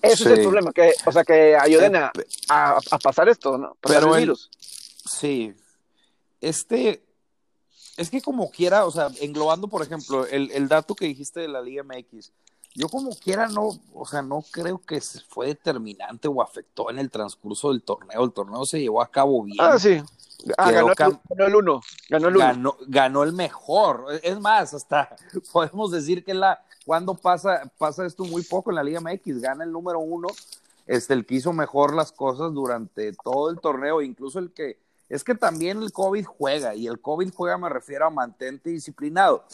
ese 0.01 0.23
es 0.23 0.39
el 0.39 0.41
problema, 0.41 0.71
que, 0.71 0.93
o 1.05 1.11
sea, 1.11 1.23
que 1.23 1.55
ayuden 1.55 1.95
a, 1.95 2.11
pasar 3.01 3.29
esto, 3.29 3.57
¿no? 3.57 3.77
pero 3.81 4.15
el 4.15 4.21
virus. 4.21 4.49
sí. 5.05 5.53
Este, 6.41 7.01
es 7.97 8.09
que 8.11 8.21
como 8.21 8.51
quiera, 8.51 8.85
o 8.85 8.91
sea, 8.91 9.07
englobando, 9.21 9.67
por 9.67 9.81
ejemplo, 9.81 10.27
el, 10.27 10.51
el 10.51 10.67
dato 10.67 10.95
que 10.95 11.05
dijiste 11.05 11.39
de 11.39 11.47
la 11.47 11.61
Liga 11.61 11.81
MX, 11.83 12.33
yo 12.75 12.89
como 12.89 13.11
quiera 13.15 13.47
no, 13.47 13.69
o 13.93 14.05
sea, 14.05 14.21
no 14.21 14.43
creo 14.51 14.79
que 14.79 15.01
fue 15.29 15.47
determinante 15.47 16.27
o 16.27 16.41
afectó 16.41 16.89
en 16.89 16.99
el 16.99 17.09
transcurso 17.09 17.71
del 17.71 17.81
torneo. 17.81 18.23
El 18.23 18.33
torneo 18.33 18.65
se 18.65 18.81
llevó 18.81 19.01
a 19.01 19.09
cabo 19.09 19.41
bien. 19.43 19.57
Ah, 19.59 19.79
sí. 19.79 20.01
Ah, 20.57 20.71
ganó, 20.71 20.91
el, 21.37 21.55
uno. 21.55 21.81
Ganó 22.09 22.27
el 22.27 22.35
uno. 22.35 22.77
Ganó, 22.87 23.23
el 23.23 23.31
mejor. 23.31 24.05
Es 24.21 24.39
más, 24.39 24.73
hasta 24.73 25.15
podemos 25.53 25.89
decir 25.89 26.23
que 26.23 26.33
la 26.33 26.61
cuando 26.85 27.15
pasa, 27.15 27.71
pasa 27.77 28.05
esto 28.05 28.25
muy 28.25 28.43
poco 28.43 28.69
en 28.69 28.75
la 28.75 28.83
Liga 28.83 29.01
MX, 29.01 29.41
gana 29.41 29.63
el 29.63 29.71
número 29.71 29.99
uno, 29.99 30.27
este, 30.85 31.15
el 31.15 31.25
que 31.25 31.35
hizo 31.35 31.51
mejor 31.51 31.95
las 31.95 32.11
cosas 32.11 32.53
durante 32.53 33.11
todo 33.23 33.49
el 33.49 33.59
torneo, 33.59 34.01
incluso 34.01 34.37
el 34.37 34.51
que 34.51 34.77
es 35.07 35.23
que 35.23 35.35
también 35.35 35.81
el 35.81 35.91
COVID 35.91 36.25
juega, 36.25 36.75
y 36.75 36.87
el 36.87 36.99
COVID 36.99 37.31
juega 37.33 37.57
me 37.57 37.69
refiero 37.69 38.05
a 38.05 38.09
mantente 38.09 38.69
disciplinado. 38.69 39.45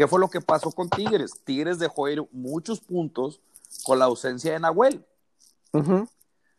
¿Qué 0.00 0.06
fue 0.06 0.18
lo 0.18 0.30
que 0.30 0.40
pasó 0.40 0.72
con 0.72 0.88
Tigres? 0.88 1.42
Tigres 1.44 1.78
dejó 1.78 2.08
ir 2.08 2.26
muchos 2.32 2.80
puntos 2.80 3.42
con 3.84 3.98
la 3.98 4.06
ausencia 4.06 4.50
de 4.54 4.58
Nahuel. 4.58 5.04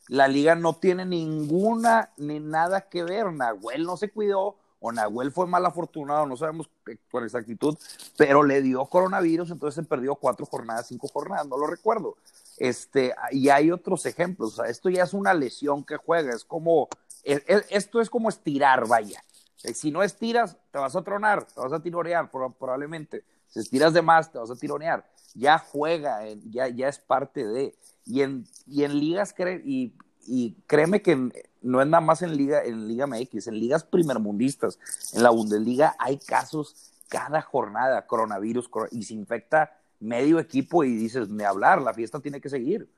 La 0.08 0.28
liga 0.28 0.54
no 0.54 0.76
tiene 0.76 1.08
ninguna 1.08 2.12
ni 2.18 2.40
nada 2.40 2.82
que 2.82 3.04
ver. 3.04 3.34
Nahuel 3.34 3.84
no 3.84 3.98
se 3.98 4.12
cuidó, 4.12 4.58
o 4.80 4.92
Nahuel 4.92 5.32
fue 5.32 5.48
mal 5.48 5.66
afortunado, 5.66 6.28
no 6.28 6.38
sabemos 6.38 6.70
con 7.10 7.24
exactitud, 7.24 7.76
pero 8.16 8.44
le 8.44 8.62
dio 8.62 8.86
coronavirus, 8.86 9.50
entonces 9.50 9.84
se 9.84 9.90
perdió 9.90 10.14
cuatro 10.14 10.46
jornadas, 10.46 10.86
cinco 10.86 11.08
jornadas, 11.08 11.48
no 11.48 11.58
lo 11.58 11.66
recuerdo. 11.66 12.18
Este, 12.58 13.16
y 13.32 13.50
hay 13.50 13.72
otros 13.72 14.06
ejemplos, 14.06 14.54
o 14.54 14.56
sea, 14.58 14.66
esto 14.70 14.88
ya 14.92 15.02
es 15.02 15.16
una 15.16 15.34
lesión 15.34 15.84
que 15.84 15.98
juega, 15.98 16.32
es 16.32 16.46
como, 16.46 16.90
e, 17.24 17.44
e, 17.48 17.66
esto 17.72 18.02
es 18.02 18.10
como 18.12 18.30
estirar, 18.30 18.88
vaya. 18.88 19.24
Eh, 19.64 19.74
si 19.74 19.92
no 19.92 20.04
estiras, 20.04 20.58
te 20.72 20.80
vas 20.80 20.96
a 20.96 21.04
tronar, 21.04 21.46
te 21.46 21.60
vas 21.60 21.74
a 21.74 21.82
tironear 21.82 22.30
probablemente. 22.32 23.24
Si 23.48 23.60
estiras 23.60 23.94
de 23.94 24.02
más, 24.02 24.32
te 24.32 24.38
vas 24.38 24.50
a 24.50 24.56
tironear. 24.56 25.10
Ya 25.34 25.60
juega, 25.60 26.22
ya, 26.50 26.68
ya 26.68 26.88
es 26.88 27.00
parte 27.00 27.46
de. 27.46 27.76
Y 28.06 28.22
en, 28.22 28.46
y 28.66 28.84
en 28.84 29.00
ligas, 29.00 29.36
y, 29.64 29.94
y 30.26 30.54
créeme 30.68 31.02
que 31.02 31.32
no 31.62 31.82
es 31.82 31.88
nada 31.88 32.02
más 32.02 32.22
en 32.22 32.36
Liga, 32.36 32.64
en 32.64 32.88
Liga 32.88 33.06
MX, 33.08 33.48
en 33.48 33.60
ligas 33.60 33.84
primermundistas, 33.84 34.80
en 35.14 35.24
la 35.24 35.30
Bundesliga 35.30 35.96
hay 36.00 36.18
casos 36.18 36.92
cada 37.08 37.42
jornada, 37.42 38.08
coronavirus, 38.08 38.70
y 38.92 39.04
se 39.04 39.14
infecta 39.14 39.78
medio 40.00 40.40
equipo 40.40 40.84
y 40.84 40.96
dices, 40.96 41.30
me 41.30 41.46
hablar, 41.46 41.82
la 41.82 41.94
fiesta 41.94 42.22
tiene 42.22 42.40
que 42.40 42.50
seguir. 42.50 42.90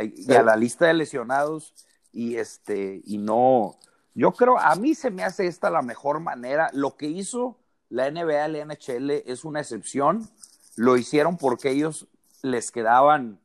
y 0.00 0.32
a 0.32 0.42
la 0.42 0.56
lista 0.56 0.86
de 0.86 0.94
lesionados, 0.94 1.74
y 2.12 2.36
este, 2.36 3.02
y 3.04 3.18
no, 3.18 3.76
yo 4.14 4.32
creo, 4.32 4.58
a 4.58 4.74
mí 4.76 4.94
se 4.94 5.10
me 5.10 5.24
hace 5.24 5.46
esta 5.46 5.70
la 5.70 5.82
mejor 5.82 6.20
manera. 6.20 6.70
Lo 6.72 6.96
que 6.96 7.06
hizo 7.06 7.58
la 7.88 8.10
NBA, 8.10 8.48
la 8.48 8.64
NHL 8.64 9.10
es 9.10 9.44
una 9.44 9.60
excepción. 9.60 10.28
Lo 10.76 10.96
hicieron 10.96 11.36
porque 11.36 11.70
ellos 11.70 12.06
les 12.42 12.70
quedaban. 12.70 13.40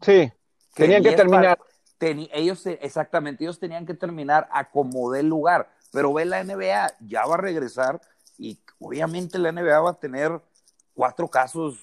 Sí, 0.00 0.32
tenían 0.74 1.02
que 1.02 1.12
terminar 1.12 1.58
ellos, 2.32 2.66
exactamente, 2.66 3.44
ellos 3.44 3.58
tenían 3.58 3.86
que 3.86 3.94
terminar 3.94 4.48
a 4.52 4.70
como 4.70 5.10
del 5.10 5.28
lugar, 5.28 5.70
pero 5.92 6.12
ve 6.12 6.24
la 6.24 6.42
NBA, 6.42 6.94
ya 7.00 7.26
va 7.26 7.34
a 7.34 7.38
regresar 7.38 8.00
y 8.36 8.58
obviamente 8.78 9.38
la 9.38 9.52
NBA 9.52 9.80
va 9.80 9.90
a 9.90 10.00
tener 10.00 10.40
cuatro 10.92 11.28
casos 11.28 11.78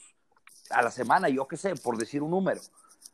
a 0.70 0.82
la 0.82 0.92
semana, 0.92 1.30
yo 1.30 1.48
qué 1.48 1.58
sé, 1.58 1.76
por 1.76 1.98
decir 1.98 2.22
un 2.22 2.32
número. 2.32 2.62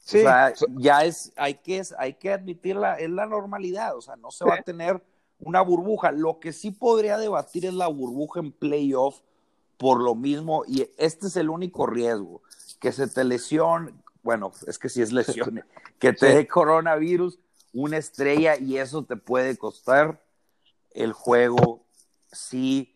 O 0.07 0.09
sea, 0.09 0.53
ya 0.77 1.03
es, 1.03 1.33
hay 1.35 1.55
que, 1.55 1.81
hay 1.97 2.13
que 2.13 2.31
admitirla, 2.31 2.95
es 2.95 3.09
la 3.09 3.25
normalidad, 3.25 3.95
o 3.97 4.01
sea, 4.01 4.15
no 4.15 4.31
se 4.31 4.45
va 4.45 4.55
a 4.55 4.61
tener 4.61 5.03
una 5.39 5.61
burbuja. 5.61 6.11
Lo 6.11 6.39
que 6.39 6.53
sí 6.53 6.71
podría 6.71 7.17
debatir 7.17 7.65
es 7.65 7.73
la 7.73 7.87
burbuja 7.87 8.39
en 8.39 8.53
playoff 8.53 9.19
por 9.77 10.01
lo 10.01 10.15
mismo, 10.15 10.63
y 10.65 10.89
este 10.97 11.27
es 11.27 11.35
el 11.35 11.49
único 11.49 11.85
riesgo, 11.85 12.41
que 12.79 12.91
se 12.91 13.07
te 13.07 13.23
lesione, 13.23 13.93
bueno, 14.23 14.51
es 14.65 14.79
que 14.79 14.89
si 14.89 15.01
es 15.01 15.11
lesión, 15.11 15.63
que 15.99 16.13
te 16.13 16.27
dé 16.27 16.47
coronavirus, 16.47 17.39
una 17.73 17.97
estrella 17.97 18.57
y 18.57 18.77
eso 18.77 19.03
te 19.03 19.17
puede 19.17 19.55
costar 19.57 20.23
el 20.91 21.13
juego, 21.13 21.83
sí 22.31 22.95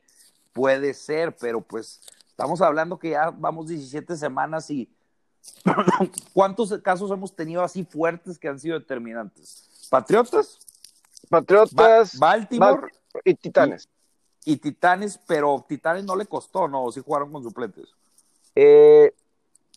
puede 0.54 0.93
ser, 0.93 1.36
pero 1.38 1.62
pues 1.62 2.02
estamos 2.30 2.62
hablando 2.62 2.97
que 2.97 3.12
ya 3.12 3.30
vamos 3.30 3.67
17 3.67 4.15
semanas 4.15 4.69
y 4.71 4.89
¿cuántos 6.34 6.77
casos 6.80 7.12
hemos 7.12 7.36
tenido 7.36 7.63
así 7.63 7.84
fuertes 7.84 8.38
que 8.38 8.47
han 8.47 8.60
sido 8.60 8.80
determinantes? 8.80 9.88
¿Patriotas? 9.89 10.60
Patriotas, 11.30 12.17
Baltimore 12.17 12.91
y 13.23 13.36
Titanes. 13.36 13.89
Y, 14.43 14.58
Titanes, 14.58 15.19
pero 15.27 15.63
Titanes 15.67 16.04
no 16.04 16.15
le 16.15 16.25
costó, 16.25 16.67
¿no? 16.67 16.84
¿O 16.84 16.91
sí 16.91 17.01
jugaron 17.04 17.32
con 17.32 17.43
suplentes? 17.43 17.89
Eh, 18.56 19.13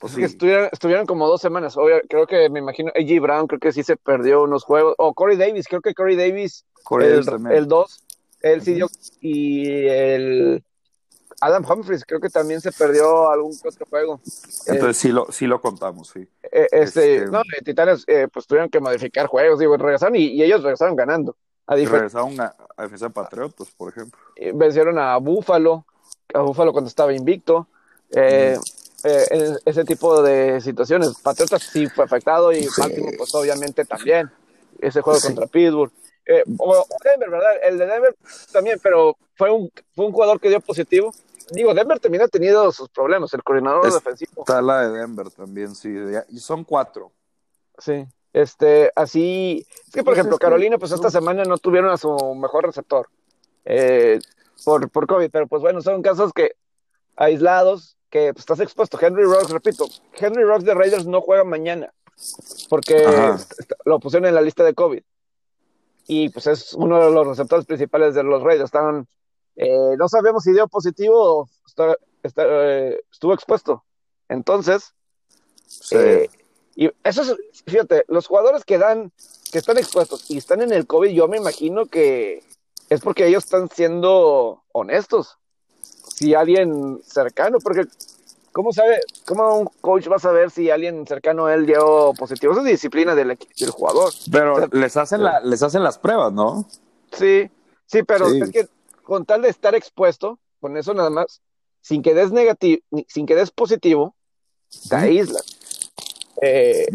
pues 0.01 0.15
que 0.15 0.25
estuvieron, 0.25 1.07
como 1.07 1.27
dos 1.27 1.41
semanas. 1.41 1.77
creo 2.09 2.27
que 2.27 2.49
me 2.51 2.59
imagino 2.59 2.91
A.J. 2.95 3.21
Brown, 3.21 3.47
creo 3.47 3.61
que 3.61 3.73
sí 3.73 3.83
se 3.83 3.97
perdió 3.97 4.43
unos 4.43 4.65
juegos. 4.65 4.95
O 4.99 5.15
Corey 5.15 5.37
Davis, 5.37 5.67
creo 5.69 5.81
que 5.81 5.95
Corey 5.95 6.17
Davis, 6.17 6.65
el 7.51 7.69
2, 7.69 8.05
él 8.43 8.63
sí 8.63 8.75
dio. 8.75 8.89
Y 9.21 9.87
el 9.89 10.65
Adam 11.45 11.65
Humphries, 11.69 12.05
creo 12.05 12.21
que 12.21 12.31
también 12.31 12.61
se 12.61 12.73
perdió 12.73 13.31
algún 13.31 13.53
otro 13.65 13.87
juego. 13.87 14.21
Entonces 14.67 14.97
sí, 14.97 15.13
lo, 15.13 15.31
sí 15.31 15.47
lo 15.47 15.61
contamos, 15.61 16.09
sí. 16.09 16.29
Eh, 16.43 16.69
este, 16.73 17.17
este, 17.17 17.31
No, 17.31 17.43
Titanes, 17.65 18.05
eh, 18.07 18.29
pues 18.33 18.47
tuvieron 18.47 18.71
que 18.71 18.81
modificar 18.81 19.27
juegos, 19.27 19.59
digo, 19.59 19.77
regresaron 19.77 20.17
y, 20.17 20.43
ellos 20.43 20.63
regresaron 20.63 20.97
ganando. 20.97 21.37
A 21.67 21.77
regresaron 21.77 22.39
a, 22.41 22.55
a 22.77 22.83
defensa 22.83 23.07
de 23.07 23.11
Patriotas, 23.11 23.69
por 23.77 23.91
ejemplo. 23.91 24.19
Vencieron 24.55 24.99
a 24.99 25.17
Buffalo, 25.17 25.87
a 26.35 26.41
Buffalo 26.41 26.73
cuando 26.73 26.89
estaba 26.89 27.13
invicto. 27.13 27.69
Eh, 28.15 28.59
eh, 29.05 29.57
ese 29.65 29.85
tipo 29.85 30.23
de 30.23 30.61
situaciones. 30.61 31.15
Patriotas 31.23 31.63
sí 31.63 31.87
fue 31.89 32.05
afectado 32.05 32.53
y 32.53 32.67
Baltimore, 32.77 33.17
pues 33.17 33.35
obviamente 33.35 33.85
también. 33.85 34.31
Ese 34.81 35.01
juego 35.03 35.21
contra 35.21 35.47
Pittsburgh. 35.47 35.93
Eh, 36.27 36.43
o 36.59 36.87
Denver, 37.05 37.31
¿verdad? 37.31 37.53
El 37.65 37.79
de 37.79 37.87
Denver 37.87 38.17
también, 38.51 38.81
pero 38.83 39.17
fue 39.35 39.51
un, 39.51 39.71
fue 39.95 40.07
un 40.07 40.13
jugador 40.13 40.41
que 40.41 40.49
dio 40.49 40.61
positivo. 40.61 41.13
Digo, 41.51 41.75
Denver 41.75 42.01
también 42.01 42.23
ha 42.23 42.29
tenido 42.29 42.71
sus 42.73 42.89
problemas, 42.89 43.33
el 43.35 43.43
coordinador 43.43 43.93
defensivo. 43.93 44.43
Está 44.43 44.63
la 44.63 44.89
de 44.89 44.99
Denver 44.99 45.31
también, 45.31 45.75
sí. 45.75 45.95
Y 46.31 46.39
son 46.39 46.65
cuatro. 46.65 47.13
Sí. 47.79 48.07
Este, 48.33 48.91
así. 48.97 49.67
Es 49.87 49.93
que, 49.93 49.99
por 49.99 50.13
pues 50.13 50.19
ejemplo, 50.19 50.39
Carolina, 50.39 50.79
pues 50.79 50.93
esta 50.93 51.11
semana 51.11 51.45
no 51.45 51.59
tuvieron 51.59 51.91
a 51.91 51.97
su 51.97 52.35
mejor 52.35 52.67
receptor 52.67 53.09
eh, 53.65 54.21
por, 54.65 54.91
por 54.91 55.07
COVID, 55.07 55.31
pero 55.31 55.47
pues 55.47 55.63
bueno, 55.63 55.81
son 55.81 56.03
casos 56.03 56.33
que 56.33 56.57
aislados 57.17 57.97
que 58.11 58.33
pues, 58.33 58.43
estás 58.43 58.61
expuesto. 58.61 58.99
Henry 59.01 59.25
Rocks, 59.25 59.51
repito, 59.51 59.87
Henry 60.15 60.45
Rocks 60.45 60.65
de 60.65 60.75
Raiders 60.75 61.07
no 61.07 61.21
juega 61.21 61.45
mañana 61.45 61.93
porque 62.69 63.05
lo 63.85 64.01
pusieron 64.01 64.29
en 64.29 64.35
la 64.35 64.43
lista 64.43 64.65
de 64.65 64.75
COVID. 64.75 65.03
Y 66.07 66.29
pues 66.29 66.47
es 66.47 66.75
uno 66.75 67.03
de 67.03 67.11
los 67.11 67.27
receptores 67.27 67.65
principales 67.65 68.15
de 68.15 68.23
los 68.23 68.43
Raiders. 68.43 68.67
Estaban, 68.67 69.07
eh, 69.57 69.97
no 69.99 70.09
sabemos 70.09 70.45
si 70.45 70.53
dio 70.53 70.69
positivo 70.69 71.41
o 71.41 71.49
eh, 72.37 73.01
estuvo 73.11 73.35
expuesto. 73.35 73.85
Entonces, 74.29 74.95
eh, 75.91 76.29
y 76.77 76.91
eso 77.05 77.23
es, 77.23 77.37
fíjate, 77.67 78.05
los 78.09 78.27
jugadores 78.27 78.65
que 78.65 78.79
dan, 78.79 79.13
que 79.53 79.59
están 79.59 79.79
expuestos 79.79 80.31
y 80.31 80.39
están 80.39 80.63
en 80.63 80.73
el 80.73 80.87
COVID, 80.87 81.11
yo 81.11 81.29
me 81.29 81.37
imagino 81.37 81.87
que 81.87 82.43
es 82.89 83.01
porque 83.01 83.27
ellos 83.27 83.45
están 83.45 83.69
siendo 83.69 84.63
honestos 84.73 85.39
si 86.15 86.35
alguien 86.35 87.01
cercano, 87.05 87.59
porque 87.59 87.87
¿cómo 88.53 88.73
sabe, 88.73 89.01
cómo 89.27 89.59
un 89.59 89.69
coach 89.81 90.09
va 90.11 90.17
a 90.17 90.21
saber 90.21 90.51
si 90.51 90.71
alguien 90.71 91.07
cercano 91.07 91.47
a 91.47 91.55
él 91.55 91.67
dio 91.67 92.13
positivo? 92.19 92.53
Esa 92.53 92.63
es 92.63 92.69
disciplina 92.69 93.15
del, 93.15 93.37
del 93.59 93.71
jugador. 93.71 94.13
Pero 94.31 94.67
les 94.69 94.97
hacen 94.97 95.23
la, 95.23 95.41
les 95.41 95.63
hacen 95.63 95.83
las 95.83 95.99
pruebas, 95.99 96.33
¿no? 96.33 96.67
Sí, 97.13 97.51
sí, 97.87 98.03
pero 98.03 98.29
es 98.29 98.51
que 98.51 98.69
con 99.05 99.25
tal 99.25 99.43
de 99.43 99.49
estar 99.51 99.75
expuesto, 99.75 100.41
con 100.61 100.77
eso 100.77 100.95
nada 100.95 101.11
más, 101.11 101.43
sin 101.81 102.03
que 102.03 102.15
des 102.15 102.33
negativo, 102.33 102.83
sin 103.07 103.27
que 103.27 103.35
des 103.35 103.51
positivo, 103.51 104.17
te 104.89 104.97
aíslas. 104.97 105.45
Eh, 106.43 106.87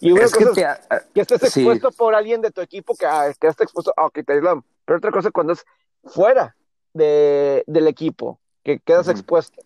y 0.00 0.12
una 0.12 0.22
cosa 0.22 0.52
que, 0.54 0.94
es 0.94 1.02
que 1.12 1.20
estés 1.22 1.42
expuesto 1.42 1.90
por 1.90 2.14
alguien 2.14 2.40
de 2.40 2.50
tu 2.50 2.60
equipo 2.60 2.94
que, 2.94 3.06
ah, 3.06 3.32
que 3.38 3.48
esté 3.48 3.64
expuesto, 3.64 3.92
ah, 3.96 4.06
ok, 4.06 4.20
te 4.24 4.34
aíslan. 4.34 4.62
Pero 4.84 4.98
otra 4.98 5.10
cosa 5.10 5.30
cuando 5.30 5.54
es 5.54 5.64
fuera 6.04 6.54
de, 6.92 7.64
del 7.66 7.88
equipo, 7.88 8.38
que 8.62 8.78
quedas 8.78 9.08
expuesto. 9.08 9.62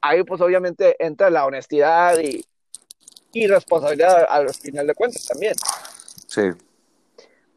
Ahí 0.00 0.22
pues 0.22 0.40
obviamente 0.40 0.94
entra 1.04 1.30
la 1.30 1.44
honestidad 1.46 2.18
y, 2.18 2.44
y 3.32 3.46
responsabilidad 3.46 4.26
al 4.28 4.52
final 4.54 4.86
de 4.86 4.94
cuentas 4.94 5.26
también. 5.26 5.54
Sí. 6.26 6.42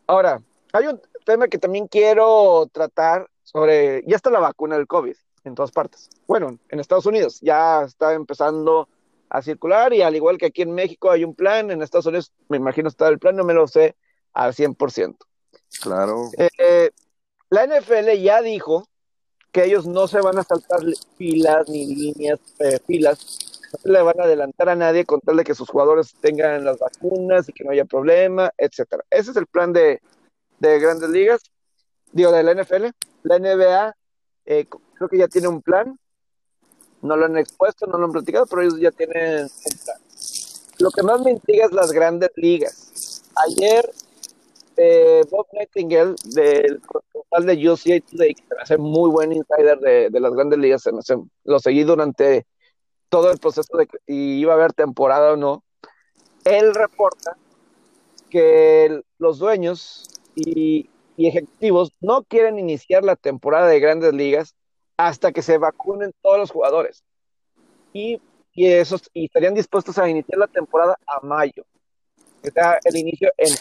Ahora, 0.08 0.42
hay 0.74 0.88
un 0.88 1.00
tema 1.24 1.48
que 1.48 1.58
también 1.58 1.88
quiero 1.88 2.68
tratar 2.72 3.28
sobre, 3.44 4.04
ya 4.08 4.16
está 4.16 4.30
la 4.30 4.40
vacuna 4.40 4.78
del 4.78 4.88
COVID 4.88 5.16
en 5.44 5.56
todas 5.56 5.72
partes. 5.72 6.10
Bueno, 6.28 6.58
en 6.70 6.80
Estados 6.80 7.06
Unidos 7.06 7.40
ya 7.42 7.84
está 7.84 8.14
empezando 8.14 8.88
a 9.30 9.42
circular 9.42 9.94
y 9.94 10.02
al 10.02 10.16
igual 10.16 10.38
que 10.38 10.48
aquí 10.48 10.62
en 10.62 10.74
México 10.74 11.10
hay 11.10 11.24
un 11.24 11.34
plan, 11.34 11.72
en 11.72 11.82
Estados 11.82 12.06
Unidos 12.06 12.32
me 12.50 12.58
imagino 12.58 12.90
está 12.90 13.08
el 13.08 13.20
plan, 13.20 13.36
no 13.36 13.44
me 13.44 13.54
lo 13.54 13.68
sé 13.68 13.96
al 14.34 14.54
100%. 14.54 15.18
Claro. 15.82 16.30
Eh, 16.38 16.92
la 17.50 17.66
NFL 17.66 18.22
ya 18.22 18.42
dijo 18.42 18.88
que 19.52 19.66
ellos 19.66 19.86
no 19.86 20.08
se 20.08 20.22
van 20.22 20.38
a 20.38 20.44
saltar 20.44 20.80
filas 21.18 21.68
ni 21.70 21.86
líneas, 21.86 22.40
eh, 22.60 22.80
filas, 22.86 23.38
no 23.84 23.92
le 23.92 24.02
van 24.02 24.20
a 24.20 24.24
adelantar 24.24 24.70
a 24.70 24.76
nadie 24.76 25.06
con 25.06 25.20
tal 25.22 25.38
de 25.38 25.44
que 25.44 25.56
sus 25.56 25.70
jugadores 25.70 26.14
tengan 26.22 26.64
las 26.64 26.80
vacunas 26.80 27.48
y 27.50 27.54
que 27.54 27.64
no 27.64 27.72
haya 27.72 27.86
problema, 27.86 28.52
etcétera. 28.58 29.04
Ese 29.10 29.32
es 29.32 29.38
el 29.38 29.48
plan 29.48 29.74
de, 29.74 30.02
grandes 30.62 31.10
ligas, 31.10 31.42
digo, 32.12 32.32
de 32.32 32.44
la 32.44 32.52
NFL. 32.54 32.88
La 33.24 33.38
NBA 33.40 33.96
eh, 34.46 34.68
creo 34.96 35.10
que 35.10 35.18
ya 35.18 35.28
tiene 35.28 35.48
un 35.48 35.62
plan, 35.62 35.98
no 37.02 37.16
lo 37.16 37.26
han 37.26 37.38
expuesto, 37.38 37.88
no 37.88 37.98
lo 37.98 38.06
han 38.06 38.12
platicado, 38.12 38.46
pero 38.46 38.62
ellos 38.62 38.80
ya 38.80 38.92
tienen 38.92 39.44
un 39.44 39.78
plan. 39.84 39.98
Lo 40.80 40.92
que 40.92 41.04
más 41.04 41.22
me 41.22 41.32
intriga 41.32 41.66
es 41.66 41.72
las 41.72 41.92
grandes 41.92 42.32
ligas. 42.36 43.24
Ayer 43.48 43.90
eh, 44.78 45.22
Bob 45.30 45.48
Nightingale, 45.54 46.16
del 46.26 46.80
portal 46.82 47.46
de 47.46 47.70
UCA 47.70 48.00
Today, 48.10 48.34
que 48.34 48.44
me 48.56 48.62
hace 48.62 48.78
muy 48.78 49.10
buen 49.10 49.32
insider 49.32 49.80
de, 49.80 50.10
de 50.10 50.20
las 50.20 50.34
grandes 50.34 50.60
ligas, 50.60 50.82
se 50.82 50.92
me 50.92 51.00
hace- 51.00 51.18
lo 51.44 51.60
seguí 51.60 51.84
durante 51.84 52.46
todo 53.10 53.32
el 53.32 53.38
proceso 53.40 53.78
de 53.78 53.88
que 53.88 53.98
si 54.08 54.40
iba 54.40 54.54
a 54.54 54.56
haber 54.56 54.74
temporada 54.74 55.34
o 55.34 55.36
no. 55.36 55.64
Él 56.46 56.74
reporta 56.74 57.36
que 58.30 59.02
los 59.20 59.38
dueños 59.40 60.08
y, 60.36 60.90
y 61.18 61.28
ejecutivos 61.28 61.92
no 62.00 62.24
quieren 62.24 62.60
iniciar 62.60 63.04
la 63.04 63.16
temporada 63.16 63.68
de 63.68 63.80
grandes 63.80 64.14
ligas 64.14 64.56
hasta 64.98 65.32
que 65.32 65.42
se 65.42 65.58
vacunen 65.58 66.14
todos 66.22 66.38
los 66.38 66.52
jugadores. 66.52 67.04
Y, 67.94 68.22
y, 68.54 68.68
esos, 68.68 69.02
y 69.14 69.26
estarían 69.26 69.54
dispuestos 69.54 69.98
a 69.98 70.08
iniciar 70.10 70.40
la 70.40 70.48
temporada 70.48 70.98
a 71.08 71.26
mayo. 71.26 71.66
Sea 72.54 72.80
el 72.86 72.98
inicio 72.98 73.32
en 73.38 73.54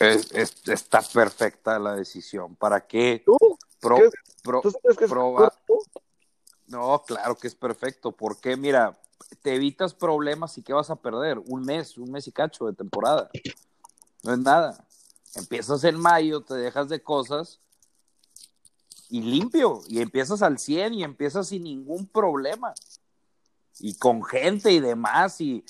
Es- 0.00 0.32
es- 0.32 0.68
está 0.68 1.02
perfecta 1.02 1.78
la 1.78 1.94
decisión. 1.96 2.56
¿Para 2.56 2.86
qué? 2.86 3.22
¿Tú? 3.24 3.36
Pro- 3.80 3.96
¿Qué- 3.96 4.10
pro- 4.42 4.60
¿Tú 4.62 4.72
que 4.96 5.04
es 5.04 5.10
proba- 5.10 5.50
corto? 5.66 5.84
No, 6.68 7.02
claro 7.06 7.34
que 7.36 7.46
es 7.46 7.54
perfecto. 7.54 8.12
porque 8.12 8.56
Mira, 8.56 8.98
te 9.42 9.54
evitas 9.54 9.92
problemas 9.92 10.56
y 10.56 10.62
¿qué 10.62 10.72
vas 10.72 10.88
a 10.90 10.96
perder? 10.96 11.38
Un 11.46 11.62
mes, 11.64 11.98
un 11.98 12.10
mes 12.10 12.26
y 12.26 12.32
cacho 12.32 12.64
de 12.66 12.72
temporada. 12.72 13.28
No 14.22 14.32
es 14.32 14.38
nada. 14.38 14.85
Empiezas 15.34 15.84
en 15.84 15.98
mayo, 15.98 16.42
te 16.42 16.54
dejas 16.54 16.88
de 16.88 17.02
cosas 17.02 17.60
y 19.08 19.20
limpio. 19.22 19.82
Y 19.88 20.00
empiezas 20.00 20.42
al 20.42 20.58
100 20.58 20.94
y 20.94 21.04
empiezas 21.04 21.48
sin 21.48 21.64
ningún 21.64 22.06
problema. 22.06 22.72
Y 23.78 23.96
con 23.98 24.24
gente 24.24 24.72
y 24.72 24.80
demás. 24.80 25.40
Y, 25.40 25.64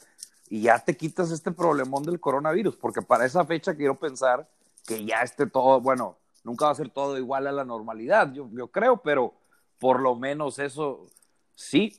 y 0.49 0.63
ya 0.63 0.79
te 0.79 0.97
quitas 0.97 1.31
este 1.33 1.51
problemón 1.51 2.05
del 2.05 2.21
coronavirus. 2.21 2.77
Porque 2.77 3.03
para 3.03 3.25
esa 3.27 3.45
fecha 3.45 3.75
quiero 3.75 3.99
pensar 3.99 4.49
que 4.87 5.05
ya 5.05 5.23
esté 5.23 5.47
todo, 5.47 5.81
bueno, 5.81 6.17
nunca 6.45 6.67
va 6.67 6.71
a 6.71 6.77
ser 6.77 6.91
todo 6.91 7.19
igual 7.19 7.49
a 7.49 7.53
la 7.53 7.65
normalidad, 7.65 8.33
yo, 8.33 8.49
yo 8.53 8.69
creo, 8.69 8.99
pero 9.03 9.35
por 9.81 10.01
lo 10.01 10.15
menos 10.15 10.61
eso 10.61 11.11
sí, 11.57 11.97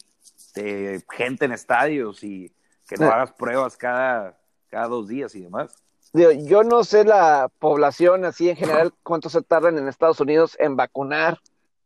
de 0.56 1.04
gente 1.12 1.44
en 1.44 1.52
estadios 1.52 2.24
y 2.24 2.50
que 2.88 2.96
no 2.96 3.08
Sí. 3.08 3.12
hagas 3.12 3.34
pruebas 3.34 3.76
cada, 3.76 4.40
cada 4.70 4.88
dos 4.88 5.10
días 5.10 5.36
y 5.36 5.42
demás. 5.42 5.76
Digo, 6.14 6.32
yo 6.32 6.64
no 6.64 6.84
sé 6.84 7.04
la 7.04 7.50
población 7.60 8.26
así 8.26 8.50
en 8.50 8.56
general, 8.56 8.94
cuánto 9.04 9.30
se 9.30 9.42
tardan 9.42 9.78
en 9.78 9.88
Estados 9.88 10.20
Unidos 10.20 10.56
en 10.60 10.76
vacunar 10.76 11.40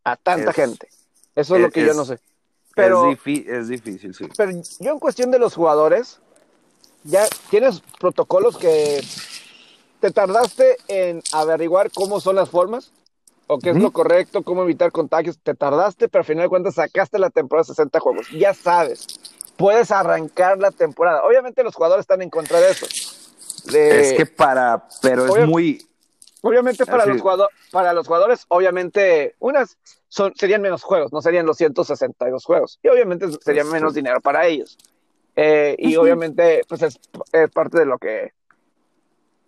a 0.04 0.16
tanta 0.16 0.52
Es- 0.52 0.56
gente. 0.56 0.88
Eso 1.36 1.56
es, 1.56 1.62
lo 1.62 1.68
es- 1.68 1.74
que 1.74 1.86
yo 1.86 1.94
no 1.94 2.06
sé. 2.06 2.20
Pero, 2.76 3.10
es, 3.12 3.18
difí- 3.18 3.46
es 3.50 3.68
difícil, 3.68 4.14
sí. 4.16 4.26
pero 4.38 4.52
yo 4.80 4.92
en 4.92 5.00
cuestión 5.00 5.30
de 5.32 5.40
los 5.40 5.56
jugadores, 5.56 6.20
ya 7.04 7.26
tienes 7.50 7.82
protocolos 8.00 8.58
que 8.58 9.02
te 10.00 10.12
tardaste 10.12 10.78
en 10.88 11.22
averiguar 11.34 11.92
cómo 11.92 12.22
son 12.22 12.38
las 12.38 12.50
formas 12.50 12.92
o 13.48 13.60
qué 13.60 13.72
es 13.72 13.76
lo 13.76 13.92
correcto, 13.92 14.44
cómo 14.44 14.64
evitar 14.64 14.92
contagios. 14.94 15.38
Te 15.44 15.54
tardaste, 15.54 16.08
pero 16.08 16.22
al 16.22 16.26
final 16.26 16.44
de 16.46 16.50
cuentas 16.50 16.76
sacaste 16.76 17.20
la 17.20 17.30
temporada 17.30 17.64
de 17.64 17.74
60 17.74 18.00
juegos. 18.00 18.28
Ya 18.32 18.54
sabes, 18.54 19.06
puedes 19.58 19.92
arrancar 19.92 20.58
la 20.58 20.72
temporada. 20.72 21.24
Obviamente 21.26 21.64
los 21.64 21.76
jugadores 21.76 22.04
están 22.04 22.22
en 22.22 22.30
contra 22.30 22.60
de 22.62 22.72
eso. 22.72 22.86
De- 23.66 24.02
es 24.02 24.14
que 24.14 24.26
para, 24.26 24.88
pero 25.02 25.36
es 25.36 25.48
muy, 25.48 25.86
Obviamente 26.42 26.86
para 26.86 27.04
Así. 27.04 27.12
los, 27.12 27.22
jugadores, 27.22 27.56
para 27.72 27.94
los 27.94 28.08
jugadores, 28.08 28.46
obviamente, 28.48 29.36
unas 29.40 29.78
son, 30.08 30.34
serían 30.36 30.62
menos 30.62 30.82
juegos, 30.82 31.14
no 31.14 31.22
serían 31.22 31.46
los 31.46 31.58
162 31.58 32.44
juegos. 32.44 32.80
Y 32.82 32.88
obviamente 32.88 33.28
sería 33.42 33.64
menos 33.64 33.94
dinero 33.94 34.20
para 34.22 34.48
ellos. 34.48 34.78
Eh, 35.36 35.76
y 35.78 35.96
obviamente, 35.96 36.64
pues 36.68 36.82
es, 36.82 37.00
es 37.32 37.50
parte 37.52 37.80
de 37.80 37.86
lo 37.86 38.00
que 38.00 38.34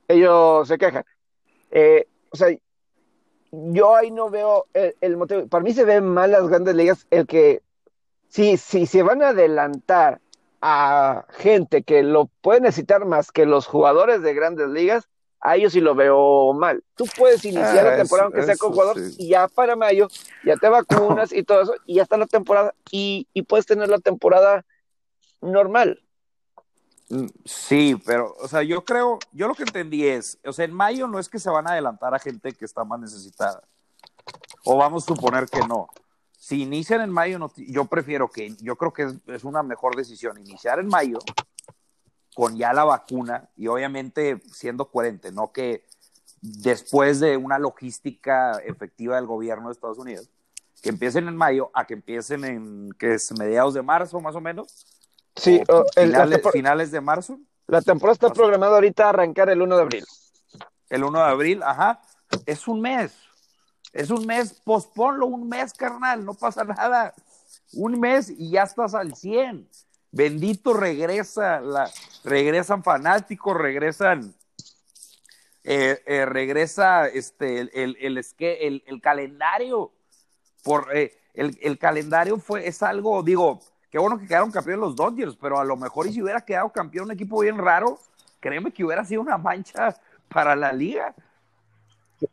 ellos 0.07 0.67
se 0.67 0.77
quejan. 0.77 1.03
Eh, 1.71 2.07
o 2.29 2.37
sea, 2.37 2.55
yo 3.51 3.95
ahí 3.95 4.11
no 4.11 4.29
veo 4.29 4.67
el, 4.73 4.95
el 5.01 5.17
motivo. 5.17 5.47
Para 5.47 5.63
mí 5.63 5.73
se 5.73 5.85
ven 5.85 6.05
mal 6.05 6.31
las 6.31 6.47
grandes 6.47 6.75
ligas 6.75 7.07
el 7.09 7.25
que 7.25 7.63
si, 8.29 8.57
si 8.57 8.85
se 8.85 9.01
van 9.01 9.23
a 9.23 9.29
adelantar 9.29 10.21
a 10.65 11.25
gente 11.31 11.83
que 11.83 12.03
lo 12.03 12.27
puede 12.39 12.61
necesitar 12.61 13.03
más 13.05 13.33
que 13.33 13.45
los 13.45 13.67
jugadores 13.67 14.21
de 14.21 14.33
grandes 14.33 14.69
ligas, 14.69 15.09
a 15.41 15.57
ellos 15.57 15.73
sí 15.73 15.81
lo 15.81 15.93
veo 15.93 16.53
mal. 16.53 16.85
Tú 16.95 17.03
puedes 17.17 17.43
iniciar 17.43 17.79
Ah, 17.85 17.89
la 17.91 17.95
temporada 17.97 18.29
eso- 18.29 18.37
aunque 18.37 18.45
sea 18.45 18.55
con 18.55 18.95
sí. 19.11 19.15
y 19.19 19.27
ya 19.27 19.49
para 19.49 19.75
mayo 19.75 20.07
ya 20.45 20.55
te 20.55 20.69
vacunas 20.69 21.33
y 21.33 21.43
todo 21.43 21.63
eso 21.63 21.73
y 21.85 21.95
ya 21.95 22.03
está 22.03 22.15
la 22.15 22.27
temporada 22.27 22.73
y, 22.91 23.27
y 23.33 23.41
puedes 23.41 23.65
tener 23.65 23.89
la 23.89 23.99
temporada 23.99 24.63
normal. 25.41 26.01
Mm, 27.09 27.27
Sí, 27.43 28.01
pero, 28.05 28.33
o 28.39 28.47
sea, 28.47 28.63
yo 28.63 28.85
creo, 28.85 29.19
yo 29.33 29.49
lo 29.49 29.55
que 29.55 29.63
entendí 29.63 30.07
es, 30.07 30.39
o 30.45 30.53
sea, 30.53 30.63
en 30.63 30.73
mayo 30.73 31.07
no 31.07 31.19
es 31.19 31.27
que 31.27 31.39
se 31.39 31.49
van 31.49 31.67
a 31.67 31.71
adelantar 31.71 32.15
a 32.15 32.19
gente 32.19 32.53
que 32.53 32.63
está 32.63 32.85
más 32.85 33.01
necesitada. 33.01 33.61
O 34.63 34.77
vamos 34.77 35.03
a 35.03 35.07
suponer 35.07 35.47
que 35.47 35.59
no. 35.67 35.89
Si 36.43 36.61
inician 36.61 36.99
en 36.99 37.09
mayo, 37.09 37.39
no, 37.39 37.53
yo 37.55 37.85
prefiero 37.85 38.27
que, 38.29 38.53
yo 38.59 38.75
creo 38.75 38.91
que 38.91 39.03
es, 39.03 39.13
es 39.27 39.45
una 39.45 39.63
mejor 39.63 39.95
decisión 39.95 40.37
iniciar 40.37 40.77
en 40.77 40.87
mayo 40.87 41.19
con 42.35 42.57
ya 42.57 42.73
la 42.73 42.83
vacuna 42.83 43.49
y 43.55 43.67
obviamente 43.67 44.41
siendo 44.51 44.91
coherente, 44.91 45.31
no 45.31 45.53
que 45.53 45.85
después 46.41 47.21
de 47.21 47.37
una 47.37 47.59
logística 47.59 48.57
efectiva 48.57 49.15
del 49.15 49.25
gobierno 49.25 49.69
de 49.69 49.71
Estados 49.71 49.99
Unidos, 49.99 50.29
que 50.81 50.89
empiecen 50.89 51.29
en 51.29 51.37
mayo 51.37 51.71
a 51.73 51.87
que 51.87 51.93
empiecen 51.93 52.43
en, 52.43 52.89
que 52.99 53.13
es 53.13 53.31
mediados 53.39 53.73
de 53.73 53.81
marzo 53.81 54.19
más 54.19 54.35
o 54.35 54.41
menos. 54.41 54.85
Sí, 55.37 55.63
o 55.69 55.85
el- 55.95 56.09
finales, 56.09 56.41
finales 56.51 56.91
de 56.91 56.99
marzo. 56.99 57.39
la 57.67 57.81
temporada 57.81 58.15
está 58.15 58.33
programada 58.33 58.75
ahorita 58.75 59.05
a 59.05 59.09
arrancar 59.11 59.49
el 59.49 59.61
1 59.61 59.77
de 59.77 59.81
abril. 59.81 60.05
El 60.89 61.05
1 61.05 61.19
de 61.19 61.25
abril, 61.25 61.63
ajá. 61.63 62.01
Es 62.45 62.67
un 62.67 62.81
mes. 62.81 63.13
Es 63.93 64.09
un 64.09 64.25
mes, 64.25 64.53
posponlo 64.53 65.27
un 65.27 65.47
mes, 65.47 65.73
carnal, 65.73 66.25
no 66.25 66.33
pasa 66.33 66.63
nada. 66.65 67.13
Un 67.73 67.99
mes 67.99 68.29
y 68.29 68.51
ya 68.51 68.63
estás 68.63 68.95
al 68.95 69.15
100. 69.15 69.69
Bendito 70.11 70.73
regresa, 70.73 71.59
la, 71.61 71.89
regresan 72.23 72.83
fanáticos, 72.83 73.57
regresan, 73.57 74.33
eh, 75.63 76.01
eh, 76.05 76.25
regresa 76.25 77.07
este, 77.07 77.59
el, 77.61 77.71
el, 77.73 77.97
el, 77.99 78.83
el- 78.85 79.01
calendario. 79.01 79.91
Por, 80.63 80.95
eh, 80.95 81.17
el, 81.33 81.57
el 81.61 81.77
calendario 81.77 82.37
fue, 82.37 82.67
es 82.67 82.83
algo, 82.83 83.21
digo, 83.23 83.59
qué 83.91 83.97
bueno 83.97 84.17
que 84.19 84.27
quedaron 84.27 84.51
campeones 84.51 84.81
los 84.81 84.95
Dodgers, 84.95 85.35
pero 85.35 85.59
a 85.59 85.65
lo 85.65 85.75
mejor 85.75 86.07
y 86.07 86.13
si 86.13 86.21
hubiera 86.21 86.41
quedado 86.41 86.71
campeón 86.71 87.05
un 87.05 87.11
equipo 87.11 87.39
bien 87.41 87.57
raro, 87.57 87.99
créeme 88.39 88.71
que 88.71 88.83
hubiera 88.83 89.03
sido 89.03 89.21
una 89.21 89.37
mancha 89.37 89.97
para 90.29 90.55
la 90.55 90.71
liga. 90.71 91.13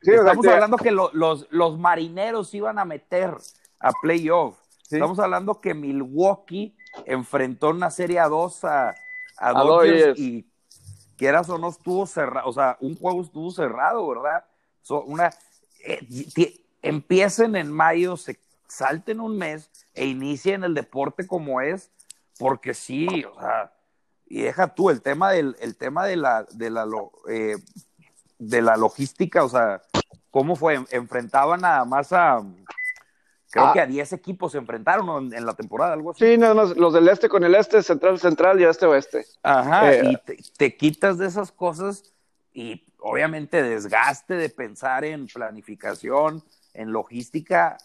Sí, 0.03 0.11
Estamos 0.13 0.47
hablando 0.47 0.77
que 0.77 0.91
lo- 0.91 1.11
los, 1.13 1.47
los 1.51 1.79
marineros 1.79 2.53
iban 2.55 2.79
a 2.79 2.85
meter 2.85 3.35
a 3.79 3.93
playoff. 4.03 4.59
Sí. 4.83 4.97
Estamos 4.97 5.19
hablando 5.19 5.61
que 5.61 5.75
Milwaukee 5.75 6.77
enfrentó 7.07 7.71
una 7.71 7.91
serie 7.91 8.19
a 8.19 8.29
dos 8.29 8.65
a, 8.65 8.91
a, 8.91 8.95
A 9.39 9.53
Dodgers 9.53 10.19
y 10.19 10.47
quieras 11.17 11.49
o 11.49 11.59
no 11.59 11.69
estuvo 11.69 12.07
cerrado, 12.07 12.49
o 12.49 12.53
sea, 12.53 12.77
un 12.81 12.97
juego 12.97 13.21
estuvo 13.23 13.51
cerrado, 13.51 14.07
¿verdad? 14.09 14.45
So, 14.83 15.03
una, 15.03 15.31
eh, 15.85 16.55
empiecen 16.83 17.57
en 17.57 17.71
mayo, 17.71 18.17
se 18.17 18.41
salten 18.69 19.21
un 19.21 19.37
mes 19.37 19.71
e 19.95 20.07
inicien 20.07 20.65
el 20.65 20.75
deporte 20.75 21.27
como 21.27 21.61
es, 21.61 21.91
porque 22.39 22.73
sí, 22.75 23.07
o 23.25 23.39
sea, 23.39 23.73
y 24.27 24.43
deja 24.43 24.75
tú 24.75 24.91
el 24.91 25.03
tema 25.03 25.31
del, 25.33 25.57
el 25.61 25.77
tema 25.77 26.07
de 26.07 26.17
la, 26.17 26.45
de 26.53 26.71
la, 26.71 26.87
eh, 27.29 27.57
de 28.41 28.63
la 28.63 28.77
logística, 28.77 29.45
o 29.45 29.49
sea, 29.49 29.83
¿cómo 30.31 30.57
fue? 30.57 30.83
Enfrentaban 30.91 31.61
nada 31.61 31.85
más 31.85 32.13
a, 32.13 32.41
creo 33.51 33.67
Ah. 33.67 33.73
que 33.75 33.81
a 33.81 33.87
10 33.87 34.15
equipos 34.15 34.53
se 34.53 34.59
enfrentaron 34.59 35.27
en, 35.27 35.35
en 35.35 35.45
la 35.47 35.53
temporada, 35.55 35.93
algo 35.93 36.13
así. 36.13 36.25
Sí, 36.25 36.39
nada 36.39 36.55
más 36.55 36.77
los 36.77 36.95
del 36.95 37.07
este 37.09 37.29
con 37.29 37.45
el 37.45 37.55
este, 37.55 37.83
central, 37.83 38.19
central 38.19 38.59
y 38.61 38.65
este 38.65 38.87
oeste. 38.87 39.27
Ajá, 39.43 39.93
Eh, 39.93 40.03
y 40.05 40.17
te, 40.17 40.39
te 40.57 40.77
quitas 40.77 41.19
de 41.19 41.27
esas 41.27 41.53
cosas 41.53 42.03
y 42.55 42.83
obviamente 42.99 43.63
desgaste 43.63 44.35
de 44.35 44.49
pensar 44.49 45.05
en 45.05 45.27
planificación, 45.27 46.43
en 46.73 46.93
logística. 46.93 47.77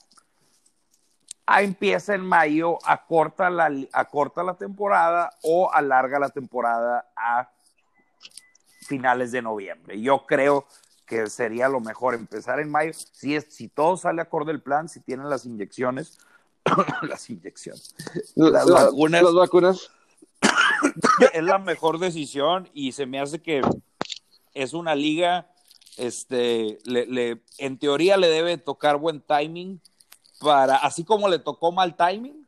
Ah, 1.48 1.62
empieza 1.62 2.16
en 2.16 2.26
mayo, 2.26 2.80
acorta 2.86 3.50
la, 3.50 3.70
acorta 3.94 4.42
la 4.42 4.56
temporada 4.56 5.32
o 5.44 5.72
alarga 5.72 6.18
la 6.18 6.30
temporada 6.30 7.06
a 7.16 7.52
finales 8.86 9.32
de 9.32 9.42
noviembre. 9.42 10.00
Yo 10.02 10.26
creo 10.26 10.66
que 11.06 11.30
sería 11.30 11.70
lo 11.70 11.80
mejor 11.80 12.16
empezar 12.16 12.60
en 12.60 12.70
mayo. 12.72 12.92
Si, 12.94 13.36
es, 13.36 13.46
si 13.50 13.68
todo 13.68 13.98
sale 13.98 14.22
acorde 14.22 14.52
al 14.52 14.62
plan, 14.62 14.90
si 14.90 15.00
tienen 15.00 15.30
las 15.30 15.46
inyecciones, 15.46 16.18
las 17.04 17.30
inyecciones, 17.30 17.96
Las 18.36 18.66
La- 18.68 18.84
vacunas. 18.86 19.22
Las 19.24 19.34
vacunas. 19.34 19.92
es 21.34 21.44
la 21.44 21.60
mejor 21.60 22.00
decisión 22.00 22.70
y 22.74 22.92
se 22.92 23.06
me 23.06 23.20
hace 23.20 23.42
que 23.42 23.62
es 24.54 24.74
una 24.74 24.96
liga, 24.96 25.48
este, 25.98 26.80
le, 26.86 27.06
le- 27.06 27.42
en 27.58 27.78
teoría 27.78 28.18
le 28.18 28.28
debe 28.30 28.58
tocar 28.58 28.98
buen 28.98 29.22
timing 29.22 29.80
para, 30.40 30.76
así 30.78 31.04
como 31.04 31.28
le 31.30 31.40
tocó 31.40 31.72
mal 31.72 31.96
timing. 31.96 32.45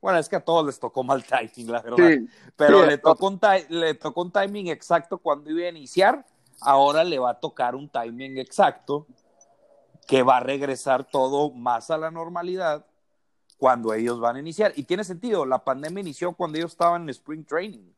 Bueno, 0.00 0.18
es 0.18 0.28
que 0.28 0.36
a 0.36 0.44
todos 0.44 0.64
les 0.66 0.78
tocó 0.78 1.02
mal 1.02 1.24
timing, 1.24 1.72
la 1.72 1.82
verdad. 1.82 2.08
Sí. 2.08 2.28
Pero 2.54 2.82
sí, 2.82 2.90
le, 2.90 2.98
tocó 2.98 3.26
un 3.28 3.40
le 3.68 3.94
tocó 3.94 4.22
un 4.22 4.30
timing 4.30 4.68
exacto 4.68 5.18
cuando 5.18 5.50
iba 5.50 5.66
a 5.66 5.70
iniciar 5.70 6.24
ahora 6.60 7.04
le 7.04 7.18
va 7.18 7.30
a 7.30 7.40
tocar 7.40 7.74
un 7.74 7.88
timing 7.88 8.38
exacto 8.38 9.06
que 10.06 10.22
va 10.22 10.38
a 10.38 10.40
regresar 10.40 11.04
todo 11.04 11.50
más 11.50 11.90
a 11.90 11.98
la 11.98 12.10
normalidad 12.10 12.86
cuando 13.58 13.92
ellos 13.92 14.20
van 14.20 14.36
a 14.36 14.40
iniciar. 14.40 14.72
Y 14.76 14.84
tiene 14.84 15.02
sentido, 15.02 15.44
la 15.44 15.64
pandemia 15.64 16.00
inició 16.00 16.32
cuando 16.32 16.58
ellos 16.58 16.72
estaban 16.72 17.02
en 17.02 17.10
Spring 17.10 17.44
Training. 17.44 17.92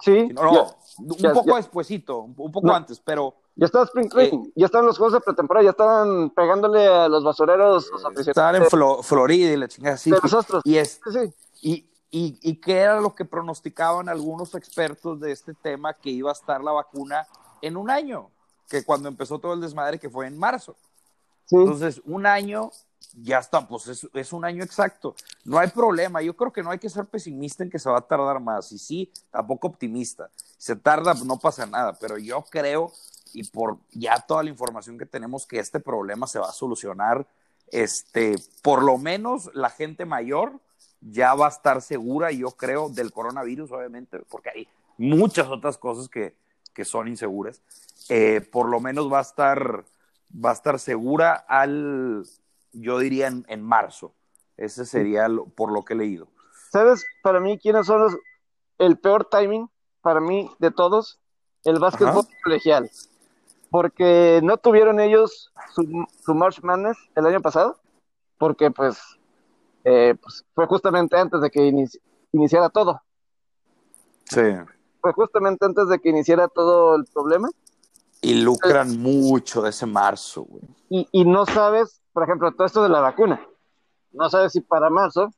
Sí. 0.00 0.28
No, 0.28 0.74
un 0.98 1.32
poco 1.34 1.56
despuesito, 1.56 2.20
un 2.20 2.52
poco 2.52 2.72
antes, 2.72 3.00
pero... 3.00 3.36
Ya 3.54 3.66
estaba 3.66 3.84
Spring 3.84 4.08
Training, 4.08 4.46
eh, 4.46 4.52
ya 4.56 4.66
estaban 4.66 4.86
los 4.86 4.96
juegos 4.96 5.12
de 5.12 5.20
pretemporada, 5.20 5.64
ya 5.64 5.70
estaban 5.70 6.30
pegándole 6.30 6.86
a 6.86 7.08
los 7.08 7.22
basureros. 7.22 7.90
estaban 8.16 8.56
en 8.56 8.64
Florida 8.66 9.52
y 9.52 9.56
la 9.56 9.68
chingada 9.68 9.96
así. 9.96 10.10
Y, 10.64 10.76
es, 10.76 11.00
y, 11.60 11.72
y, 12.10 12.38
y 12.40 12.60
qué 12.60 12.78
era 12.78 13.00
lo 13.00 13.14
que 13.14 13.24
pronosticaban 13.26 14.08
algunos 14.08 14.54
expertos 14.54 15.20
de 15.20 15.32
este 15.32 15.52
tema 15.52 15.92
que 15.94 16.10
iba 16.10 16.30
a 16.30 16.32
estar 16.32 16.62
la 16.62 16.72
vacuna 16.72 17.26
en 17.60 17.76
un 17.76 17.90
año, 17.90 18.30
que 18.68 18.84
cuando 18.84 19.08
empezó 19.08 19.38
todo 19.38 19.52
el 19.52 19.60
desmadre 19.60 19.98
que 19.98 20.08
fue 20.08 20.26
en 20.26 20.38
marzo. 20.38 20.74
Entonces, 21.50 22.00
un 22.04 22.26
año, 22.26 22.70
ya 23.14 23.38
está, 23.38 23.66
pues 23.66 23.86
es, 23.88 24.08
es, 24.14 24.32
un 24.32 24.44
año 24.44 24.64
exacto. 24.64 25.14
No 25.44 25.58
hay 25.58 25.68
problema. 25.68 26.22
Yo 26.22 26.34
creo 26.34 26.52
que 26.52 26.62
no 26.62 26.70
hay 26.70 26.78
que 26.78 26.88
ser 26.88 27.04
pesimista 27.06 27.62
en 27.62 27.70
que 27.70 27.78
se 27.78 27.90
va 27.90 27.98
a 27.98 28.06
tardar 28.06 28.40
más. 28.40 28.72
Y 28.72 28.78
sí, 28.78 29.12
tampoco 29.30 29.68
optimista. 29.68 30.30
Se 30.56 30.76
tarda, 30.76 31.14
no 31.24 31.38
pasa 31.38 31.66
nada. 31.66 31.92
Pero 32.00 32.16
yo 32.18 32.42
creo, 32.48 32.92
y 33.32 33.44
por 33.44 33.78
ya 33.90 34.20
toda 34.20 34.42
la 34.42 34.50
información 34.50 34.98
que 34.98 35.06
tenemos, 35.06 35.46
que 35.46 35.58
este 35.58 35.80
problema 35.80 36.26
se 36.26 36.38
va 36.38 36.48
a 36.48 36.52
solucionar. 36.52 37.26
Este, 37.68 38.36
por 38.62 38.82
lo 38.82 38.98
menos 38.98 39.50
la 39.54 39.70
gente 39.70 40.04
mayor 40.04 40.60
ya 41.00 41.34
va 41.34 41.46
a 41.46 41.50
estar 41.50 41.80
segura, 41.82 42.30
yo 42.30 42.50
creo, 42.50 42.88
del 42.88 43.12
coronavirus, 43.12 43.72
obviamente, 43.72 44.18
porque 44.28 44.50
hay 44.50 44.68
muchas 44.98 45.48
otras 45.48 45.78
cosas 45.78 46.08
que, 46.08 46.34
que 46.74 46.84
son 46.84 47.08
inseguras. 47.08 47.60
Eh, 48.08 48.40
por 48.40 48.68
lo 48.68 48.80
menos 48.80 49.10
va 49.12 49.18
a 49.18 49.22
estar 49.22 49.84
va 50.32 50.50
a 50.50 50.54
estar 50.54 50.78
segura 50.78 51.34
al, 51.34 52.24
yo 52.72 52.98
diría, 52.98 53.28
en, 53.28 53.62
marzo. 53.62 54.14
Ese 54.56 54.86
sería 54.86 55.28
por 55.54 55.72
lo 55.72 55.84
que 55.84 55.94
he 55.94 55.96
leído. 55.96 56.28
¿Sabes 56.70 57.04
para 57.22 57.40
mí 57.40 57.58
quiénes 57.58 57.86
son 57.86 58.00
los, 58.00 58.16
el 58.78 58.98
peor 58.98 59.28
timing 59.30 59.68
para 60.00 60.20
mí 60.20 60.50
de 60.58 60.70
todos? 60.70 61.20
El 61.64 61.78
básquetbol 61.78 62.26
colegial. 62.42 62.90
Porque 63.72 64.40
no 64.44 64.58
tuvieron 64.58 65.00
ellos 65.00 65.52
su, 65.74 66.06
su, 66.24 66.34
March 66.34 66.62
Madness 66.62 66.96
el 67.16 67.26
año 67.26 67.40
pasado, 67.40 67.80
porque 68.38 68.70
pues, 68.70 69.00
eh, 69.82 70.14
pues 70.22 70.44
fue 70.54 70.66
justamente 70.66 71.16
antes 71.16 71.40
de 71.40 71.50
que 71.50 71.88
iniciara 72.32 72.68
todo. 72.68 73.02
Sí. 74.26 74.42
Fue 75.00 75.12
justamente 75.14 75.64
antes 75.64 75.88
de 75.88 75.98
que 75.98 76.10
iniciara 76.10 76.46
todo 76.46 76.94
el 76.94 77.06
problema. 77.06 77.48
Y 78.20 78.34
lucran 78.34 79.00
mucho 79.00 79.62
de 79.62 79.70
ese 79.70 79.86
marzo, 79.86 80.42
güey. 80.42 80.62
Y, 80.88 81.08
y 81.10 81.24
no 81.24 81.46
sabes, 81.46 82.00
por 82.12 82.22
ejemplo, 82.22 82.52
todo 82.52 82.66
esto 82.66 82.82
de 82.84 82.90
la 82.90 83.00
vacuna. 83.00 83.40
No 84.12 84.30
sabes 84.30 84.52
si 84.52 84.60
para 84.60 84.90
marzo, 84.90 85.30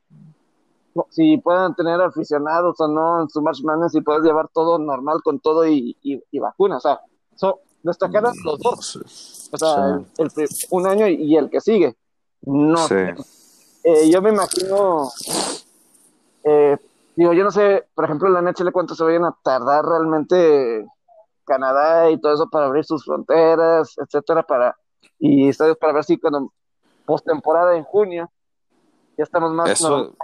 si 1.10 1.38
pueden 1.38 1.74
tener 1.74 2.00
aficionados 2.00 2.80
o 2.80 2.88
no 2.88 3.22
en 3.22 3.28
su 3.28 3.42
March 3.42 3.62
Madness, 3.62 3.92
si 3.92 4.00
puedes 4.00 4.22
llevar 4.22 4.48
todo 4.52 4.78
normal 4.78 5.20
con 5.22 5.40
todo 5.40 5.66
y, 5.66 5.96
y, 6.02 6.38
vacuna. 6.38 6.76
O 6.76 6.80
sea, 6.80 7.00
so, 7.34 7.60
destacaran 7.90 8.34
los 8.44 8.58
dos. 8.58 9.48
O 9.52 9.58
sea, 9.58 10.00
el, 10.18 10.30
un 10.70 10.86
año 10.86 11.06
y, 11.06 11.36
el 11.36 11.50
que 11.50 11.60
sigue. 11.60 11.94
No 12.42 12.88
sé. 12.88 13.14
Eh, 13.84 14.10
yo 14.10 14.22
me 14.22 14.30
imagino, 14.30 15.10
eh, 16.42 16.76
digo, 17.14 17.32
yo 17.32 17.44
no 17.44 17.50
sé, 17.50 17.84
por 17.94 18.04
ejemplo, 18.04 18.28
la 18.30 18.40
NHL 18.40 18.72
cuánto 18.72 18.94
se 18.94 19.04
vayan 19.04 19.24
a 19.24 19.36
tardar 19.42 19.84
realmente 19.84 20.86
Canadá 21.44 22.10
y 22.10 22.18
todo 22.18 22.32
eso 22.32 22.48
para 22.48 22.66
abrir 22.66 22.84
sus 22.84 23.04
fronteras, 23.04 23.94
etcétera, 23.98 24.42
para 24.42 24.74
y 25.18 25.48
estadios 25.48 25.78
para 25.78 25.92
ver 25.92 26.04
si 26.04 26.18
cuando 26.18 26.52
postemporada 27.04 27.76
en 27.76 27.84
junio 27.84 28.30
ya 29.16 29.24
estamos 29.24 29.52
más 29.52 29.70
eso... 29.70 30.14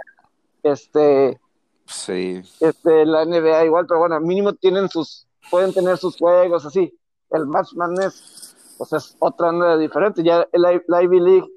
este 0.63 1.39
sí 1.85 2.41
este 2.59 3.05
la 3.05 3.25
NBA 3.25 3.65
igual 3.65 3.85
pero 3.87 3.99
bueno 3.99 4.19
mínimo 4.19 4.53
tienen 4.53 4.89
sus 4.89 5.27
pueden 5.49 5.73
tener 5.73 5.97
sus 5.97 6.17
juegos 6.17 6.65
así 6.65 6.97
el 7.31 7.47
Match 7.47 7.73
Madness 7.73 8.55
pues 8.77 8.93
es 8.93 9.15
otra 9.19 9.49
onda 9.49 9.77
diferente 9.77 10.23
ya 10.23 10.47
el, 10.51 10.83
la 10.87 11.03
Ivy 11.03 11.19
League 11.19 11.47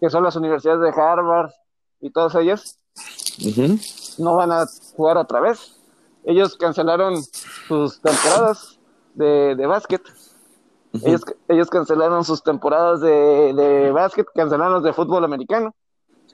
que 0.00 0.10
son 0.10 0.22
las 0.22 0.36
universidades 0.36 0.80
de 0.80 1.00
Harvard 1.00 1.50
y 2.00 2.10
todas 2.10 2.34
ellas 2.34 2.78
no 4.18 4.36
van 4.36 4.52
a 4.52 4.66
jugar 4.96 5.16
otra 5.16 5.40
vez 5.40 5.76
ellos 6.26 6.56
cancelaron 6.56 7.22
sus 7.68 8.00
temporadas 8.00 8.80
de, 9.14 9.54
de 9.54 9.66
básquet. 9.66 10.02
ellos, 10.92 11.22
ellos 11.46 11.70
cancelaron 11.70 12.24
sus 12.24 12.42
temporadas 12.42 13.00
de, 13.00 13.54
de 13.54 13.92
básquet, 13.92 14.26
cancelaron 14.34 14.74
los 14.74 14.82
de 14.82 14.92
fútbol 14.92 15.24
americano. 15.24 15.74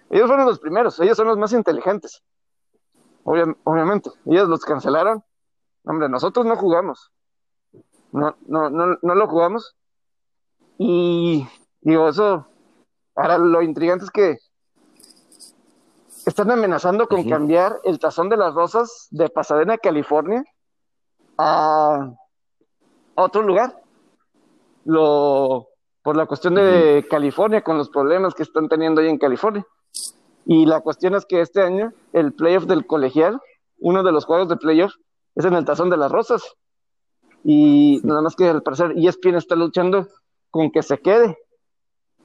Ellos 0.09 0.29
fueron 0.29 0.47
los 0.47 0.59
primeros, 0.59 0.99
ellos 0.99 1.17
son 1.17 1.29
los 1.29 1.37
más 1.37 1.53
inteligentes. 1.53 2.23
obviamente, 3.25 4.11
ellos 4.25 4.49
los 4.49 4.65
cancelaron. 4.65 5.23
Hombre, 5.85 6.09
nosotros 6.09 6.47
no 6.47 6.57
jugamos. 6.57 7.11
No, 8.13 8.37
no, 8.47 8.71
no, 8.71 8.99
no 9.01 9.15
lo 9.15 9.27
jugamos. 9.27 9.75
Y 10.79 11.47
digo, 11.81 12.09
eso. 12.09 12.47
Ahora, 13.15 13.39
lo 13.39 13.63
intrigante 13.63 14.05
es 14.05 14.11
que 14.11 14.39
están 16.27 16.51
amenazando 16.51 17.09
con 17.09 17.29
cambiar 17.29 17.81
el 17.85 17.99
tazón 17.99 18.29
de 18.29 18.37
las 18.37 18.55
rosas 18.55 19.09
de 19.11 19.29
Pasadena, 19.29 19.79
California, 19.79 20.45
a, 21.37 22.13
otro 23.15 23.43
lugar. 23.43 23.83
Lo, 24.85 25.69
por 26.03 26.17
la 26.17 26.27
cuestión 26.27 26.55
de 26.55 27.07
California, 27.09 27.63
con 27.63 27.79
los 27.79 27.89
problemas 27.89 28.35
que 28.35 28.43
están 28.43 28.69
teniendo 28.69 29.01
ahí 29.01 29.09
en 29.09 29.19
California. 29.19 29.67
Y 30.45 30.67
la 30.67 30.81
cuestión 30.81 31.15
es 31.15 31.25
que 31.25 31.41
este 31.41 31.63
año, 31.63 31.93
el 32.13 32.33
playoff 32.33 32.65
del 32.65 32.87
colegial, 32.87 33.41
uno 33.79 34.03
de 34.03 34.13
los 34.13 34.25
juegos 34.25 34.49
de 34.49 34.57
playoff, 34.57 34.95
es 35.35 35.45
en 35.45 35.55
el 35.55 35.65
tazón 35.65 35.91
de 35.91 35.97
las 35.97 36.11
rosas. 36.11 36.43
Y 37.45 38.01
nada 38.05 38.23
más 38.23 38.37
que 38.37 38.49
al 38.49 38.63
parecer 38.63 38.95
ESPN 38.97 39.37
está 39.37 39.57
luchando 39.57 40.09
con 40.51 40.71
que 40.71 40.83
se 40.83 40.99
quede 40.99 41.39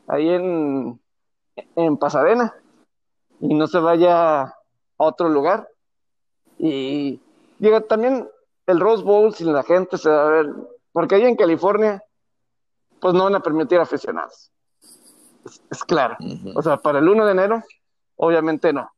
ahí 0.07 0.29
en, 0.29 0.99
en 1.75 1.97
Pasadena 1.97 2.53
y 3.39 3.53
no 3.53 3.67
se 3.67 3.79
vaya 3.79 4.41
a 4.41 4.55
otro 4.97 5.29
lugar. 5.29 5.67
Y 6.57 7.19
digo, 7.59 7.81
también 7.81 8.27
el 8.65 8.79
Rose 8.79 9.03
Bowl 9.03 9.33
sin 9.33 9.53
la 9.53 9.63
gente 9.63 9.97
se 9.97 10.09
va 10.09 10.27
a 10.27 10.29
ver, 10.29 10.53
porque 10.91 11.15
ahí 11.15 11.23
en 11.25 11.35
California, 11.35 12.03
pues 12.99 13.13
no 13.13 13.25
van 13.25 13.35
a 13.35 13.39
permitir 13.39 13.79
aficionados. 13.79 14.51
Es, 15.69 15.83
claro. 15.83 16.17
O 16.55 16.61
sea, 16.61 16.77
para 16.77 16.99
el 16.99 17.07
1 17.07 17.25
de 17.25 17.31
enero, 17.31 17.63
obviamente 18.15 18.73
no. 18.73 18.89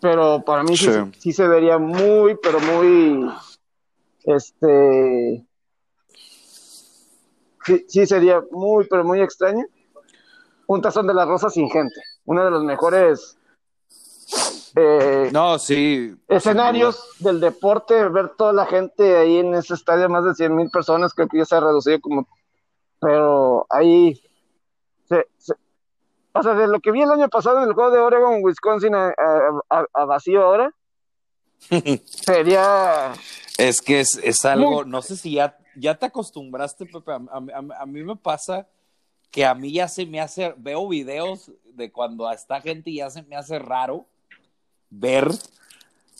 Pero 0.00 0.42
para 0.44 0.62
mí 0.62 0.76
sí, 0.76 0.90
sí 1.18 1.32
se 1.32 1.48
vería 1.48 1.78
muy, 1.78 2.36
pero 2.42 2.60
muy, 2.60 3.28
este, 4.26 5.46
sí, 7.64 7.84
sí 7.88 8.06
sería 8.06 8.42
muy, 8.50 8.86
pero 8.86 9.04
muy 9.04 9.20
extraño. 9.20 9.64
Un 10.66 10.82
tazón 10.82 11.06
de 11.06 11.14
las 11.14 11.26
rosas 11.26 11.54
sin 11.54 11.70
gente. 11.70 12.00
Uno 12.24 12.44
de 12.44 12.50
los 12.50 12.64
mejores 12.64 13.38
eh, 14.78 15.30
no, 15.32 15.58
sí, 15.58 16.14
escenarios 16.28 17.02
del 17.18 17.40
deporte, 17.40 18.08
ver 18.10 18.30
toda 18.36 18.52
la 18.52 18.66
gente 18.66 19.16
ahí 19.16 19.38
en 19.38 19.54
ese 19.54 19.72
estadio, 19.72 20.10
más 20.10 20.22
de 20.24 20.34
100 20.34 20.54
mil 20.54 20.68
personas, 20.68 21.14
creo 21.14 21.28
que 21.28 21.38
ya 21.38 21.46
se 21.46 21.56
ha 21.56 21.60
reducido 21.60 21.98
como, 21.98 22.28
pero 23.00 23.66
ahí, 23.70 24.20
se, 25.08 25.26
o 26.32 26.42
sea, 26.42 26.52
de 26.52 26.66
lo 26.66 26.80
que 26.80 26.90
vi 26.90 27.00
el 27.00 27.10
año 27.10 27.26
pasado 27.30 27.62
en 27.62 27.68
el 27.68 27.72
juego 27.72 27.90
de 27.90 28.00
Oregon, 28.00 28.40
Wisconsin, 28.42 28.94
a, 28.94 30.04
vacío 30.04 30.42
ahora, 30.42 30.70
sería... 32.04 33.14
Es 33.58 33.80
que 33.80 34.00
es, 34.00 34.44
algo, 34.44 34.84
no 34.84 35.00
sé 35.02 35.16
si 35.16 35.32
ya, 35.32 35.58
ya 35.76 35.94
te 35.94 36.06
acostumbraste, 36.06 36.86
Pepe, 36.86 37.12
a 37.12 37.86
mí 37.86 38.02
me 38.02 38.16
pasa 38.16 38.66
que 39.30 39.44
a 39.44 39.54
mí 39.54 39.72
ya 39.72 39.88
se 39.88 40.06
me 40.06 40.20
hace, 40.20 40.54
veo 40.56 40.88
videos 40.88 41.50
de 41.64 41.92
cuando 41.92 42.26
a 42.26 42.34
esta 42.34 42.60
gente 42.60 42.92
ya 42.92 43.10
se 43.10 43.22
me 43.22 43.36
hace 43.36 43.58
raro 43.58 44.06
ver 44.90 45.30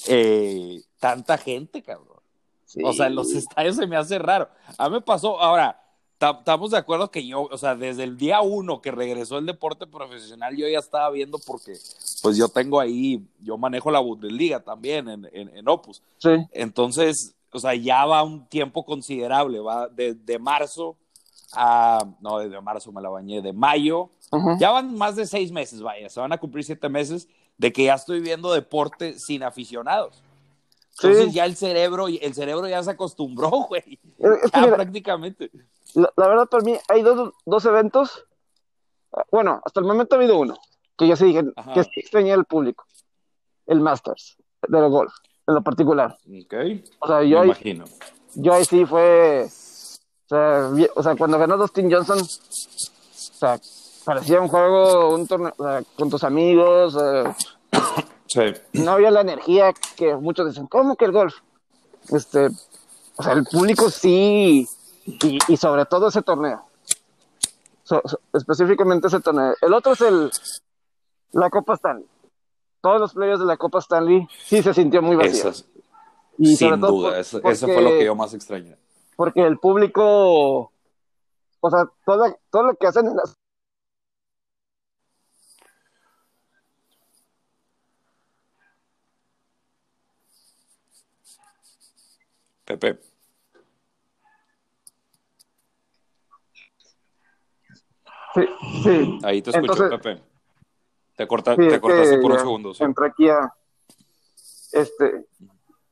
eh, 0.09 0.83
tanta 1.01 1.39
gente, 1.39 1.83
cabrón. 1.83 2.21
O 2.85 2.93
sea, 2.93 3.07
en 3.07 3.15
los 3.15 3.33
estadios 3.33 3.77
se 3.77 3.87
me 3.87 3.97
hace 3.97 4.19
raro. 4.19 4.51
A 4.77 4.89
mí 4.89 4.97
me 4.97 5.01
pasó, 5.01 5.41
ahora, 5.41 5.81
estamos 6.21 6.71
de 6.71 6.79
acuerdo 6.79 7.11
que 7.11 7.27
yo, 7.27 7.43
o 7.43 7.59
sea, 7.59 7.75
desde 7.75 8.05
el 8.05 8.17
día 8.17 8.41
uno 8.41 8.81
que 8.81 8.91
regresó 8.91 9.39
el 9.39 9.47
deporte 9.47 9.87
profesional, 9.87 10.57
yo 10.57 10.69
ya 10.69 10.79
estaba 10.79 11.11
viendo 11.11 11.39
porque, 11.47 11.75
pues 12.23 12.37
yo 12.37 12.49
tengo 12.49 12.81
ahí, 12.81 13.25
yo 13.41 13.59
manejo 13.59 13.91
la 13.91 14.01
Bundesliga 14.01 14.61
también 14.61 15.09
en, 15.09 15.29
en, 15.33 15.69
Opus. 15.69 16.03
Sí. 16.19 16.31
Entonces, 16.53 17.35
o 17.53 17.59
sea, 17.59 17.75
ya 17.75 18.05
va 18.05 18.23
un 18.23 18.47
tiempo 18.47 18.85
considerable, 18.85 19.61
va 19.61 19.89
de, 19.89 20.15
de 20.15 20.39
marzo 20.39 20.97
no, 22.21 22.39
desde 22.39 22.61
marzo 22.61 22.93
me 22.93 23.01
la 23.01 23.09
bañé, 23.09 23.41
de 23.41 23.53
mayo, 23.53 24.11
ya 24.59 24.71
van 24.71 24.97
más 24.97 25.17
de 25.17 25.27
seis 25.27 25.51
meses, 25.53 25.81
vaya, 25.81 26.09
se 26.09 26.21
van 26.21 26.33
a 26.33 26.39
cumplir 26.39 26.65
siete 26.65 26.89
meses 26.89 27.29
de 27.57 27.73
que 27.73 27.85
ya 27.85 27.95
estoy 27.95 28.21
viendo 28.21 28.53
deporte 28.53 29.19
sin 29.19 29.43
aficionados. 29.43 30.23
Entonces 31.03 31.35
ya 31.35 31.45
el 31.45 31.57
cerebro, 31.57 32.09
el 32.09 32.35
cerebro 32.35 32.67
ya 32.69 32.83
se 32.83 32.91
acostumbró, 32.91 33.51
güey. 33.69 33.99
prácticamente. 34.51 35.51
La, 35.95 36.11
verdad, 36.17 36.49
para 36.49 36.63
mí, 36.63 36.77
hay 36.89 37.03
dos, 37.03 37.33
dos 37.45 37.65
eventos. 37.67 38.25
Bueno, 39.31 39.61
hasta 39.65 39.81
el 39.81 39.87
momento 39.87 40.15
ha 40.15 40.19
habido 40.19 40.39
uno, 40.39 40.57
que 40.97 41.07
yo 41.07 41.17
sí 41.17 41.27
dije 41.27 41.45
que 41.75 41.81
extrañé 42.01 42.33
al 42.33 42.45
público. 42.45 42.85
El 43.67 43.81
Masters, 43.81 44.37
del 44.69 44.89
golf, 44.89 45.13
en 45.47 45.55
lo 45.55 45.63
particular. 45.63 46.17
Ok. 46.29 46.55
O 47.01 47.07
sea, 47.07 47.23
yo 47.23 47.41
Me 47.41 47.47
imagino. 47.47 47.85
Yo 48.35 48.53
ahí 48.53 48.65
sí 48.65 48.85
fue. 48.85 49.47
O 49.47 51.03
sea, 51.03 51.17
cuando 51.17 51.39
ganó 51.39 51.57
Dustin 51.57 51.91
Johnson, 51.91 52.19
o 52.21 52.25
sea, 52.25 53.59
parecía 54.05 54.41
un 54.41 54.49
juego, 54.49 55.15
un 55.15 55.27
torneo, 55.27 55.55
con 55.97 56.11
tus 56.11 56.25
amigos. 56.25 56.97
Sí. 58.27 58.41
No 58.73 58.93
había 58.93 59.11
la 59.11 59.21
energía 59.21 59.73
que 59.97 60.15
muchos 60.17 60.49
dicen, 60.49 60.67
¿cómo 60.67 60.97
que 60.97 61.05
el 61.05 61.13
golf? 61.13 61.35
Este, 62.11 62.49
o 63.17 63.23
sea, 63.23 63.33
el 63.33 63.45
público 63.45 63.91
sí, 63.91 64.69
y, 65.07 65.57
sobre 65.57 65.87
todo 65.87 66.09
ese 66.09 66.23
torneo. 66.23 66.65
específicamente 68.33 69.09
ese 69.09 69.21
torneo. 69.21 69.55
El 69.61 69.73
otro 69.73 69.93
es 69.93 70.01
el 70.01 70.31
la 71.33 71.51
Copa 71.51 71.75
Stanley. 71.75 72.07
Todos 72.81 73.01
los 73.01 73.15
players 73.15 73.41
de 73.41 73.47
la 73.47 73.57
Copa 73.57 73.79
Stanley 73.79 74.27
sí 74.45 74.63
se 74.63 74.75
sintió 74.75 75.03
muy 75.03 75.17
vacío. 75.17 75.53
y 76.39 76.57
Sin 76.57 76.81
duda, 76.81 77.19
eso, 77.19 77.41
fue 77.41 77.83
lo 77.83 77.91
que 77.91 78.05
yo 78.05 78.15
más 78.15 78.35
extrañé. 78.35 78.77
Porque 79.17 79.43
el 79.43 79.59
público, 79.59 80.71
o 81.61 81.71
sea, 81.71 81.87
todo, 82.05 82.37
todo 82.51 82.63
lo 82.65 82.75
que 82.77 82.87
hacen 82.87 83.07
en 83.07 83.17
las 83.17 83.37
Pepe. 92.67 92.99
Sí, 98.35 98.49
sí. 98.83 99.19
Ahí 99.23 99.41
te 99.41 99.51
escucho, 99.51 99.89
Pepe. 99.89 100.21
Te, 101.17 101.27
corta, 101.27 101.57
te 101.57 101.81
cortaste 101.81 102.19
por 102.19 102.33
un 102.33 102.39
segundo. 102.39 102.73
Entré 102.79 103.07
aquí 103.07 103.29
a 103.29 103.51
este, 104.73 105.27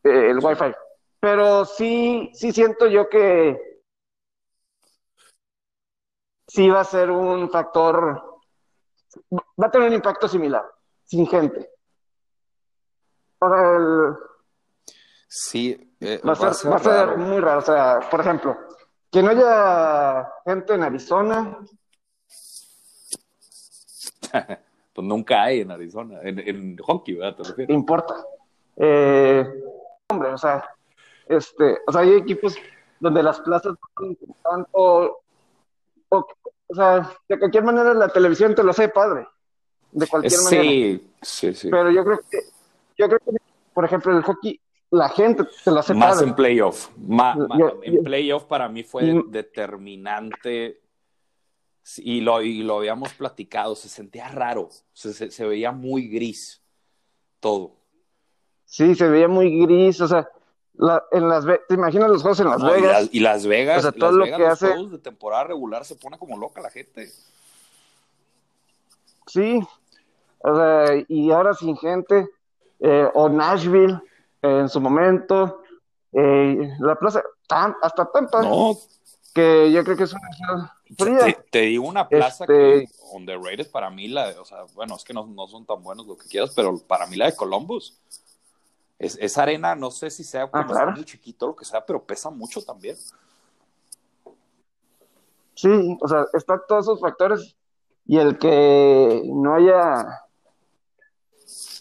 eh, 0.03 0.31
el 0.31 0.39
Wi-Fi. 0.43 0.75
Pero 1.20 1.64
sí, 1.64 2.31
sí 2.35 2.53
siento 2.53 2.87
yo 2.87 3.09
que 3.09 3.81
sí 6.47 6.68
va 6.68 6.81
a 6.81 6.85
ser 6.85 7.11
un 7.11 7.49
factor, 7.51 8.41
va 9.33 9.66
a 9.66 9.70
tener 9.70 9.89
un 9.89 9.95
impacto 9.95 10.29
similar, 10.29 10.64
sin 11.05 11.27
gente. 11.27 11.70
Para 13.39 13.77
el, 13.77 14.16
sí, 15.29 15.93
eh, 16.05 16.21
va, 16.27 16.33
a 16.33 16.53
ser, 16.53 16.71
va 16.73 16.77
a 16.77 16.79
ser 16.79 17.17
muy 17.17 17.41
raro. 17.41 17.59
O 17.59 17.63
sea, 17.63 18.01
por 18.11 18.21
ejemplo, 18.21 18.57
que 19.11 19.23
no 19.23 19.31
haya 19.31 20.29
gente 20.45 20.75
en 20.75 20.83
Arizona. 20.83 21.59
pues 24.93 25.07
nunca 25.07 25.45
hay 25.45 25.61
en 25.61 25.71
Arizona, 25.71 26.19
en, 26.23 26.77
hockey, 26.79 27.15
¿verdad? 27.15 27.37
¿Te 27.37 27.43
refieres? 27.45 27.75
Importa. 27.75 28.15
Eh, 28.77 29.47
hombre, 30.09 30.31
o 30.31 30.39
sea, 30.39 30.69
este, 31.27 31.79
o 31.87 31.93
sea, 31.93 32.03
hay 32.03 32.15
equipos 32.15 32.57
donde 33.01 33.23
las 33.23 33.41
plazas 33.41 33.77
tanto, 34.43 35.21
o, 36.09 36.27
sea, 36.75 37.11
de 37.29 37.39
cualquier 37.39 37.65
manera 37.65 37.95
la 37.95 38.09
televisión 38.09 38.55
te 38.55 38.63
lo 38.63 38.71
hace 38.71 38.89
padre, 38.89 39.27
de 39.93 40.07
cualquier 40.07 40.41
manera. 40.43 40.63
Sí, 40.63 41.11
sí, 41.23 41.55
sí. 41.55 41.71
Pero 41.71 41.91
yo 41.91 42.05
creo 42.05 42.19
que, 42.31 42.39
yo 42.99 43.07
creo 43.09 43.21
que, 43.21 43.37
por 43.73 43.85
ejemplo, 43.85 44.17
el 44.17 44.23
hockey, 44.23 44.61
la 44.95 45.09
gente 45.09 45.45
te 45.64 45.70
lo 45.70 45.80
hace 45.80 45.95
Más 45.95 46.22
en 46.22 46.34
playoff. 46.34 46.88
en 47.82 48.05
playoff 48.05 48.45
para 48.45 48.68
mí 48.68 48.84
fue 48.84 49.22
determinante 49.28 50.80
y 51.99 52.20
lo, 52.20 52.40
y 52.40 52.62
lo 52.62 52.78
habíamos 52.78 53.12
platicado, 53.12 53.74
se 53.74 53.88
sentía 53.88 54.28
raro, 54.28 54.70
se, 54.92 55.30
se, 55.30 55.47
veía 55.47 55.70
muy 55.70 56.09
gris 56.09 56.62
todo. 57.40 57.76
Sí, 58.64 58.95
se 58.95 59.09
veía 59.09 59.28
muy 59.28 59.61
gris, 59.66 60.01
o 60.01 60.09
sea, 60.09 60.28
la, 60.74 61.05
en 61.12 61.28
las 61.28 61.45
¿te 61.45 61.74
imaginas 61.74 62.09
los 62.09 62.22
juegos 62.22 62.40
en 62.40 62.49
Las 62.49 62.62
Vegas? 62.62 63.09
Y, 63.12 63.20
Las 63.20 63.47
Vegas, 63.47 63.78
o 63.78 63.82
sea, 63.82 63.92
todo 63.92 64.12
lo 64.12 64.24
que 64.24 64.30
los 64.30 64.49
hace... 64.49 64.68
juegos 64.68 64.92
de 64.92 64.99
temporada 64.99 65.45
regular 65.45 65.84
se 65.84 65.97
pone 65.97 66.18
como 66.18 66.38
loca 66.38 66.62
la 66.62 66.70
gente. 66.70 67.11
Sí, 69.26 69.61
o 70.38 70.57
sea, 70.57 71.05
y 71.09 71.30
ahora 71.30 71.53
sin 71.53 71.76
gente, 71.76 72.28
eh, 72.80 73.09
o 73.12 73.28
Nashville 73.28 74.01
en 74.45 74.68
su 74.68 74.80
momento, 74.80 75.62
eh, 76.12 76.76
la 76.78 76.97
plaza, 76.97 77.22
hasta 77.82 78.11
Tampa, 78.11 78.42
no. 78.42 78.76
que 79.34 79.72
yo 79.72 79.82
creo 79.84 79.97
que 79.97 80.05
es 80.05 80.12
una 80.12 80.74
te, 81.51 81.61
digo 81.61 81.86
una 81.86 82.09
plaza 82.09 82.45
este 82.45 82.86
que 82.86 82.88
underrated 83.12 83.70
para 83.70 83.90
mí, 83.90 84.09
la, 84.09 84.28
o 84.40 84.45
sea, 84.45 84.64
bueno, 84.74 84.97
es 84.97 85.05
que 85.05 85.12
no, 85.12 85.26
no, 85.26 85.49
son 85.49 85.64
tan 85.64 85.82
buenos 85.82 86.07
lo 86.07 86.16
que 86.16 86.28
quieras, 86.28 86.53
pero 86.55 86.78
para 86.78 87.07
mí 87.07 87.16
la 87.16 87.26
de 87.26 87.36
Columbus. 87.36 87.99
Es, 88.99 89.18
esa 89.20 89.42
arena, 89.42 89.74
no 89.74 89.90
sé 89.90 90.11
si 90.11 90.22
sea 90.22 90.49
ah, 90.53 90.66
como 90.66 90.92
muy 90.92 91.05
chiquito 91.05 91.49
lo 91.49 91.57
que 91.57 91.64
sea, 91.64 91.84
pero 91.84 92.03
pesa 92.03 92.30
mucho 92.30 92.62
también. 92.62 92.97
Sí, 95.55 95.97
o 96.01 96.09
sea, 96.09 96.26
están 96.32 96.61
todos 96.68 96.84
esos 96.84 97.01
factores 97.01 97.57
y 98.07 98.18
el 98.18 98.38
que 98.38 99.22
no 99.24 99.55
haya, 99.55 100.22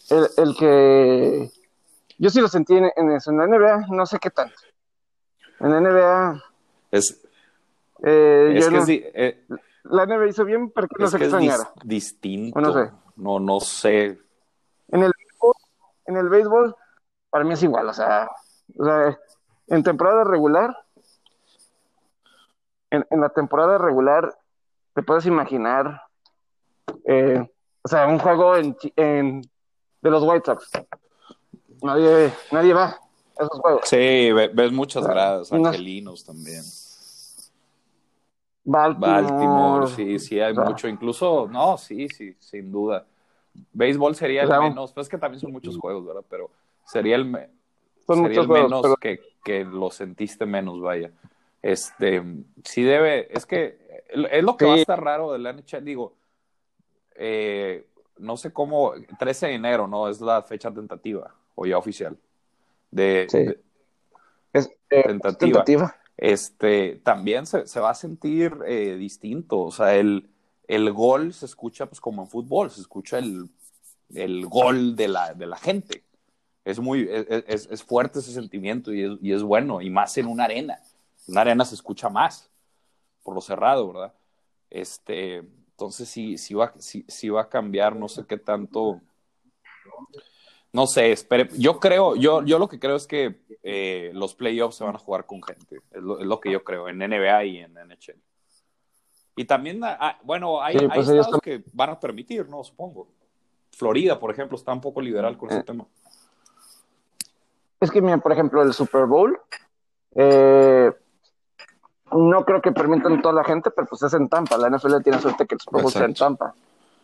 el, 0.10 0.30
el 0.38 0.56
que, 0.56 1.52
yo 2.24 2.30
sí 2.30 2.40
lo 2.40 2.48
sentí 2.48 2.74
en, 2.74 2.86
en, 2.86 3.12
en 3.12 3.38
la 3.38 3.48
NBA, 3.48 3.88
no 3.90 4.06
sé 4.06 4.18
qué 4.18 4.30
tanto. 4.30 4.56
En 5.60 5.72
la 5.72 5.82
NBA... 5.82 6.44
Es, 6.90 7.22
eh, 8.02 8.54
es 8.56 8.70
que 8.70 8.72
no, 8.72 8.86
eh, 8.88 9.46
la 9.84 10.06
NBA 10.06 10.30
hizo 10.30 10.46
bien 10.46 10.72
para 10.72 10.88
que 10.88 10.96
no 11.04 11.08
se 11.08 11.18
extrañara. 11.18 11.64
Es 11.82 11.88
distinto. 11.88 12.62
no 12.62 12.72
sé. 12.72 12.92
No, 13.18 13.42
no 13.42 13.60
sé. 13.60 14.18
En 14.88 15.04
el, 15.04 15.12
en 16.06 16.16
el 16.16 16.30
béisbol, 16.30 16.74
para 17.30 17.44
mí 17.44 17.56
es 17.56 17.64
igual. 17.64 17.90
O 17.90 17.94
sea, 17.94 18.30
o 18.78 18.86
sea 18.86 19.20
en 19.68 19.84
temporada 19.84 20.24
regular, 20.24 20.78
en, 22.90 23.06
en, 23.10 23.20
la 23.20 23.30
temporada 23.32 23.78
regular, 23.78 24.34
te 24.94 25.04
puedes 25.04 25.26
imaginar, 25.26 26.04
eh, 27.04 27.46
o 27.82 27.88
sea, 27.90 28.08
un 28.08 28.20
juego 28.20 28.56
en, 28.56 28.78
en, 28.96 29.42
de 30.02 30.10
los 30.10 30.24
White 30.24 30.46
Sox. 30.46 30.72
Nadie, 31.84 32.34
nadie 32.52 32.74
va 32.74 32.86
a 32.86 33.44
esos 33.44 33.60
juegos. 33.60 33.82
Sí, 33.88 34.32
ves 34.32 34.72
muchas 34.72 35.06
gradas, 35.06 35.52
angelinos 35.52 36.24
también. 36.24 36.64
Baltimore. 38.64 39.88
sí, 39.88 40.18
sí, 40.20 40.40
hay 40.40 40.54
mucho. 40.54 40.88
Incluso, 40.88 41.48
no, 41.52 41.78
sí, 41.78 42.08
sí, 42.08 42.36
sin 42.40 42.72
duda. 42.72 43.06
Béisbol 43.74 44.16
sería 44.16 44.44
el 44.44 44.50
menos, 44.50 44.94
pues 44.94 45.10
que 45.10 45.18
también 45.18 45.42
son 45.42 45.52
muchos 45.52 45.78
juegos, 45.78 46.06
¿verdad? 46.06 46.24
Pero 46.30 46.50
sería 46.86 47.18
el, 47.18 47.50
sería 48.08 48.42
el 48.42 48.48
menos 48.48 48.86
que, 49.00 49.20
que, 49.44 49.66
lo 49.66 49.92
sentiste 49.92 50.46
menos, 50.46 50.80
vaya. 50.82 51.12
Este, 51.62 52.24
sí 52.64 52.84
debe, 52.84 53.28
es 53.36 53.46
que 53.46 53.78
es 54.10 54.44
lo 54.44 54.58
que 54.58 54.66
va 54.66 54.74
a 54.74 54.78
estar 54.78 55.04
raro 55.04 55.34
de 55.34 55.40
la 55.40 55.52
NHL, 55.52 55.84
digo, 55.84 56.14
eh, 57.16 57.88
no 58.18 58.38
sé 58.38 58.54
cómo, 58.54 58.94
13 59.20 59.48
de 59.48 59.54
enero, 59.56 59.88
¿no? 59.88 60.08
Es 60.08 60.22
la 60.22 60.42
fecha 60.42 60.72
tentativa, 60.72 61.34
o 61.56 61.66
ya 61.66 61.78
oficial. 61.78 62.18
De, 62.92 63.28
es, 64.54 64.70
eh, 64.90 65.04
tentativa 65.04 65.96
este, 66.18 67.02
también 67.04 67.46
se, 67.46 67.68
se 67.68 67.80
va 67.80 67.90
a 67.90 67.96
sentir 67.96 68.58
eh, 68.66 68.96
distinto. 68.96 69.60
O 69.60 69.72
sea, 69.72 69.96
el, 69.96 70.30
el, 70.68 70.92
gol 70.92 71.34
se 71.34 71.46
escucha 71.46 71.88
pues 71.88 72.00
como 72.00 72.22
en 72.22 72.30
fútbol, 72.30 72.70
se 72.72 72.82
escucha 72.82 73.18
el, 73.18 73.50
el 74.14 74.46
gol 74.46 74.96
de 74.96 75.08
la, 75.08 75.34
de 75.34 75.48
la, 75.48 75.58
gente. 75.58 76.04
Es 76.66 76.80
muy, 76.80 77.10
es, 77.12 77.68
es, 77.70 77.84
fuerte 77.84 78.20
ese 78.20 78.32
sentimiento 78.32 78.94
y 78.94 79.04
es, 79.04 79.12
y 79.22 79.34
es, 79.34 79.44
bueno, 79.44 79.82
y 79.82 79.90
más 79.90 80.18
en 80.18 80.28
una 80.28 80.46
arena. 80.46 80.80
En 81.28 81.34
una 81.34 81.42
arena 81.42 81.66
se 81.66 81.76
escucha 81.76 82.10
más, 82.10 82.50
por 83.24 83.36
lo 83.36 83.42
cerrado, 83.42 83.92
¿verdad? 83.92 84.14
Este, 84.70 85.38
entonces 85.72 86.08
sí, 86.08 86.38
sí, 86.38 86.54
va, 86.54 86.74
sí, 86.78 87.06
sí 87.08 87.30
va 87.30 87.42
a 87.42 87.50
cambiar, 87.50 87.96
no 87.96 88.08
sé 88.08 88.26
qué 88.26 88.38
tanto 88.38 89.02
no 90.74 90.88
sé, 90.88 91.12
espere. 91.12 91.50
Yo 91.58 91.80
creo, 91.80 92.16
yo, 92.16 92.44
yo 92.44 92.58
lo 92.58 92.68
que 92.68 92.80
creo 92.80 92.96
es 92.96 93.06
que 93.06 93.44
eh, 93.62 94.10
los 94.14 94.34
playoffs 94.34 94.78
se 94.78 94.84
van 94.84 94.96
a 94.96 95.00
jugar 95.00 95.28
con 95.28 95.42
gente. 95.44 95.82
Es 95.92 96.02
lo, 96.02 96.40
que 96.40 96.52
yo 96.52 96.64
creo, 96.64 96.90
en 96.90 96.98
NBA 96.98 97.46
y 97.46 97.58
en 97.60 97.74
NHL. 97.74 98.20
Y 99.36 99.46
también, 99.46 99.84
ah, 99.84 99.98
ah, 100.00 100.20
bueno, 100.24 100.62
hay, 100.62 100.76
pues 100.88 101.08
estados 101.08 101.40
que 101.42 101.64
van 101.74 101.92
a 101.92 102.00
permitir, 102.00 102.50
¿no? 102.50 102.64
Supongo. 102.64 103.08
Florida, 103.72 104.20
por 104.20 104.32
ejemplo, 104.32 104.58
está 104.58 104.74
un 104.74 104.82
poco 104.82 105.00
liberal 105.00 105.38
con 105.38 105.50
ese 105.50 105.60
eh. 105.60 105.64
tema. 105.64 105.86
Es 107.80 107.92
que, 107.92 108.02
mira, 108.02 108.18
por 108.18 108.32
ejemplo, 108.32 108.64
el 108.64 108.74
Super 108.74 109.06
Bowl, 109.06 109.40
eh, 110.16 110.92
no 112.12 112.46
creo 112.46 112.62
que 112.62 112.72
permitan 112.72 113.22
toda 113.22 113.36
la 113.36 113.44
gente, 113.44 113.70
pero 113.70 113.88
pues 113.88 114.02
es 114.02 114.14
en 114.16 114.28
Tampa. 114.28 114.58
La 114.58 114.70
NFL 114.70 115.02
tiene 115.04 115.20
suerte 115.20 115.46
que 115.46 115.56
el 115.56 115.62
Super 115.62 115.84
Bowl 115.84 115.92
sea 115.92 116.06
en 116.06 116.14
Tampa. 116.16 116.56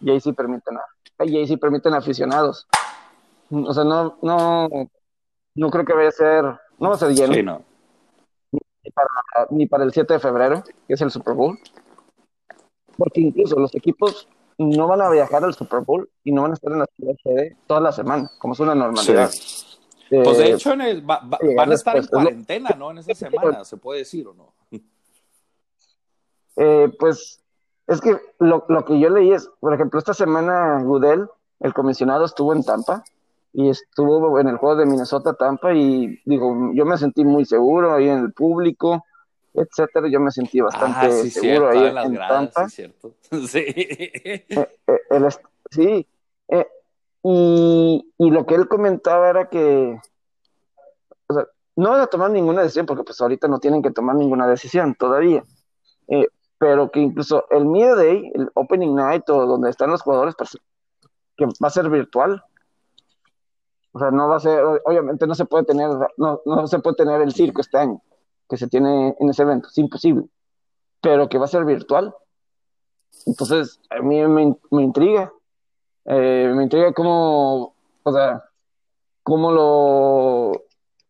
Y 0.02 0.10
ahí 0.10 0.20
sí 0.20 0.34
permiten, 0.34 0.78
y 1.20 1.38
ahí 1.38 1.48
sí 1.48 1.58
permiten 1.58 1.94
aficionados. 1.94 2.68
O 3.52 3.74
sea, 3.74 3.84
no, 3.84 4.18
no, 4.22 4.70
no 5.56 5.70
creo 5.70 5.86
que 5.86 5.94
vaya 5.94 6.10
a 6.10 6.12
ser, 6.12 6.44
no 6.78 6.90
va 6.90 6.96
a 6.96 6.98
ser 6.98 7.14
lleno. 7.14 7.34
Sí, 7.34 7.44
no. 7.44 7.62
Ni, 8.52 8.92
para, 8.92 9.08
ni 9.50 9.66
para 9.66 9.84
el 9.84 9.92
7 9.92 10.14
de 10.14 10.20
febrero, 10.20 10.64
que 10.88 10.94
es 10.94 11.02
el 11.02 11.12
Super 11.12 11.34
Bowl. 11.34 11.58
Porque 12.98 13.22
incluso 13.22 13.60
los 13.60 13.74
equipos 13.76 14.28
no 14.58 14.88
van 14.88 15.02
a 15.02 15.10
viajar 15.10 15.44
al 15.44 15.54
Super 15.54 15.82
Bowl 15.82 16.10
y 16.24 16.32
no 16.32 16.44
van 16.44 16.52
a 16.52 16.54
estar 16.56 16.72
en 16.72 16.80
la 16.80 16.88
ciudad 16.96 17.16
sede 17.24 17.58
toda 17.66 17.80
la 17.80 17.92
semana, 17.92 18.30
como 18.40 18.54
es 18.54 18.60
una 18.60 18.76
normalidad. 18.76 19.30
Sí. 19.30 19.78
Pues 20.10 20.38
de 20.38 20.54
hecho 20.54 20.74
en 20.74 20.82
el, 20.82 21.10
va, 21.10 21.20
va, 21.20 21.38
van 21.56 21.72
a 21.72 21.76
estar 21.76 21.96
en 21.96 22.08
cuarentena, 22.08 22.72
¿no? 22.78 22.92
En 22.92 22.98
esa 22.98 23.14
semana, 23.14 23.64
se 23.64 23.78
puede 23.78 24.00
decir 24.00 24.28
o 24.28 24.34
no. 24.34 24.54
Eh, 26.62 26.92
pues 27.00 27.42
es 27.88 28.02
que 28.02 28.20
lo, 28.40 28.66
lo, 28.68 28.84
que 28.84 29.00
yo 29.00 29.10
leí 29.10 29.32
es, 29.32 29.50
por 29.62 29.74
ejemplo, 29.74 29.98
esta 29.98 30.14
semana 30.14 30.84
Goodell, 30.84 31.26
el 31.62 31.74
comisionado, 31.74 32.26
estuvo 32.26 32.52
en 32.52 32.66
Tampa 32.66 33.06
y 33.54 33.70
estuvo 33.70 34.40
en 34.40 34.48
el 34.48 34.58
juego 34.58 34.76
de 34.76 34.86
Minnesota-Tampa 34.86 35.74
y 35.74 36.22
digo, 36.26 36.72
yo 36.74 36.86
me 36.86 36.98
sentí 36.98 37.24
muy 37.24 37.46
seguro 37.46 37.94
ahí 37.94 38.08
en 38.08 38.20
el 38.20 38.34
público, 38.34 39.06
etcétera, 39.54 40.08
yo 40.10 40.20
me 40.20 40.32
sentí 40.32 40.62
bastante 40.62 41.08
ah, 41.08 41.12
sí, 41.12 41.30
seguro 41.32 41.72
cierto, 41.72 41.80
ahí 41.80 41.88
en, 41.88 41.96
las 41.96 42.06
en 42.06 42.14
gradas, 42.14 42.54
Tampa. 42.54 42.70
Sí, 42.70 42.76
cierto. 42.76 43.14
Sí. 43.48 43.64
Eh, 43.68 44.46
eh, 44.50 45.00
el 45.10 45.26
sí, 45.72 46.08
eh, 46.48 46.68
y, 47.24 48.14
y 48.18 48.32
lo 48.32 48.46
que 48.46 48.56
él 48.56 48.68
comentaba 48.68 49.30
era 49.30 49.50
que, 49.50 50.00
o 51.28 51.34
sea, 51.34 51.46
no 51.76 51.92
van 51.92 52.02
a 52.02 52.08
tomar 52.08 52.32
ninguna 52.32 52.62
decisión 52.62 52.86
porque 52.86 53.04
pues 53.04 53.20
ahorita 53.20 53.48
no 53.48 53.60
tienen 53.60 53.82
que 53.82 53.92
tomar 53.92 54.16
ninguna 54.16 54.48
decisión 54.48 54.96
todavía, 54.96 55.44
pero 56.60 56.92
que 56.92 57.00
incluso 57.00 57.46
el 57.50 57.66
Media 57.66 57.96
Day, 57.96 58.32
el 58.36 58.50
Opening 58.54 58.94
Night 58.94 59.30
o 59.30 59.46
donde 59.46 59.70
están 59.70 59.90
los 59.90 60.02
jugadores, 60.02 60.36
pues, 60.38 60.58
que 61.38 61.46
va 61.46 61.68
a 61.68 61.70
ser 61.70 61.90
virtual. 61.90 62.44
O 63.92 64.00
sea, 64.00 64.12
no 64.12 64.28
va 64.28 64.36
a 64.36 64.40
ser, 64.40 64.64
obviamente 64.86 65.26
no 65.26 65.36
se 65.36 65.46
puede 65.46 65.66
tener, 65.66 65.90
no, 66.18 66.42
no 66.46 66.68
se 66.68 66.80
puede 66.80 66.96
tener 66.96 67.22
el 67.22 67.34
circo 67.34 67.62
este 67.62 67.78
año 67.78 68.02
que 68.50 68.58
se 68.58 68.68
tiene 68.68 69.16
en 69.20 69.30
ese 69.30 69.44
evento, 69.44 69.68
es 69.68 69.78
imposible, 69.78 70.26
pero 71.02 71.30
que 71.30 71.38
va 71.38 71.46
a 71.46 71.50
ser 71.50 71.66
virtual. 71.66 72.14
Entonces, 73.26 73.80
a 73.90 74.02
mí 74.02 74.26
me, 74.28 74.58
me 74.72 74.82
intriga, 74.82 75.32
eh, 76.06 76.52
me 76.56 76.64
intriga 76.64 76.92
cómo, 76.94 77.76
o 78.04 78.12
sea, 78.12 78.44
cómo 79.24 79.52
lo, 79.52 80.52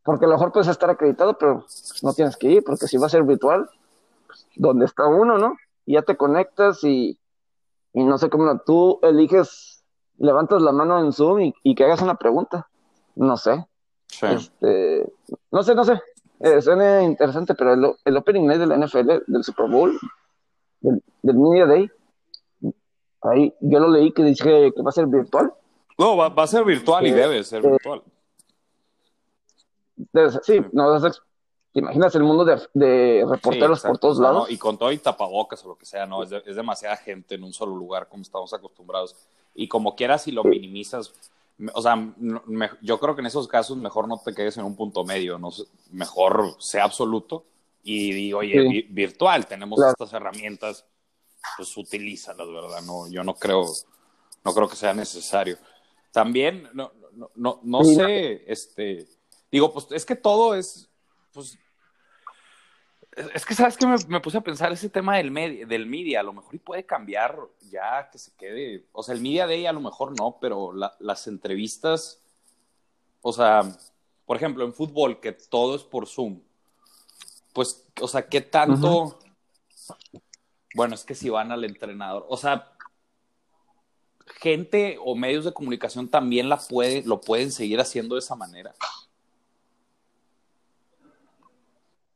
porque 0.04 0.26
a 0.26 0.28
lo 0.28 0.36
mejor 0.36 0.52
puedes 0.52 0.68
estar 0.68 0.90
acreditado, 0.90 1.38
pero 1.38 1.66
no 2.04 2.14
tienes 2.14 2.36
que 2.36 2.50
ir, 2.50 2.64
porque 2.64 2.88
si 2.88 2.98
va 2.98 3.06
a 3.06 3.10
ser 3.10 3.24
virtual, 3.24 3.70
pues, 4.28 4.48
donde 4.56 4.86
está 4.86 5.08
uno, 5.08 5.38
¿no? 5.38 5.56
Y 5.86 5.94
ya 5.94 6.02
te 6.02 6.18
conectas 6.18 6.84
y, 6.84 7.18
y 7.94 8.04
no 8.04 8.18
sé 8.18 8.30
cómo, 8.30 8.60
tú 8.66 9.00
eliges, 9.02 9.79
levantas 10.20 10.62
la 10.62 10.72
mano 10.72 11.00
en 11.00 11.12
Zoom 11.14 11.42
y, 11.42 11.54
y 11.64 11.76
que 11.76 11.84
hagas 11.86 12.02
una 12.02 12.16
pregunta, 12.16 12.68
no 13.16 13.36
sé, 13.38 13.66
Sí. 14.08 14.26
este, 14.26 15.12
no 15.52 15.62
sé, 15.64 15.76
no 15.76 15.84
sé, 15.84 16.02
eh, 16.40 16.62
suena 16.62 17.04
interesante, 17.04 17.54
pero 17.56 17.74
el, 17.74 17.94
el 18.06 18.18
opening 18.18 18.48
night 18.48 18.60
de 18.60 18.68
la 18.68 18.76
NFL, 18.78 19.24
del 19.28 19.44
Super 19.44 19.70
Bowl, 19.70 19.98
del, 20.82 21.04
del 21.22 21.38
Media 21.38 21.66
Day, 21.68 21.92
ahí 23.22 23.54
yo 23.60 23.80
lo 23.80 23.90
leí 23.90 24.12
que 24.12 24.24
dice 24.24 24.72
que 24.76 24.82
va 24.82 24.90
a 24.90 24.94
ser 24.94 25.06
virtual. 25.08 25.54
No, 25.98 26.16
va, 26.18 26.30
va, 26.30 26.44
a 26.44 26.48
ser 26.48 26.64
virtual 26.64 27.06
y 27.06 27.12
debe 27.12 27.44
ser 27.44 27.64
Eh, 27.66 27.70
virtual. 27.72 28.02
Sí, 30.44 30.62
no, 30.72 30.96
es 30.96 31.22
¿te 31.74 31.80
imaginas 31.82 32.16
el 32.16 32.24
mundo 32.24 32.46
de, 32.46 32.60
de 32.74 33.26
reporteros 33.30 33.82
Sí, 33.82 33.88
por 33.88 33.98
todos 33.98 34.18
lados? 34.18 34.48
no, 34.48 34.54
y 34.54 34.58
con 34.58 34.78
todo 34.78 34.92
y 34.92 34.98
tapabocas 34.98 35.64
o 35.66 35.70
lo 35.70 35.76
que 35.78 35.86
sea, 35.86 36.06
no, 36.06 36.24
es, 36.24 36.30
de- 36.30 36.42
es 36.46 36.56
demasiada 36.56 36.96
gente 36.96 37.36
en 37.36 37.44
un 37.44 37.54
solo 37.54 37.76
lugar 37.76 38.08
como 38.08 38.22
estamos 38.24 38.52
acostumbrados. 38.54 39.16
Y 39.56 39.68
como 39.68 39.96
quieras, 39.96 40.24
si 40.24 40.32
lo 40.32 40.44
minimizas, 40.44 41.14
o 41.74 41.82
sea, 41.82 41.96
me- 41.96 42.70
yo 42.82 43.00
creo 43.00 43.16
que 43.16 43.22
en 43.22 43.28
esos 43.28 43.48
casos 43.48 43.78
mejor 43.78 44.08
no 44.08 44.22
te 44.24 44.34
quedes 44.34 44.58
en 44.58 44.64
un 44.66 44.76
punto 44.76 45.04
medio, 45.04 45.38
no 45.38 45.50
mejor 45.92 46.56
sea 46.60 46.86
absoluto 46.86 47.46
y 47.84 48.12
digo, 48.14 48.40
oye, 48.40 48.62
Sí. 48.62 48.68
vi- 48.68 48.88
virtual, 48.90 49.46
tenemos 49.48 49.78
Claro. 49.78 49.92
estas 49.92 50.14
herramientas, 50.14 50.86
pues 51.58 51.76
utilízalas, 51.78 52.48
¿verdad? 52.48 52.82
No, 52.84 53.10
yo 53.10 53.24
no 53.24 53.34
creo, 53.36 53.66
no 54.44 54.54
creo 54.54 54.70
que 54.70 54.76
sea 54.76 54.94
necesario. 54.94 55.58
También, 56.12 56.70
no, 56.74 56.92
no, 57.14 57.30
no, 57.36 57.60
no 57.64 57.84
Sí, 57.84 57.96
sé, 57.96 58.44
este, 58.52 59.08
digo, 59.52 59.74
pues 59.74 59.88
es 59.92 60.06
que 60.06 60.16
todo 60.16 60.56
es, 60.56 60.90
pues, 61.34 61.58
es 63.34 63.46
que, 63.46 63.54
¿sabes 63.56 63.78
qué? 63.78 63.86
Me, 63.86 63.96
me 64.08 64.20
puse 64.20 64.38
a 64.38 64.42
pensar 64.42 64.72
ese 64.72 64.90
tema 64.90 65.18
del, 65.18 65.32
med- 65.32 65.68
del 65.68 65.86
media, 65.86 66.20
a 66.22 66.24
lo 66.24 66.34
mejor 66.34 66.56
y 66.56 66.60
puede 66.60 66.86
cambiar 66.86 67.38
ya 67.70 68.10
que 68.12 68.18
se 68.18 68.32
quede, 68.36 68.86
o 68.92 69.04
sea, 69.04 69.16
el 69.16 69.22
media 69.22 69.46
day 69.48 69.66
a 69.66 69.74
lo 69.74 69.82
mejor 69.82 70.18
no, 70.18 70.38
pero 70.40 70.74
la- 70.74 70.96
las 71.00 71.28
entrevistas, 71.28 72.22
o 73.22 73.34
sea, 73.34 73.62
por 74.26 74.38
ejemplo, 74.38 74.64
en 74.66 74.74
fútbol, 74.74 75.20
que 75.20 75.32
todo 75.34 75.76
es 75.76 75.84
por 75.84 76.08
Zoom, 76.08 76.42
pues, 77.54 77.86
o 78.02 78.08
sea, 78.08 78.28
¿qué 78.28 78.42
tanto? 78.42 79.20
Bueno, 80.76 80.94
es 80.96 81.04
que 81.04 81.16
si 81.16 81.30
van 81.30 81.52
al 81.52 81.64
entrenador, 81.66 82.26
o 82.30 82.38
sea, 82.38 82.72
gente 84.40 84.98
o 85.04 85.16
medios 85.16 85.46
de 85.46 85.54
comunicación 85.54 86.08
también 86.08 86.48
la 86.48 86.58
puede, 86.58 87.04
lo 87.04 87.20
pueden 87.20 87.52
seguir 87.52 87.80
haciendo 87.82 88.16
de 88.16 88.20
esa 88.20 88.36
manera. 88.36 88.74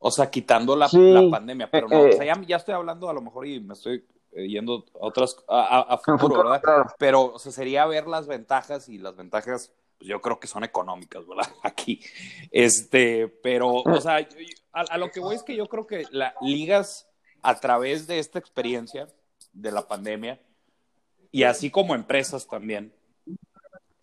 O 0.06 0.10
sea, 0.10 0.30
quitando 0.30 0.76
la, 0.76 0.86
Sí, 0.86 0.98
la 0.98 1.30
pandemia, 1.30 1.70
pero 1.70 1.88
no, 1.88 2.04
eh, 2.04 2.10
o 2.10 2.12
sea, 2.12 2.26
ya, 2.26 2.38
ya 2.46 2.56
estoy 2.56 2.74
hablando 2.74 3.08
a 3.08 3.14
lo 3.14 3.22
mejor 3.22 3.46
y 3.46 3.58
me 3.58 3.72
estoy 3.72 4.04
eh, 4.32 4.46
yendo 4.48 4.84
a 5.00 5.06
otras, 5.06 5.34
a, 5.48 5.96
futuro, 5.96 6.18
futuro, 6.18 6.42
¿verdad? 6.42 6.60
claro. 6.62 6.84
Pero, 6.98 7.32
o 7.32 7.38
sea, 7.38 7.50
sería 7.52 7.86
ver 7.86 8.06
las 8.06 8.26
ventajas 8.26 8.90
y 8.90 8.98
las 8.98 9.16
ventajas, 9.16 9.72
pues 9.96 10.06
yo 10.10 10.20
creo 10.20 10.38
que 10.38 10.46
son 10.46 10.62
económicas, 10.62 11.26
¿verdad? 11.26 11.46
Aquí. 11.62 12.00
Este, 12.50 13.28
pero, 13.28 13.76
o 13.76 14.00
sea, 14.02 14.20
yo- 14.20 14.38
yo- 14.38 14.56
a, 14.74 14.82
a 14.82 14.98
lo 14.98 15.10
que 15.10 15.20
voy 15.20 15.36
es 15.36 15.42
que 15.42 15.56
yo 15.56 15.68
creo 15.68 15.86
que 15.86 16.04
las 16.10 16.34
ligas, 16.42 17.08
a 17.42 17.58
través 17.58 18.06
de 18.06 18.18
esta 18.18 18.38
experiencia 18.38 19.08
de 19.54 19.72
la 19.72 19.88
pandemia, 19.88 20.38
y 21.30 21.44
así 21.44 21.70
como 21.70 21.94
empresas 21.94 22.46
también, 22.46 22.92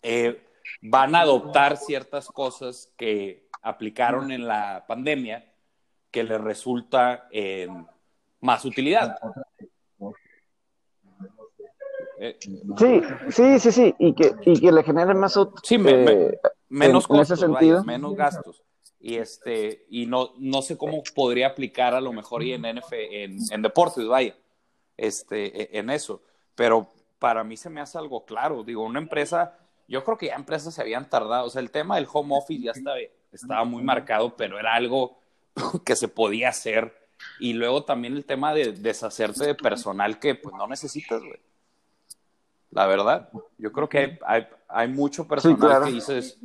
eh, 0.02 0.42
van 0.80 1.14
a 1.14 1.20
adoptar 1.20 1.76
ciertas 1.76 2.26
cosas 2.26 2.92
que 2.96 3.48
aplicaron 3.62 4.32
en 4.32 4.48
la 4.48 4.84
pandemia 4.88 5.48
que 6.12 6.22
les 6.22 6.40
resulta 6.40 7.26
en 7.32 7.86
más 8.40 8.64
utilidad. 8.64 9.16
Eh, 12.18 12.38
Sí, 12.78 13.02
sí, 13.30 13.58
sí, 13.58 13.72
sí, 13.72 13.94
y 13.98 14.14
que, 14.14 14.32
y 14.44 14.60
que 14.60 14.70
le 14.70 14.82
genere 14.84 15.14
más 15.14 15.36
Sí, 15.64 15.76
me- 15.78 15.96
me- 15.96 16.12
eh, 16.12 16.40
menos 16.68 17.06
en- 17.10 17.16
en 17.16 17.22
ese 17.22 17.32
costos, 17.34 17.50
vaya, 17.50 17.58
sentido. 17.58 17.84
menos 17.84 18.14
gastos. 18.14 18.62
Y 19.00 19.16
este, 19.16 19.86
y 19.90 20.06
no, 20.06 20.30
no 20.38 20.62
sé 20.62 20.78
cómo 20.78 21.02
podría 21.14 21.48
aplicar 21.48 21.94
a 21.94 22.00
lo 22.00 22.12
mejor 22.12 22.44
y 22.44 22.52
en 22.52 22.64
NF, 22.64 22.92
en, 23.24 23.38
en 23.50 23.62
deportes, 23.62 24.06
vaya, 24.06 24.36
este, 24.96 25.62
e- 25.62 25.78
en 25.78 25.90
eso. 25.90 26.22
Pero 26.54 26.86
para 27.18 27.42
mí 27.42 27.56
se 27.56 27.70
me 27.70 27.80
hace 27.80 27.98
algo 27.98 28.24
claro. 28.24 28.62
Digo, 28.62 28.84
una 28.84 29.00
empresa, 29.00 29.58
yo 29.88 30.04
creo 30.04 30.16
que 30.18 30.26
ya 30.26 30.36
empresas 30.36 30.74
se 30.74 30.82
habían 30.82 31.10
tardado. 31.10 31.46
O 31.46 31.50
sea, 31.50 31.60
el 31.62 31.72
tema 31.72 31.96
del 31.96 32.06
home 32.12 32.36
office 32.36 32.62
ya 32.62 32.70
estaba, 32.72 32.98
estaba 33.32 33.64
muy 33.64 33.82
marcado, 33.82 34.36
pero 34.36 34.60
era 34.60 34.74
algo 34.74 35.18
que 35.84 35.96
se 35.96 36.08
podía 36.08 36.48
hacer. 36.48 36.96
Y 37.38 37.52
luego 37.52 37.84
también 37.84 38.14
el 38.14 38.24
tema 38.24 38.52
de 38.52 38.72
deshacerte 38.72 39.46
de 39.46 39.54
personal 39.54 40.18
que 40.18 40.34
pues 40.34 40.54
no 40.56 40.66
necesitas, 40.66 41.20
güey. 41.20 41.40
La 42.70 42.86
verdad, 42.86 43.28
yo 43.58 43.70
creo 43.70 43.88
que 43.88 43.98
hay, 43.98 44.18
hay, 44.26 44.46
hay 44.68 44.88
mucho 44.88 45.28
personal 45.28 45.58
claro. 45.58 45.84
que 45.86 45.92
dices, 45.92 46.38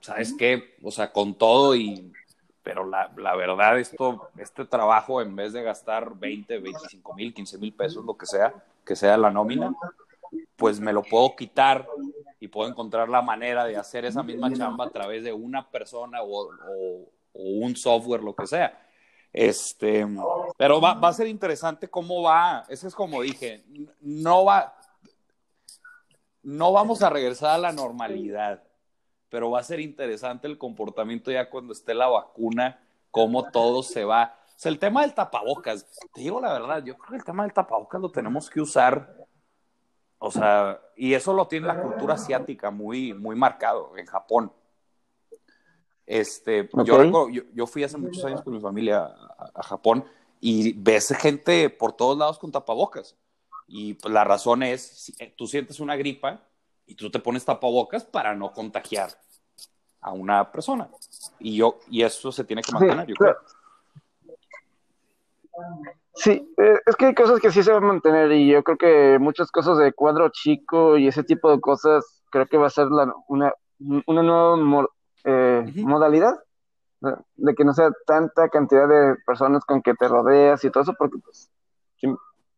¿sabes 0.00 0.34
qué? 0.38 0.76
O 0.82 0.90
sea, 0.90 1.12
con 1.12 1.34
todo 1.34 1.74
y... 1.74 2.12
Pero 2.62 2.84
la, 2.86 3.10
la 3.16 3.34
verdad, 3.34 3.78
esto, 3.78 4.28
este 4.36 4.66
trabajo, 4.66 5.22
en 5.22 5.34
vez 5.34 5.54
de 5.54 5.62
gastar 5.62 6.14
20, 6.18 6.58
25 6.58 7.14
mil, 7.14 7.32
15 7.32 7.56
mil 7.56 7.72
pesos, 7.72 8.04
lo 8.04 8.14
que 8.14 8.26
sea, 8.26 8.52
que 8.84 8.94
sea 8.94 9.16
la 9.16 9.30
nómina, 9.30 9.74
pues 10.54 10.78
me 10.78 10.92
lo 10.92 11.02
puedo 11.02 11.34
quitar 11.34 11.88
y 12.40 12.48
puedo 12.48 12.68
encontrar 12.68 13.08
la 13.08 13.22
manera 13.22 13.64
de 13.64 13.78
hacer 13.78 14.04
esa 14.04 14.22
misma 14.22 14.52
chamba 14.52 14.84
a 14.84 14.90
través 14.90 15.24
de 15.24 15.32
una 15.32 15.66
persona 15.66 16.20
o, 16.20 16.50
o- 16.52 17.08
o 17.38 17.64
un 17.64 17.76
software, 17.76 18.22
lo 18.22 18.34
que 18.34 18.46
sea. 18.46 18.84
Este, 19.32 20.06
pero 20.56 20.80
va, 20.80 20.94
va 20.94 21.08
a 21.08 21.12
ser 21.12 21.28
interesante 21.28 21.88
cómo 21.88 22.22
va. 22.22 22.64
Eso 22.68 22.88
es 22.88 22.94
como 22.94 23.22
dije, 23.22 23.64
no 24.00 24.44
va, 24.44 24.74
no 26.42 26.72
vamos 26.72 27.02
a 27.02 27.10
regresar 27.10 27.50
a 27.50 27.58
la 27.58 27.72
normalidad, 27.72 28.62
pero 29.28 29.50
va 29.50 29.60
a 29.60 29.64
ser 29.64 29.80
interesante 29.80 30.46
el 30.46 30.58
comportamiento 30.58 31.30
ya 31.30 31.50
cuando 31.50 31.72
esté 31.72 31.94
la 31.94 32.08
vacuna, 32.08 32.80
cómo 33.10 33.50
todo 33.50 33.82
se 33.82 34.04
va. 34.04 34.36
O 34.56 34.58
sea, 34.58 34.72
el 34.72 34.78
tema 34.78 35.02
del 35.02 35.14
tapabocas, 35.14 35.86
te 36.12 36.22
digo 36.22 36.40
la 36.40 36.52
verdad, 36.52 36.82
yo 36.82 36.96
creo 36.96 37.10
que 37.10 37.16
el 37.16 37.24
tema 37.24 37.44
del 37.44 37.52
tapabocas 37.52 38.00
lo 38.00 38.10
tenemos 38.10 38.50
que 38.50 38.60
usar, 38.60 39.14
o 40.18 40.30
sea, 40.30 40.80
y 40.96 41.14
eso 41.14 41.32
lo 41.32 41.46
tiene 41.46 41.68
la 41.68 41.80
cultura 41.80 42.14
asiática 42.14 42.70
muy, 42.70 43.14
muy 43.14 43.36
marcado 43.36 43.96
en 43.96 44.06
Japón. 44.06 44.52
Este, 46.10 46.68
yo, 46.84 46.96
recuerdo- 47.04 47.28
yo, 47.28 47.42
yo 47.52 47.66
fui 47.66 47.84
hace 47.84 47.98
muchos 47.98 48.24
años 48.24 48.40
con 48.42 48.54
mi 48.54 48.60
familia 48.60 49.04
a, 49.04 49.50
a 49.54 49.62
Japón 49.62 50.04
y 50.40 50.72
ves 50.72 51.14
gente 51.18 51.68
por 51.68 51.92
todos 51.92 52.16
lados 52.16 52.38
con 52.38 52.50
tapabocas. 52.50 53.14
Y 53.66 53.92
pues, 53.94 54.12
la 54.14 54.24
razón 54.24 54.62
es, 54.62 54.80
si, 54.82 55.14
eh, 55.18 55.34
tú 55.36 55.46
sientes 55.46 55.80
una 55.80 55.96
gripa 55.96 56.40
y 56.86 56.94
tú 56.94 57.10
te 57.10 57.18
pones 57.18 57.44
tapabocas 57.44 58.04
para 58.04 58.34
no 58.34 58.52
contagiar 58.52 59.10
a 60.00 60.12
una 60.12 60.50
persona. 60.50 60.88
Y 61.38 61.56
yo, 61.56 61.78
y 61.90 62.02
eso 62.02 62.32
se 62.32 62.44
tiene 62.44 62.62
que 62.62 62.72
mantener, 62.72 63.04
Sí, 63.04 63.10
yo 63.10 63.16
creo. 63.16 63.36
Sí, 66.14 66.54
eh, 66.56 66.74
es 66.86 66.96
que 66.96 67.06
hay 67.06 67.14
cosas 67.14 67.38
que 67.40 67.50
sí 67.50 67.62
se 67.62 67.70
van 67.72 67.84
a 67.84 67.88
mantener 67.88 68.32
y 68.32 68.48
yo 68.50 68.62
creo 68.64 68.78
que 68.78 69.18
muchas 69.20 69.50
cosas 69.50 69.76
de 69.78 69.92
cuadro 69.92 70.30
chico 70.30 70.96
y 70.96 71.06
ese 71.06 71.22
tipo 71.22 71.50
de 71.50 71.60
cosas 71.60 72.22
creo 72.30 72.46
que 72.46 72.56
va 72.56 72.66
a 72.66 72.70
ser 72.70 72.86
la- 72.86 73.14
una, 73.28 73.52
una 74.06 74.22
nueva 74.22 74.56
eh, 75.24 75.72
modalidad 75.76 76.34
de, 77.00 77.54
que 77.54 77.64
no 77.64 77.72
sea 77.74 77.90
tanta 78.06 78.48
cantidad 78.48 78.88
de 78.88 79.16
personas 79.26 79.64
con 79.64 79.82
que 79.82 79.94
te 79.94 80.08
rodeas 80.08 80.64
y 80.64 80.70
todo 80.70 80.82
eso 80.82 80.94
porque 80.98 81.18
pues 81.18 81.50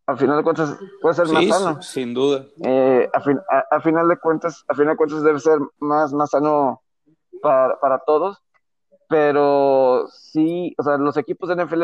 al 0.07 0.19
final 0.19 0.39
de 0.39 0.43
cuentas 0.43 0.77
puede 1.01 1.15
ser 1.15 1.27
más 1.29 1.47
sano. 1.49 1.83
sin 1.83 2.13
duda. 2.15 2.45
Eh, 2.65 3.09
a, 3.13 3.21
fin- 3.21 3.41
a- 3.51 3.77
a 3.77 3.81
final 3.81 4.09
de 4.09 4.19
cuentas, 4.19 4.65
a 4.67 4.75
final 4.75 4.95
de 4.95 4.97
cuentas 4.97 5.23
debe 5.23 5.39
ser 5.39 5.59
más, 5.79 6.13
más 6.13 6.31
sano 6.31 6.83
para, 7.41 7.79
para 7.79 7.99
todos, 8.01 8.43
pero 9.09 10.07
sí, 10.09 10.75
o 10.79 10.83
sea, 10.83 10.97
los 10.97 11.17
equipos 11.17 11.49
de 11.49 11.57
NFL 11.65 11.83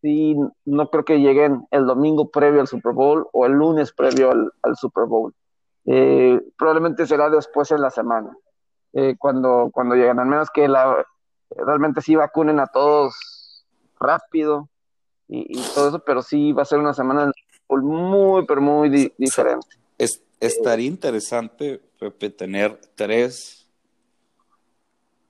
sí 0.00 0.36
no 0.64 0.88
creo 0.90 1.04
que 1.04 1.18
lleguen 1.20 1.66
el 1.70 1.86
domingo 1.86 2.30
previo 2.30 2.60
al 2.60 2.68
Super 2.68 2.92
Bowl 2.94 3.26
o 3.32 3.46
el 3.46 3.52
lunes 3.52 3.92
previo 3.92 4.30
al, 4.30 4.52
al 4.62 4.76
Super 4.76 5.04
Bowl. 5.06 5.34
Eh, 5.86 6.40
probablemente 6.56 7.06
será 7.06 7.30
después 7.30 7.70
en 7.70 7.80
la 7.80 7.90
semana, 7.90 8.36
eh, 8.92 9.16
cuando, 9.18 9.70
cuando 9.72 9.94
lleguen, 9.94 10.18
al 10.18 10.26
menos 10.26 10.48
que 10.50 10.68
la, 10.68 11.06
realmente 11.50 12.00
sí 12.02 12.14
vacunen 12.16 12.60
a 12.60 12.66
todos 12.66 13.64
rápido 14.00 14.68
y, 15.28 15.58
y 15.58 15.62
todo 15.74 15.88
eso, 15.88 15.98
pero 16.00 16.22
sí 16.22 16.52
va 16.52 16.62
a 16.62 16.66
ser 16.66 16.78
una 16.78 16.94
semana 16.94 17.30
muy, 17.68 18.46
pero 18.46 18.60
muy 18.60 18.88
di- 18.88 19.12
diferente. 19.18 19.66
Es- 19.98 20.22
estaría 20.40 20.86
interesante, 20.86 21.80
Pepe, 21.98 22.30
tener 22.30 22.80
tres 22.94 23.66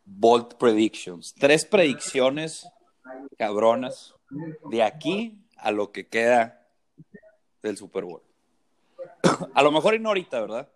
bold 0.04 0.54
predictions, 0.56 1.34
tres 1.34 1.64
predicciones 1.64 2.68
cabronas 3.38 4.14
de 4.70 4.82
aquí 4.82 5.44
a 5.56 5.70
lo 5.70 5.90
que 5.92 6.06
queda 6.06 6.66
del 7.62 7.76
Super 7.76 8.04
Bowl. 8.04 8.22
A 9.54 9.62
lo 9.62 9.72
mejor 9.72 9.94
y 9.94 9.98
no 9.98 10.10
ahorita, 10.10 10.40
¿verdad? 10.40 10.68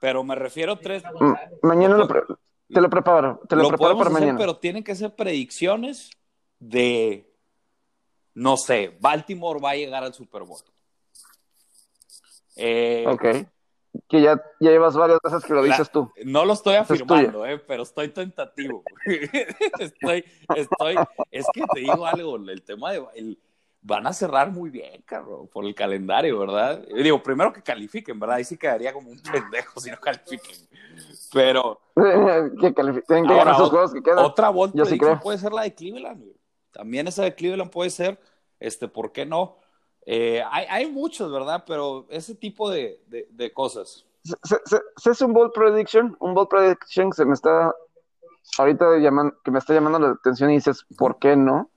Pero 0.00 0.22
me 0.24 0.34
refiero 0.34 0.72
a 0.72 0.78
tres. 0.78 1.02
Mm, 1.18 1.32
Mañana 1.62 1.96
lo 1.96 2.06
te 2.08 2.80
lo 2.80 2.90
preparo, 2.90 3.40
te 3.48 3.54
lo, 3.56 3.62
Lo 3.62 3.68
preparo 3.68 3.96
para 3.96 4.10
hacer, 4.10 4.20
mañana. 4.20 4.38
pero 4.38 4.56
tienen 4.56 4.82
que 4.82 4.94
ser 4.96 5.14
predicciones 5.14 6.10
de, 6.58 7.32
no 8.34 8.56
sé, 8.56 8.96
Baltimore 9.00 9.60
va 9.60 9.70
a 9.70 9.76
llegar 9.76 10.02
al 10.02 10.12
Super 10.14 10.42
Bowl. 10.42 10.60
Eh, 12.56 13.04
Ok. 13.08 13.24
Que 14.08 14.20
ya, 14.20 14.34
ya 14.60 14.70
llevas 14.70 14.94
varias 14.94 15.18
veces 15.24 15.42
que 15.42 15.54
lo 15.54 15.62
La- 15.62 15.68
dices 15.68 15.90
tú. 15.90 16.12
No 16.24 16.44
lo 16.44 16.52
estoy 16.52 16.74
es 16.74 16.80
afirmando, 16.82 17.46
eh, 17.46 17.58
pero 17.58 17.82
estoy 17.82 18.08
tentativo. 18.08 18.82
estoy, 19.80 20.24
estoy, 20.54 20.96
es 21.30 21.46
que 21.54 21.62
te 21.72 21.80
digo 21.80 22.04
algo, 22.04 22.36
el 22.36 22.62
tema 22.62 22.92
de 22.92 23.02
el- 23.14 23.38
van 23.86 24.06
a 24.06 24.12
cerrar 24.12 24.50
muy 24.50 24.68
bien, 24.68 25.00
cabrón, 25.02 25.46
por 25.48 25.64
el 25.64 25.74
calendario, 25.74 26.38
¿verdad? 26.40 26.84
Yo 26.88 27.02
digo, 27.02 27.22
primero 27.22 27.52
que 27.52 27.62
califiquen, 27.62 28.18
¿verdad? 28.18 28.36
Ahí 28.36 28.44
sí 28.44 28.56
quedaría 28.58 28.92
como 28.92 29.10
un 29.10 29.18
pendejo 29.20 29.80
si 29.80 29.90
no 29.90 29.98
califiquen. 29.98 30.56
Pero 31.32 31.80
que 31.96 32.74
califi- 32.74 33.04
tienen 33.06 33.26
que 33.28 33.32
ahora, 33.32 33.52
ot- 33.56 33.70
juegos 33.70 33.92
que 33.94 34.02
quedan. 34.02 34.18
otra 34.24 34.52
Yo 34.74 34.84
sí 34.86 34.98
puede 35.22 35.38
ser 35.38 35.52
la 35.52 35.62
de 35.62 35.74
Cleveland, 35.74 36.20
güey. 36.20 36.36
También 36.72 37.06
esa 37.06 37.22
de 37.22 37.34
Cleveland 37.34 37.70
puede 37.70 37.90
ser, 37.90 38.18
este, 38.58 38.88
¿por 38.88 39.12
qué 39.12 39.24
no? 39.24 39.58
Eh, 40.04 40.42
hay, 40.50 40.66
hay 40.68 40.90
muchos, 40.90 41.30
¿verdad? 41.32 41.64
Pero 41.66 42.06
ese 42.10 42.34
tipo 42.34 42.68
de, 42.68 43.00
de- 43.06 43.28
de 43.30 43.52
cosas. 43.52 44.04
Se, 44.42 45.10
es 45.10 45.20
un 45.22 45.32
bold 45.32 45.52
prediction, 45.52 46.16
un 46.18 46.34
bold 46.34 46.48
prediction 46.48 47.10
que 47.10 47.16
se 47.16 47.24
me 47.24 47.34
está 47.34 47.72
ahorita 48.58 48.98
llamando, 48.98 49.36
que 49.44 49.50
me 49.52 49.58
está 49.60 49.74
llamando 49.74 49.98
la 50.00 50.08
atención 50.10 50.50
y 50.50 50.54
dices, 50.54 50.84
¿por 50.98 51.18
qué 51.20 51.36
no? 51.36 51.70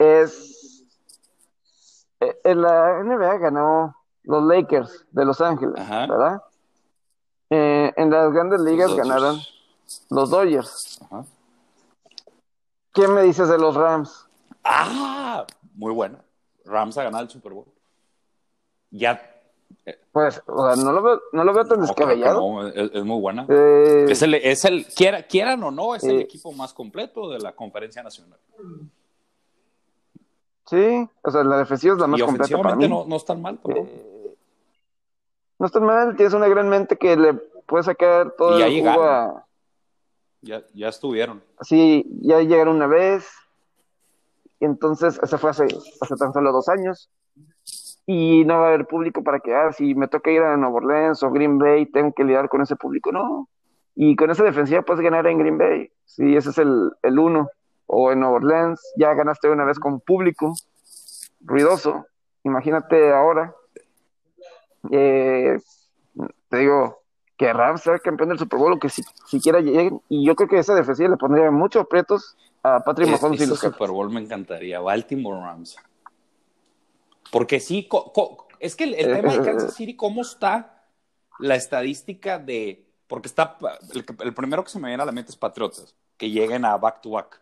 Es 0.00 0.86
eh, 2.20 2.38
en 2.44 2.62
la 2.62 3.02
NBA 3.04 3.36
ganó 3.36 3.94
los 4.22 4.42
Lakers 4.44 5.04
de 5.10 5.24
Los 5.26 5.40
Ángeles, 5.42 5.74
Ajá. 5.78 6.06
¿verdad? 6.06 6.42
Eh, 7.50 7.92
en 7.96 8.10
las 8.10 8.32
grandes 8.32 8.60
ligas 8.62 8.88
Los 8.90 8.98
ganaron 8.98 9.38
los 10.08 10.30
Dodgers. 10.30 11.00
Ajá. 11.04 11.24
¿Qué 12.94 13.06
me 13.08 13.22
dices 13.22 13.48
de 13.48 13.58
los 13.58 13.74
Rams? 13.74 14.26
Ah, 14.64 15.46
muy 15.74 15.92
buena. 15.92 16.24
Rams 16.64 16.96
a 16.96 17.04
ganar 17.04 17.22
el 17.24 17.28
Super 17.30 17.52
Bowl. 17.52 17.66
Ya. 18.90 19.20
Pues, 20.12 20.42
o 20.46 20.66
sea, 20.74 20.82
no 20.82 20.92
lo 20.92 21.02
veo, 21.02 21.20
no 21.32 21.44
lo 21.44 21.52
veo 21.52 21.64
tan 21.66 21.78
no, 21.80 21.86
descabellado. 21.86 22.66
es, 22.68 22.90
es 22.94 23.04
muy 23.04 23.20
buena. 23.20 23.44
Eh, 23.48 24.06
Es 24.08 24.22
el, 24.22 24.34
es 24.34 24.64
el 24.64 24.86
quiera, 24.86 25.22
quieran 25.26 25.62
o 25.62 25.70
no, 25.70 25.94
es 25.94 26.04
el 26.04 26.18
Eh. 26.18 26.22
equipo 26.22 26.52
más 26.52 26.72
completo 26.72 27.28
de 27.30 27.38
la 27.38 27.52
conferencia 27.52 28.02
nacional. 28.02 28.38
Sí, 30.70 31.08
o 31.22 31.30
sea, 31.30 31.44
la 31.44 31.58
defensiva 31.58 31.94
es 31.94 32.00
la 32.00 32.06
más 32.06 32.20
y 32.20 32.22
completa 32.24 32.56
para 32.62 32.76
mí. 32.76 32.88
no, 32.88 33.04
no 33.06 33.16
están 33.16 33.42
mal 33.42 33.58
tampoco. 33.58 33.86
Eh, 33.86 34.34
no 35.58 35.66
está 35.66 35.80
mal, 35.80 36.16
tienes 36.16 36.32
una 36.32 36.48
gran 36.48 36.68
mente 36.68 36.96
que 36.96 37.16
le 37.16 37.34
puede 37.66 37.84
sacar 37.84 38.32
todo 38.38 38.56
Y 38.56 38.60
ya 38.60 38.66
el 38.66 38.70
jugo 38.72 38.90
llegaron. 38.90 39.04
a- 39.36 39.46
Ya, 40.42 40.62
ya 40.72 40.88
estuvieron. 40.88 41.42
Así, 41.58 42.06
ya 42.22 42.40
llegaron 42.40 42.76
una 42.76 42.86
vez, 42.86 43.28
y 44.58 44.64
entonces, 44.64 45.20
eso 45.22 45.36
fue 45.38 45.50
hace, 45.50 45.66
hace 46.00 46.16
tan 46.16 46.32
solo 46.32 46.52
dos 46.52 46.68
años, 46.70 47.10
y 48.06 48.44
no 48.44 48.54
va 48.60 48.66
a 48.66 48.68
haber 48.68 48.86
público 48.86 49.22
para 49.22 49.40
que, 49.40 49.54
ah, 49.54 49.72
si 49.72 49.94
me 49.94 50.08
toca 50.08 50.30
ir 50.30 50.40
a 50.42 50.56
Nueva 50.56 50.76
Orleans 50.76 51.22
o 51.22 51.30
Green 51.30 51.58
Bay, 51.58 51.86
tengo 51.86 52.12
que 52.14 52.24
lidiar 52.24 52.48
con 52.48 52.62
ese 52.62 52.76
público, 52.76 53.12
no. 53.12 53.48
Y 53.94 54.16
con 54.16 54.30
esa 54.30 54.44
defensiva 54.44 54.82
puedes 54.82 55.02
ganar 55.02 55.26
en 55.26 55.38
Green 55.38 55.58
Bay, 55.58 55.90
si 56.06 56.34
ese 56.36 56.50
es 56.50 56.58
el, 56.58 56.90
el 57.02 57.18
uno, 57.18 57.48
o 57.92 58.12
en 58.12 58.20
Nueva 58.20 58.36
Orleans, 58.36 58.80
ya 58.96 59.12
ganaste 59.14 59.48
una 59.50 59.64
vez 59.64 59.78
con 59.80 59.98
público, 60.00 60.54
ruidoso, 61.40 62.06
imagínate 62.44 63.12
ahora. 63.12 63.52
Eh, 64.92 65.58
te 66.48 66.56
digo, 66.56 67.02
que 67.36 67.52
Rams 67.52 67.82
sea 67.82 67.98
campeón 67.98 68.28
del 68.30 68.38
Super 68.38 68.58
Bowl 68.58 68.72
o 68.74 68.78
que 68.78 68.88
si, 68.88 69.02
siquiera 69.26 69.60
lleguen. 69.60 70.00
Y 70.08 70.24
yo 70.24 70.36
creo 70.36 70.48
que 70.48 70.58
esa 70.58 70.74
defensiva 70.74 71.08
le 71.08 71.16
pondría 71.16 71.50
muchos 71.50 71.82
aprietos 71.82 72.36
a 72.62 72.80
Patrick 72.84 73.08
Es- 73.08 73.20
Mahomes 73.22 73.40
y 73.40 73.46
los. 73.46 73.58
Super 73.58 73.90
Bowl 73.90 74.10
me 74.10 74.20
encantaría. 74.20 74.78
Baltimore 74.80 75.40
Rams. 75.40 75.76
Porque 77.32 77.58
sí, 77.60 77.88
co- 77.88 78.12
co- 78.12 78.46
es 78.58 78.76
que 78.76 78.84
el, 78.84 78.94
el 78.94 79.10
Eh, 79.10 79.16
tema 79.16 79.32
de 79.32 79.38
eh, 79.38 79.42
Kansas 79.44 79.74
City, 79.74 79.96
¿cómo 79.96 80.22
está 80.22 80.84
la 81.38 81.56
estadística 81.56 82.38
de. 82.38 82.86
Porque 83.08 83.28
está. 83.28 83.56
El, 83.94 84.04
el 84.20 84.34
primero 84.34 84.62
que 84.62 84.70
se 84.70 84.78
me 84.78 84.88
viene 84.88 85.02
a 85.02 85.06
la 85.06 85.12
mente 85.12 85.30
es 85.30 85.36
Patriotas, 85.36 85.94
que 86.16 86.30
lleguen 86.30 86.64
a 86.64 86.76
back-to-back 86.76 87.40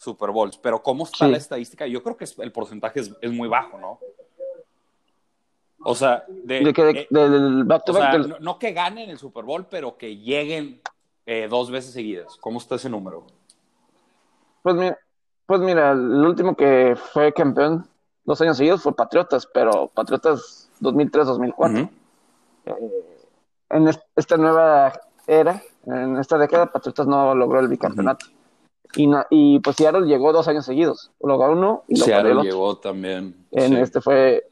Super 0.00 0.30
Bowls. 0.30 0.56
Pero 0.56 0.82
¿cómo 0.82 1.04
está 1.04 1.26
Sí. 1.26 1.30
la 1.30 1.36
estadística? 1.36 1.86
Yo 1.86 2.02
creo 2.02 2.16
que 2.16 2.24
el 2.38 2.52
porcentaje 2.52 3.00
es, 3.00 3.14
es 3.20 3.30
muy 3.32 3.48
bajo, 3.48 3.78
¿no? 3.78 3.98
O 5.84 5.94
sea, 5.94 6.24
de, 6.28 6.60
De 6.60 6.72
que 6.72 6.84
de- 6.84 7.00
eh, 7.00 7.06
del 7.10 7.64
back 7.64 7.84
to 7.84 7.92
o 7.92 7.94
sea, 7.94 8.04
back 8.04 8.12
del- 8.12 8.28
no, 8.30 8.38
no 8.40 8.58
que 8.58 8.72
ganen 8.72 9.10
el 9.10 9.18
Super 9.18 9.44
Bowl, 9.44 9.66
pero 9.70 9.96
que 9.98 10.16
lleguen 10.16 10.80
eh, 11.26 11.48
dos 11.48 11.70
veces 11.70 11.92
seguidas. 11.92 12.36
¿Cómo 12.40 12.58
está 12.58 12.74
ese 12.76 12.88
número? 12.88 13.26
pues, 14.62 14.74
mira, 14.76 14.98
pues 15.46 15.60
mira, 15.60 15.92
el 15.92 16.24
último 16.26 16.54
que 16.56 16.96
fue 17.12 17.32
campeón 17.32 17.86
dos 18.24 18.40
años 18.40 18.56
seguidos 18.56 18.82
fue 18.82 18.94
Patriotas, 18.94 19.46
pero 19.46 19.88
Patriotas 19.88 20.70
2003-2004. 20.80 21.82
Ujú. 22.66 22.92
En 23.70 23.88
es- 23.88 24.00
esta 24.16 24.36
nueva 24.36 24.92
era, 25.26 25.62
en 25.86 26.16
esta 26.18 26.36
década, 26.38 26.66
Patriotas 26.72 27.06
no 27.06 27.34
logró 27.34 27.60
el 27.60 27.68
bicampeonato. 27.68 28.26
Y, 28.96 29.06
no- 29.06 29.24
y 29.30 29.60
pues 29.60 29.76
Seattle 29.76 30.06
llegó 30.06 30.32
dos 30.32 30.48
años 30.48 30.64
seguidos. 30.66 31.12
Logró 31.20 31.52
uno 31.52 31.84
y 31.88 31.96
lo 31.98 32.04
el 32.04 32.10
Seattle 32.10 32.30
otro. 32.32 32.42
llegó 32.42 32.78
también. 32.78 33.46
En 33.52 33.68
sí. 33.74 33.80
este 33.80 34.00
fue 34.00 34.50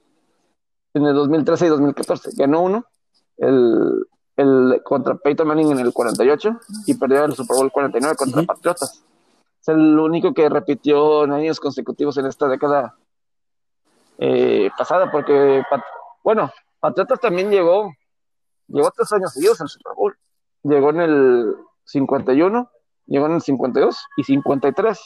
en 0.95 1.05
el 1.05 1.15
2013 1.15 1.67
y 1.67 1.69
2014. 1.71 2.31
Ganó 2.37 2.63
uno, 2.63 2.85
el, 3.37 4.07
el 4.37 4.81
contra 4.85 5.17
Peyton 5.17 5.47
Manning 5.49 5.73
en 5.73 5.79
el 5.81 5.93
48 5.93 6.51
y 6.87 6.95
perdió 6.95 7.25
el 7.25 7.35
Super 7.35 7.57
Bowl 7.57 7.73
49 7.73 8.17
contra 8.17 8.39
Ujú. 8.41 8.47
Patriotas. 8.47 9.05
Es 9.61 9.69
el 9.69 9.99
único 9.99 10.33
que 10.33 10.49
repitió 10.49 11.25
en 11.25 11.33
años 11.33 11.59
consecutivos 11.61 12.17
en 12.19 12.27
esta 12.27 12.47
década 12.49 12.97
eh, 14.19 14.71
pasada, 14.77 15.11
porque, 15.11 15.63
Pat- 15.71 15.83
bueno, 16.25 16.51
Patriotas 16.81 17.21
también 17.21 17.51
llegó, 17.51 17.93
llegó 18.69 18.91
tres 18.97 19.13
años 19.13 19.33
seguidos 19.33 19.61
al 19.61 19.69
Super 19.69 19.93
Bowl. 19.97 20.17
Llegó 20.65 20.91
en 20.91 21.01
el 21.01 21.55
51, 21.85 22.71
llegó 23.09 23.27
en 23.27 23.33
el 23.33 23.43
52 23.43 23.97
y 24.17 24.25
53. 24.25 24.99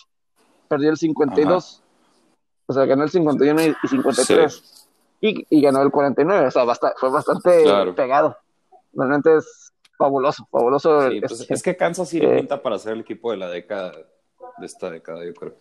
Perdió 0.68 0.90
el 0.90 0.96
52. 0.98 1.82
O 2.66 2.72
sea, 2.72 2.84
ganó 2.84 3.02
el 3.04 3.10
51 3.10 3.62
y 3.62 3.74
y 3.82 3.88
53 3.88 4.88
y, 5.20 5.46
y 5.50 5.62
ganó 5.62 5.82
el 5.82 5.90
49, 5.90 6.46
o 6.46 6.50
sea, 6.50 6.64
basta- 6.64 6.94
fue 6.98 7.10
bastante 7.10 7.62
Claro. 7.62 7.94
pegado. 7.94 8.36
Realmente 8.92 9.36
es 9.36 9.72
fabuloso, 9.96 10.46
fabuloso. 10.50 11.10
Sí, 11.10 11.20
pues, 11.20 11.32
es- 11.40 11.50
es 11.50 11.62
que 11.62 11.76
Kansas 11.76 12.08
City 12.08 12.26
eh, 12.26 12.36
pinta 12.38 12.60
para 12.62 12.78
ser 12.78 12.94
el 12.94 13.00
equipo 13.00 13.30
de 13.30 13.36
la 13.36 13.48
década, 13.48 13.92
de 14.58 14.66
esta 14.66 14.90
década, 14.90 15.24
yo 15.24 15.32
creo. 15.34 15.54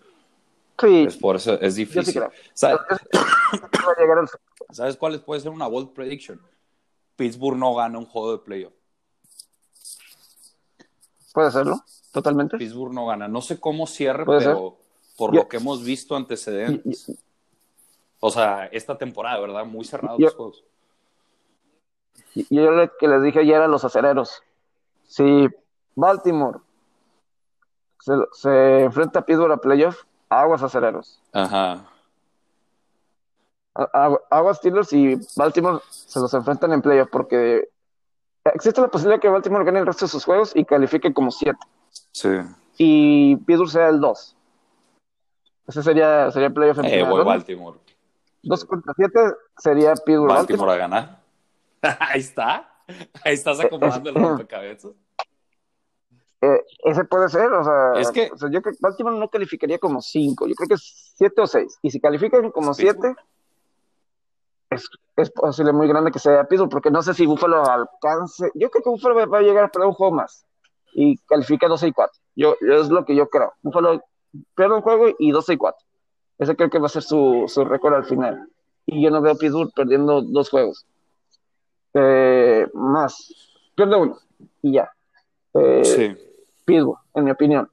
sí, 0.79 1.03
Es 1.07 1.17
por 1.17 1.35
eso, 1.35 1.53
es 1.61 1.75
sí 1.75 1.85
difícil. 1.85 2.13
creo. 2.15 2.31
¿Sabes, 2.53 2.79
¿Sabes 4.71 4.97
cuál 4.97 5.19
puede 5.21 5.41
ser 5.41 5.51
una 5.51 5.67
bold 5.67 5.93
prediction? 5.93 6.41
Pittsburgh 7.15 7.57
no 7.57 7.75
gana 7.75 7.97
un 7.99 8.05
juego 8.05 8.31
de 8.33 8.37
playoff. 8.39 8.73
Puede 11.33 11.51
serlo, 11.51 11.79
totalmente. 12.11 12.57
Pittsburgh 12.57 12.93
no 12.93 13.05
gana. 13.07 13.27
No 13.27 13.41
sé 13.41 13.59
cómo 13.59 13.87
cierre, 13.87 14.25
pero 14.25 14.77
por 15.17 15.33
Yo- 15.33 15.41
lo 15.41 15.47
que 15.47 15.57
hemos 15.57 15.83
visto 15.83 16.15
antecedentes. 16.15 17.09
Y- 17.09 17.17
O 18.19 18.29
sea, 18.29 18.67
esta 18.67 18.97
temporada, 18.97 19.39
¿verdad? 19.39 19.65
Muy 19.65 19.83
cerrados 19.83 20.19
Yo- 20.19 20.25
los 20.27 20.35
juegos. 20.35 20.63
Yo 22.49 22.71
lo 22.71 22.89
que 22.97 23.07
les 23.07 23.23
dije 23.23 23.39
ayer 23.39 23.61
a 23.61 23.67
los 23.67 23.83
acereros, 23.83 24.41
si 25.07 25.47
Baltimore 25.95 26.59
se, 27.99 28.13
se 28.33 28.79
enfrenta 28.83 29.19
a 29.19 29.25
Pittsburgh 29.25 29.51
a 29.53 29.57
playoff, 29.57 30.03
aguas 30.29 30.61
acereros. 30.63 31.19
Ajá. 31.33 31.87
Aguas 34.29 34.57
Steelers 34.57 34.91
y 34.93 35.17
Baltimore 35.35 35.79
se 35.89 36.19
los 36.19 36.33
enfrentan 36.33 36.73
en 36.73 36.81
playoff 36.81 37.09
porque 37.09 37.69
existe 38.43 38.81
la 38.81 38.89
posibilidad 38.89 39.21
que 39.21 39.29
Baltimore 39.29 39.63
gane 39.63 39.79
el 39.79 39.85
resto 39.85 40.05
de 40.05 40.09
sus 40.11 40.25
juegos 40.25 40.51
y 40.55 40.65
califique 40.65 41.13
como 41.13 41.31
7 41.31 41.57
Sí. 42.11 42.29
y 42.77 43.35
Pittsburgh 43.37 43.69
sea 43.69 43.89
el 43.89 43.99
2. 43.99 44.35
Ese 45.67 45.83
sería, 45.83 46.31
sería 46.31 46.49
playoff 46.49 46.79
en 46.79 46.85
Eh, 46.85 47.03
voy. 47.03 47.23
Baltimore. 47.23 47.79
2 48.43 48.65
contra 48.65 48.93
7 48.95 49.19
sería 49.57 49.93
Pittsburgh 49.93 50.27
Baltimore. 50.29 50.37
Baltimore 50.67 50.71
a 50.73 50.77
ganar. 50.77 51.21
Ahí 51.99 52.19
está. 52.19 52.67
Ahí 53.23 53.33
estás 53.33 53.59
acomodando 53.59 54.09
el 54.09 54.15
rompecabezas. 54.15 54.91
Eh, 56.41 56.65
ese 56.85 57.03
puede 57.05 57.29
ser, 57.29 57.53
o 57.53 57.63
sea, 57.63 58.01
Es 58.01 58.09
que- 58.11 58.31
o 58.33 58.37
sea, 58.37 58.49
yo 58.49 58.61
creo 58.61 58.73
que 58.73 58.79
Baltimore 58.81 59.17
no 59.17 59.29
calificaría 59.29 59.77
como 59.77 60.01
5, 60.01 60.47
yo 60.47 60.55
creo 60.55 60.67
que 60.67 60.73
es 60.73 61.13
7 61.15 61.39
o 61.41 61.47
6. 61.47 61.77
Y 61.83 61.91
si 61.91 61.99
califican 62.01 62.49
como 62.51 62.73
Sí. 62.73 62.81
7, 62.81 63.15
es, 64.71 64.89
es 65.17 65.29
posible 65.31 65.71
muy 65.71 65.87
grande 65.87 66.11
que 66.11 66.17
sea 66.19 66.43
Pittsburgh, 66.45 66.71
porque 66.71 66.89
no 66.89 67.01
sé 67.03 67.13
si 67.13 67.25
Buffalo 67.27 67.63
alcance. 67.63 68.49
Yo 68.55 68.71
creo 68.71 68.83
que 68.83 68.89
Buffalo 68.89 69.15
va- 69.15 69.25
va 69.27 69.37
a 69.37 69.41
llegar 69.43 69.65
a 69.65 69.69
perder 69.69 69.87
un 69.89 69.93
juego 69.93 70.13
más 70.15 70.45
y 70.93 71.17
califica 71.27 71.67
12 71.67 71.87
y 71.87 71.91
4. 71.91 72.21
Yo, 72.35 72.55
yo 72.61 72.73
es 72.75 72.89
lo 72.89 73.05
que 73.05 73.15
yo 73.15 73.27
creo. 73.29 73.53
Buffalo 73.61 74.01
pierde 74.55 74.75
un 74.75 74.81
juego 74.81 75.07
y 75.19 75.31
12 75.31 75.53
y 75.53 75.57
4. 75.57 75.85
Ese 76.39 76.55
creo 76.55 76.69
que 76.69 76.79
va 76.79 76.85
a 76.87 76.89
ser 76.89 77.03
su, 77.03 77.45
su 77.47 77.63
récord 77.65 77.93
al 77.93 78.05
final. 78.05 78.47
Y 78.85 79.01
yo 79.03 79.11
no 79.11 79.21
veo 79.21 79.33
a 79.33 79.35
Pittsburgh 79.35 79.71
perdiendo 79.75 80.21
dos 80.21 80.49
juegos. 80.49 80.85
Eh, 81.93 82.67
más. 82.73 83.33
Pierde 83.75 83.95
uno 83.95 84.17
y 84.61 84.73
ya. 84.73 84.91
Eh, 85.53 85.83
Sí. 85.83 86.17
Pittsburgh, 86.65 86.97
en 87.15 87.23
mi 87.25 87.31
opinión. 87.31 87.69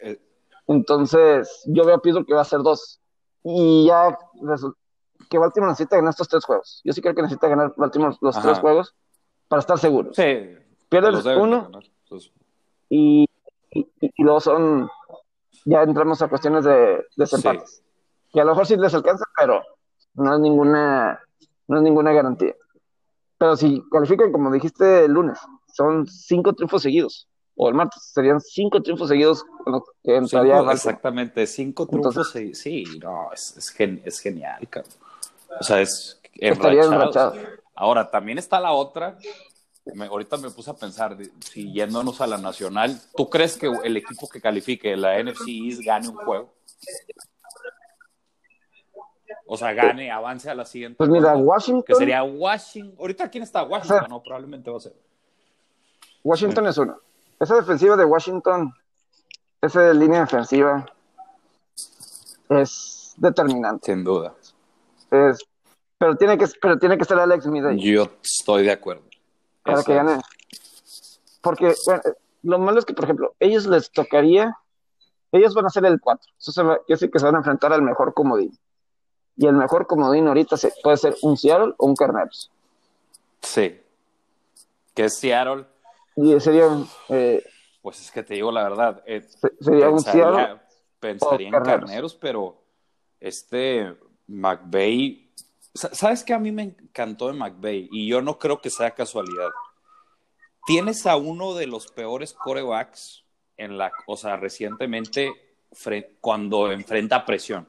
Eh, 0.00 0.18
Entonces, 0.66 1.62
yo 1.66 1.84
veo 1.84 1.96
a 1.96 2.02
Pittsburgh 2.02 2.26
que 2.26 2.34
va 2.34 2.40
a 2.42 2.44
ser 2.44 2.60
dos. 2.60 3.00
Y 3.42 3.86
ya 3.86 4.18
que 5.30 5.38
Baltimore 5.38 5.70
necesita 5.70 5.96
ganar 5.96 6.10
estos 6.10 6.28
tres 6.28 6.44
juegos. 6.44 6.80
Yo 6.84 6.92
sí 6.92 7.00
creo 7.00 7.14
que 7.14 7.22
necesita 7.22 7.48
ganar 7.48 7.72
Baltimore 7.76 8.16
los 8.20 8.36
Ajá. 8.36 8.48
tres 8.48 8.58
juegos 8.58 8.94
para 9.48 9.60
estar 9.60 9.78
seguros. 9.78 10.16
sí. 10.16 10.56
Pierden 10.88 11.12
los 11.12 11.24
deben 11.24 11.38
de 11.38 11.44
uno 11.44 11.62
ganar. 11.64 11.82
Entonces, 12.14 12.32
y, 12.88 13.26
y, 13.70 13.86
y 14.00 14.22
luego 14.22 14.40
son. 14.40 14.88
Ya 15.66 15.82
entramos 15.82 16.20
a 16.20 16.28
cuestiones 16.28 16.64
de 16.64 17.04
desempates. 17.16 17.82
Que 18.32 18.40
a 18.40 18.44
lo 18.44 18.50
mejor 18.50 18.66
sí 18.66 18.76
les 18.76 18.92
alcanza, 18.94 19.24
pero 19.38 19.62
no 20.14 20.34
es 20.34 20.40
ninguna, 20.40 21.20
no 21.68 21.76
es 21.78 21.82
ninguna 21.82 22.12
garantía. 22.12 22.54
Pero 23.38 23.56
si 23.56 23.82
califican, 23.90 24.30
como 24.32 24.50
dijiste 24.52 25.04
el 25.06 25.12
lunes, 25.12 25.38
son 25.72 26.06
cinco 26.06 26.52
triunfos 26.52 26.82
seguidos. 26.82 27.28
O 27.56 27.68
el 27.68 27.74
martes, 27.74 28.02
serían 28.12 28.40
cinco 28.40 28.82
triunfos 28.82 29.08
seguidos 29.08 29.44
que 30.02 30.16
entraría 30.16 30.58
Cinco, 30.58 30.72
exactamente, 30.72 31.46
cinco 31.46 31.86
triunfos. 31.86 32.16
Entonces- 32.16 32.58
sí, 32.58 32.84
sí, 32.84 32.98
no, 32.98 33.32
es, 33.32 33.56
es, 33.56 33.70
gen- 33.70 34.02
es 34.04 34.18
genial, 34.20 34.68
cabrón. 34.68 34.92
O 35.60 35.62
sea, 35.62 35.80
es 35.80 36.20
Estaría 36.34 36.82
enrachado. 36.82 37.34
enrachado. 37.36 37.56
Ahora, 37.76 38.10
también 38.10 38.38
está 38.38 38.58
la 38.60 38.72
otra. 38.72 39.16
Me- 39.92 40.06
ahorita 40.06 40.36
me 40.38 40.50
puse 40.50 40.70
a 40.70 40.74
pensar, 40.74 41.16
si 41.40 41.72
yéndonos 41.72 42.20
a 42.20 42.26
la 42.26 42.38
nacional, 42.38 42.98
¿tú 43.16 43.28
crees 43.28 43.56
que 43.56 43.70
el 43.84 43.96
equipo 43.96 44.28
que 44.28 44.40
califique 44.40 44.96
la 44.96 45.18
NFC 45.22 45.48
East 45.48 45.82
gane 45.84 46.08
un 46.08 46.16
juego? 46.16 46.54
O 49.46 49.56
sea, 49.56 49.72
gane, 49.74 50.10
avance 50.10 50.48
a 50.48 50.54
la 50.54 50.64
siguiente. 50.64 50.96
Pues 50.96 51.10
mira, 51.10 51.36
Washington. 51.36 51.82
que 51.86 51.94
sería 51.94 52.22
Washington. 52.22 52.96
Ahorita, 52.98 53.28
¿quién 53.28 53.44
está? 53.44 53.62
Washington, 53.62 54.06
¿no? 54.08 54.22
Probablemente 54.22 54.70
va 54.70 54.78
a 54.78 54.80
ser. 54.80 54.94
Washington 56.22 56.66
es 56.66 56.78
uno. 56.78 56.98
Esa 57.38 57.56
defensiva 57.56 57.96
de 57.96 58.04
Washington, 58.04 58.72
esa 59.60 59.92
línea 59.92 60.20
defensiva, 60.20 60.86
es 62.48 63.12
determinante. 63.18 63.92
Sin 63.92 64.02
duda. 64.02 64.34
Es, 65.10 65.44
pero, 65.98 66.16
tiene 66.16 66.38
que, 66.38 66.46
pero 66.60 66.78
tiene 66.78 66.96
que 66.96 67.04
ser 67.04 67.18
Alex 67.18 67.46
Midday 67.46 67.78
Yo 67.78 68.08
estoy 68.22 68.64
de 68.64 68.72
acuerdo. 68.72 69.02
Para 69.64 69.82
que 69.82 69.94
gane. 69.94 70.20
Porque 71.40 71.74
bueno, 71.86 72.02
lo 72.42 72.58
malo 72.58 72.78
es 72.78 72.84
que, 72.84 72.94
por 72.94 73.04
ejemplo, 73.04 73.34
ellos 73.40 73.66
les 73.66 73.90
tocaría, 73.90 74.56
ellos 75.32 75.54
van 75.54 75.66
a 75.66 75.70
ser 75.70 75.84
el 75.86 76.00
4. 76.00 76.32
Eso 76.38 76.52
se 76.52 76.62
va, 76.62 76.78
yo 76.88 76.96
sé 76.96 77.10
que 77.10 77.18
se 77.18 77.24
van 77.24 77.34
a 77.34 77.38
enfrentar 77.38 77.72
al 77.72 77.82
mejor 77.82 78.14
comodín. 78.14 78.56
Y 79.36 79.46
el 79.46 79.54
mejor 79.54 79.86
comodín 79.86 80.28
ahorita 80.28 80.56
se, 80.56 80.72
puede 80.82 80.96
ser 80.96 81.16
un 81.22 81.36
Seattle 81.36 81.74
o 81.78 81.86
un 81.86 81.96
Carneros. 81.96 82.50
Sí. 83.42 83.80
Que 84.94 85.06
es 85.06 85.18
Seattle, 85.18 85.66
Y 86.16 86.38
sería, 86.40 86.68
eh, 87.08 87.42
pues 87.82 88.00
es 88.00 88.10
que 88.12 88.22
te 88.22 88.34
digo 88.34 88.52
la 88.52 88.62
verdad. 88.62 89.02
eh, 89.06 89.22
se- 89.22 89.52
sería 89.60 89.88
un 89.90 89.98
Seattle. 90.00 90.60
pensaría, 91.00 91.48
en 91.48 91.52
Carneros. 91.52 91.80
carneros, 91.80 92.14
pero 92.14 92.62
este 93.20 93.96
McVeigh, 94.28 95.23
¿sabes 95.74 96.22
qué 96.22 96.32
a 96.32 96.38
mí 96.38 96.52
me 96.52 96.62
encantó 96.62 97.28
de 97.28 97.34
McVeigh? 97.34 97.88
Y 97.92 98.06
yo 98.06 98.22
no 98.22 98.38
creo 98.38 98.60
que 98.60 98.70
sea 98.70 98.92
casualidad. 98.92 99.50
Tienes 100.66 101.06
a 101.06 101.16
uno 101.16 101.54
de 101.54 101.66
los 101.66 101.88
peores 101.88 102.32
corebacks 102.32 103.24
en 103.56 103.76
la, 103.76 103.92
o 104.06 104.16
sea, 104.16 104.36
recientemente 104.36 105.32
cuando 106.20 106.70
enfrenta 106.72 107.26
presión. 107.26 107.68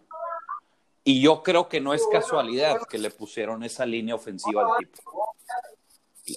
Y 1.03 1.21
yo 1.21 1.43
creo 1.43 1.67
que 1.67 1.81
no 1.81 1.93
es 1.93 2.05
casualidad 2.11 2.77
que 2.89 2.97
le 2.97 3.11
pusieron 3.11 3.63
esa 3.63 3.85
línea 3.85 4.15
ofensiva 4.15 4.63
al 4.63 4.87
tipo. 4.87 5.35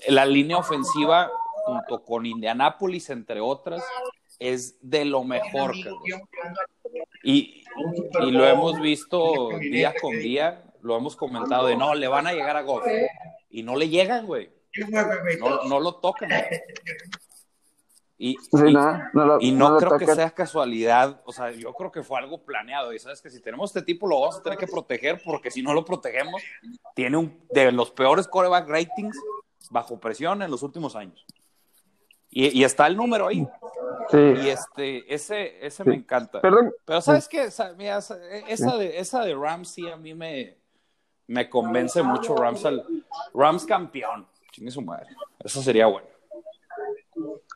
La 0.08 0.26
línea 0.26 0.58
ofensiva, 0.58 1.30
junto 1.64 2.04
con 2.04 2.26
Indianápolis, 2.26 3.08
entre 3.10 3.40
otras, 3.40 3.82
es 4.38 4.76
de 4.82 5.04
lo 5.04 5.24
mejor. 5.24 5.74
y 7.22 7.64
lo 8.20 8.46
hemos 8.46 8.80
visto 8.80 9.48
día 9.58 9.94
con 10.00 10.18
día, 10.18 10.67
lo 10.88 10.96
hemos 10.96 11.14
comentado 11.14 11.66
de 11.68 11.76
no, 11.76 11.94
le 11.94 12.08
van 12.08 12.26
a 12.26 12.32
llegar 12.32 12.56
a 12.56 12.62
Goff. 12.62 12.84
Y 13.50 13.62
no 13.62 13.76
le 13.76 13.88
llegan, 13.88 14.26
güey. 14.26 14.50
No, 15.38 15.62
no 15.64 15.80
lo 15.80 15.94
tocan. 15.96 16.30
Y, 18.20 18.34
Sí, 18.34 18.48
y- 18.66 18.72
no, 18.72 19.00
no 19.12 19.24
lo- 19.26 19.38
y 19.40 19.52
no, 19.52 19.68
no 19.68 19.74
lo 19.74 19.78
creo 19.78 19.98
que 19.98 20.06
sea 20.12 20.30
casualidad, 20.32 21.20
o 21.24 21.32
sea, 21.32 21.52
yo 21.52 21.72
creo 21.72 21.92
que 21.92 22.02
fue 22.02 22.18
algo 22.18 22.42
planeado. 22.44 22.92
Y 22.92 22.98
sabes 22.98 23.20
que 23.22 23.30
si 23.30 23.40
tenemos 23.40 23.70
este 23.70 23.82
tipo, 23.82 24.08
lo 24.08 24.20
vamos 24.20 24.38
a 24.38 24.42
tener 24.42 24.58
que 24.58 24.66
proteger, 24.66 25.22
porque 25.24 25.52
si 25.52 25.62
no 25.62 25.72
lo 25.72 25.84
protegemos, 25.84 26.42
tiene 26.96 27.16
un 27.16 27.40
de 27.50 27.70
los 27.70 27.92
peores 27.92 28.26
coreback 28.26 28.68
ratings 28.68 29.16
bajo 29.70 30.00
presión 30.00 30.42
en 30.42 30.50
los 30.50 30.62
últimos 30.64 30.96
años. 30.96 31.24
Y, 32.30 32.58
y 32.58 32.64
está 32.64 32.88
el 32.88 32.96
número 32.96 33.28
ahí. 33.28 33.46
Sí. 34.10 34.16
Y 34.18 34.48
este, 34.48 35.14
ese, 35.14 35.64
ese 35.64 35.84
me 35.84 35.94
encanta. 35.94 36.40
Perdón, 36.40 36.72
Pero 36.84 37.00
sabes 37.00 37.28
qué, 37.28 37.44
Esa- 37.44 37.72
mira, 37.74 37.98
esa, 37.98 38.18
esa 38.48 38.76
de, 38.76 38.98
esa 38.98 39.24
de 39.24 39.34
Rams 39.34 39.68
sí 39.70 39.88
a 39.88 39.96
mí 39.96 40.12
me, 40.14 40.57
me 41.28 41.48
convence 41.48 42.02
mucho. 42.02 42.34
Rams, 42.36 42.64
al- 42.64 42.84
Rams 43.34 43.64
campeón. 43.64 44.26
Chingue 44.50 44.70
su 44.70 44.82
madre. 44.82 45.06
Eso 45.38 45.62
sería 45.62 45.86
bueno. 45.86 46.08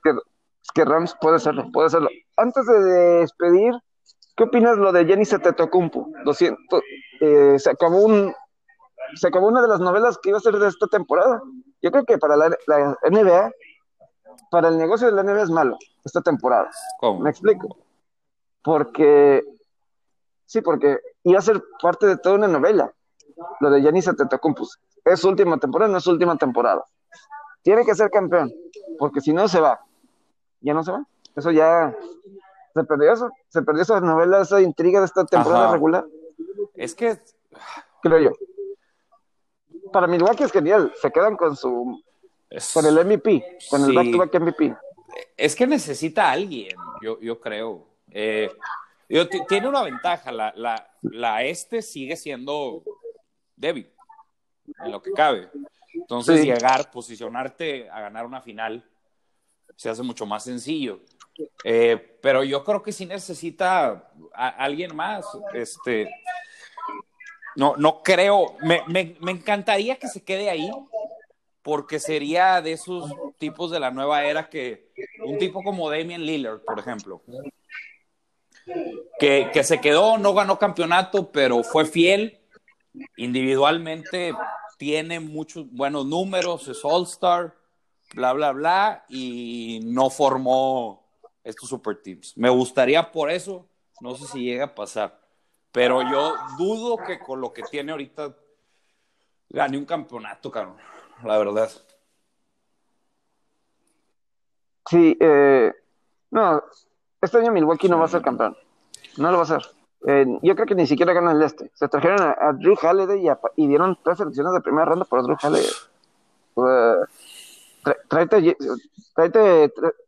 que, 0.04 0.10
es 0.10 0.70
que 0.74 0.84
Rams 0.84 1.16
puede 1.20 1.38
serlo, 1.38 1.70
puede 1.72 1.90
serlo. 1.90 2.08
Antes 2.36 2.66
de 2.66 2.74
despedir, 3.20 3.74
¿qué 4.36 4.44
opinas 4.44 4.76
lo 4.78 4.92
de 4.92 5.04
Jenny 5.04 5.24
Setetokumpu? 5.24 6.12
200, 6.24 6.82
eh, 7.20 7.58
se 7.58 7.70
acabó 7.70 7.98
un 8.04 8.32
se 9.14 9.28
acabó 9.28 9.48
una 9.48 9.60
de 9.60 9.68
las 9.68 9.80
novelas 9.80 10.16
que 10.22 10.30
iba 10.30 10.38
a 10.38 10.40
ser 10.40 10.54
de 10.56 10.68
esta 10.68 10.86
temporada. 10.86 11.42
Yo 11.82 11.90
creo 11.90 12.04
que 12.04 12.16
para 12.16 12.34
la, 12.36 12.48
la 12.66 12.96
NBA, 13.10 13.50
para 14.50 14.68
el 14.68 14.78
negocio 14.78 15.06
de 15.08 15.12
la 15.12 15.22
NBA 15.22 15.42
es 15.42 15.50
malo 15.50 15.76
esta 16.04 16.22
temporada. 16.22 16.70
¿Cómo? 16.98 17.20
¿Me 17.20 17.28
explico? 17.30 17.76
Porque 18.62 19.44
sí, 20.46 20.62
porque 20.62 20.98
iba 21.24 21.38
a 21.38 21.42
ser 21.42 21.62
parte 21.82 22.06
de 22.06 22.16
toda 22.16 22.36
una 22.36 22.48
novela. 22.48 22.92
Lo 23.60 23.70
de 23.70 23.80
Giannis 23.80 24.08
Antetokounmpo. 24.08 24.66
Es 25.04 25.20
su 25.20 25.28
última 25.28 25.58
temporada, 25.58 25.90
no 25.90 25.98
es 25.98 26.04
su 26.04 26.10
última 26.10 26.36
temporada. 26.36 26.84
Tiene 27.62 27.84
que 27.84 27.94
ser 27.94 28.10
campeón, 28.10 28.52
porque 28.98 29.20
si 29.20 29.32
no 29.32 29.46
se 29.48 29.60
va. 29.60 29.80
Ya 30.60 30.74
no 30.74 30.82
se 30.82 30.92
va. 30.92 31.04
Eso 31.34 31.50
ya 31.50 31.94
se 32.74 32.84
perdió 32.84 33.12
eso, 33.12 33.30
se 33.48 33.62
perdió 33.62 33.82
esa 33.82 34.00
novela, 34.00 34.42
esa 34.42 34.60
intriga 34.60 35.00
de 35.00 35.06
esta 35.06 35.24
temporada 35.24 35.64
Ajá. 35.64 35.72
regular, 35.74 36.06
Es 36.74 36.94
que 36.94 37.18
creo 38.02 38.18
yo. 38.18 38.30
Para 39.92 40.06
Milwaukee 40.06 40.44
es 40.44 40.52
genial, 40.52 40.92
se 41.00 41.10
quedan 41.10 41.36
con 41.36 41.54
su 41.54 42.02
es, 42.48 42.72
con 42.72 42.86
el 42.86 42.94
MVP, 43.04 43.58
con 43.70 43.84
el 43.84 43.94
back 43.94 44.10
to 44.10 44.18
back 44.18 44.40
MVP. 44.40 44.74
es 45.36 45.54
que 45.54 45.66
necesita 45.66 46.28
a 46.28 46.32
alguien, 46.32 46.76
yo, 47.02 47.20
yo 47.20 47.38
creo. 47.40 47.86
Eh, 48.10 48.50
tiene 49.48 49.68
una 49.68 49.82
ventaja, 49.82 50.32
la, 50.32 50.52
la, 50.56 50.88
la 51.02 51.44
este 51.44 51.82
sigue 51.82 52.16
siendo 52.16 52.82
débil, 53.62 53.90
en 54.84 54.92
lo 54.92 55.00
que 55.00 55.12
cabe. 55.12 55.48
Entonces, 55.94 56.40
Sí. 56.40 56.46
llegar, 56.46 56.90
posicionarte 56.90 57.88
a 57.88 58.00
ganar 58.00 58.26
una 58.26 58.42
final, 58.42 58.84
se 59.76 59.88
hace 59.88 60.02
mucho 60.02 60.26
más 60.26 60.44
sencillo. 60.44 61.00
Eh, 61.64 62.18
pero 62.20 62.44
yo 62.44 62.62
creo 62.62 62.82
que 62.82 62.92
sí 62.92 63.06
necesita 63.06 64.10
a, 64.34 64.48
alguien 64.48 64.94
más. 64.94 65.24
Este, 65.54 66.10
no, 67.56 67.76
no 67.76 68.02
creo, 68.02 68.56
me, 68.62 68.82
me, 68.86 69.16
me, 69.20 69.32
encantaría 69.32 69.96
que 69.96 70.08
se 70.08 70.22
quede 70.22 70.50
ahí, 70.50 70.70
porque 71.62 71.98
sería 71.98 72.60
de 72.60 72.72
esos 72.72 73.10
tipos 73.38 73.70
de 73.70 73.80
la 73.80 73.90
nueva 73.90 74.24
era 74.24 74.48
que 74.48 74.92
un 75.24 75.38
tipo 75.38 75.62
como 75.62 75.90
Damian 75.90 76.24
Lillard, 76.24 76.60
por 76.60 76.78
ejemplo, 76.78 77.22
que, 79.18 79.50
que 79.52 79.64
se 79.64 79.80
quedó, 79.80 80.18
no 80.18 80.34
ganó 80.34 80.58
campeonato, 80.58 81.30
pero 81.32 81.62
fue 81.62 81.86
fiel 81.86 82.41
individualmente, 83.16 84.34
tiene 84.78 85.20
muchos 85.20 85.70
buenos 85.70 86.06
números, 86.06 86.68
es 86.68 86.84
All-Star, 86.84 87.54
bla, 88.14 88.32
bla, 88.32 88.52
bla, 88.52 89.04
y 89.08 89.80
no 89.84 90.10
formó 90.10 91.04
estos 91.44 91.68
super 91.68 92.00
teams. 92.02 92.36
Me 92.36 92.50
gustaría 92.50 93.10
por 93.10 93.30
eso, 93.30 93.66
no 94.00 94.14
sé 94.14 94.26
si 94.26 94.44
llega 94.44 94.66
a 94.66 94.74
pasar, 94.74 95.20
pero 95.70 96.02
yo 96.02 96.34
dudo 96.58 96.96
que 96.98 97.18
con 97.18 97.40
lo 97.40 97.52
que 97.52 97.62
tiene 97.62 97.92
ahorita 97.92 98.36
gane 99.48 99.78
un 99.78 99.84
campeonato, 99.84 100.50
cabrón, 100.50 100.76
la 101.24 101.38
verdad. 101.38 101.70
Sí, 104.88 105.16
eh, 105.20 105.72
no, 106.30 106.62
este 107.20 107.38
año 107.38 107.52
Milwaukee 107.52 107.88
no 107.88 107.98
va 107.98 108.06
a 108.06 108.08
ser 108.08 108.22
campeón, 108.22 108.56
no 109.16 109.30
lo 109.30 109.38
va 109.38 109.44
a 109.44 109.46
ser. 109.46 109.62
Eh, 110.06 110.26
yo 110.42 110.54
creo 110.54 110.66
que 110.66 110.74
ni 110.74 110.86
siquiera 110.86 111.12
ganan 111.12 111.36
el 111.36 111.42
este. 111.42 111.70
Se 111.74 111.88
trajeron 111.88 112.20
a, 112.20 112.52
Drew 112.54 112.76
Halliday 112.76 113.28
y, 113.56 113.66
dieron 113.66 113.96
tres 114.02 114.18
selecciones 114.18 114.52
de 114.52 114.60
primera 114.60 114.84
ronda 114.84 115.04
por 115.04 115.22
Drew 115.22 115.36
Halliday. 115.40 115.70
Uh, 116.54 117.04
tráete, 118.08 118.56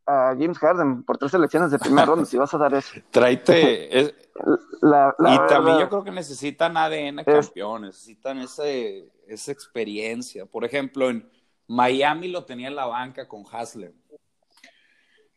a 0.06 0.34
James 0.38 0.58
Harden 0.58 1.02
por 1.04 1.18
tres 1.18 1.30
selecciones 1.30 1.70
de 1.70 1.78
primera 1.78 2.06
ronda 2.06 2.24
si 2.24 2.36
vas 2.36 2.52
a 2.54 2.58
dar 2.58 2.74
eso. 2.74 2.94
Tráete. 3.10 4.14
y 4.34 5.38
también 5.48 5.78
yo 5.78 5.88
creo 5.88 6.04
que 6.04 6.10
necesitan 6.10 6.76
ADN 6.76 7.24
campeón, 7.24 7.82
necesitan 7.82 8.38
ese, 8.38 9.08
esa 9.28 9.52
experiencia. 9.52 10.44
Por 10.44 10.64
ejemplo, 10.64 11.08
en 11.08 11.28
Miami 11.68 12.28
lo 12.28 12.44
tenía 12.44 12.68
en 12.68 12.76
la 12.76 12.86
banca 12.86 13.28
con 13.28 13.44
Haslem. 13.50 13.92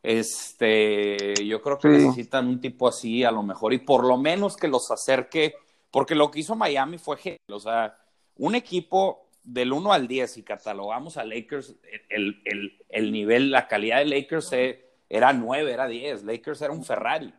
Este, 0.04 1.34
yo 1.45 1.62
creo 1.62 1.78
que 1.80 1.89
necesitan 1.89 2.48
un 2.48 2.62
tipo 2.62 2.88
así 2.88 3.24
a 3.24 3.32
lo 3.32 3.43
mejor 3.43 3.74
y 3.74 3.80
por 3.80 4.06
lo 4.06 4.18
menos 4.18 4.56
que 4.56 4.68
los 4.68 4.89
acerque, 4.91 5.56
porque 5.91 6.16
lo 6.16 6.32
que 6.32 6.39
hizo 6.39 6.56
Miami 6.56 6.98
fue 6.98 7.38
o 7.52 7.60
sea, 7.60 7.98
un 8.38 8.56
equipo 8.56 9.28
del 9.43 9.74
1 9.74 9.93
al 9.93 10.08
10, 10.08 10.32
si 10.32 10.43
catalogamos 10.43 11.18
a 11.18 11.24
Lakers, 11.24 11.76
el, 12.10 12.41
el, 12.45 12.78
el 12.89 13.12
nivel, 13.12 13.50
la 13.50 13.68
calidad 13.68 14.00
de 14.00 14.06
Lakers 14.06 14.52
eh, 14.54 14.88
era 15.10 15.34
9, 15.34 15.72
era 15.72 15.88
10. 15.88 16.24
Lakers 16.24 16.62
era 16.62 16.74
un 16.74 16.84
Ferrari. 16.84 17.34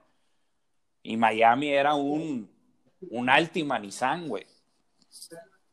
Y 1.02 1.16
Miami 1.16 1.68
era 1.68 1.94
un, 1.94 2.50
un 3.10 3.30
Altima 3.30 3.78
Nissan, 3.78 4.28
güey. 4.28 4.46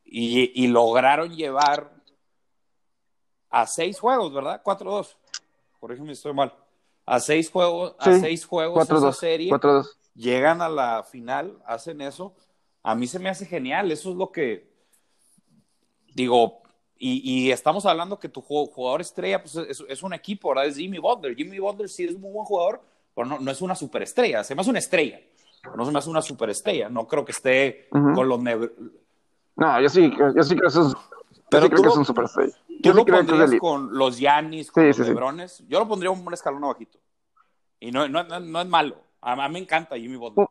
Y, 0.04 0.64
y, 0.64 0.68
lograron 0.68 1.36
llevar 1.36 1.92
a 3.50 3.66
seis 3.66 4.00
juegos, 4.00 4.34
¿verdad? 4.34 4.62
4-2. 4.64 5.16
Corrígeme 5.80 6.08
si 6.10 6.14
estoy 6.14 6.34
mal. 6.34 6.54
A 7.06 7.20
seis 7.20 7.49
juegos, 7.51 7.95
a 7.99 8.20
seis 8.20 8.45
juegos 8.45 8.89
esa 8.89 9.14
serie. 9.14 9.51
Llegan 10.16 10.62
a 10.62 10.70
la 10.70 11.03
final, 11.03 11.58
hacen 11.66 12.01
eso. 12.01 12.34
A 12.82 12.95
mí 12.95 13.06
se 13.08 13.20
me 13.20 13.30
hace 13.30 13.45
genial. 13.45 13.91
Eso 13.91 14.12
es 14.12 14.16
lo 14.16 14.32
que 14.32 14.76
digo, 16.16 16.62
y, 16.97 17.51
estamos 17.51 17.86
hablando 17.86 18.18
que 18.18 18.30
tu 18.30 18.41
jugador 18.41 19.01
estrella 19.01 19.43
pues, 19.43 19.56
es, 19.56 20.03
un 20.03 20.14
equipo, 20.14 20.49
¿verdad? 20.49 20.66
Es 20.66 20.78
Jimmy 20.78 20.97
Butler. 20.97 21.36
Jimmy 21.36 21.60
Butler 21.60 21.89
sí 21.89 22.06
es 22.06 22.16
un 22.16 22.22
muy 22.22 22.32
buen 22.32 22.45
jugador, 22.45 22.82
pero 23.14 23.28
no, 23.28 23.39
no 23.39 23.51
es 23.51 23.62
una 23.62 23.76
superestrella. 23.76 24.43
Se 24.43 24.56
me 24.56 24.62
hace 24.62 24.70
una 24.70 24.80
estrella, 24.80 25.20
pero 25.62 25.76
no 25.76 25.86
se 25.86 25.91
me 25.91 25.99
hace 25.99 26.10
una 26.10 26.22
superestrella. 26.22 26.89
No 26.89 27.06
creo 27.06 27.26
que 27.26 27.34
esté 27.34 27.89
con 27.91 28.28
los... 28.28 28.39
No, 28.41 29.82
yo 29.82 29.89
sí, 29.89 30.12
yo 30.36 30.43
sí 30.43 30.56
creo 30.56 30.72
que 30.72 30.80
es, 30.80 30.95
pero 31.50 31.70
creo 31.70 31.82
que 31.82 31.89
es 31.89 31.98
un 31.98 32.06
superestrella. 32.06 32.56
Yo 32.82 32.93
lo 32.93 33.06
pondrías 33.06 33.52
con 33.60 33.98
los 33.98 34.20
Yanis, 34.20 34.72
con 34.72 34.88
los 34.88 35.00
Lebrones. 35.00 35.64
Yo 35.68 35.80
lo 35.80 35.88
pondría 35.88 36.12
un 36.12 36.34
escalón 36.34 36.64
abajito. 36.64 37.00
Y 37.80 37.91
no, 37.91 38.08
no, 38.08 38.24
no, 38.24 38.62
es 38.62 38.68
malo. 38.68 38.98
A, 39.22 39.36
mí 39.36 39.54
me 39.54 39.60
encanta 39.60 39.96
Jimmy 39.98 40.18
Butler. 40.18 40.48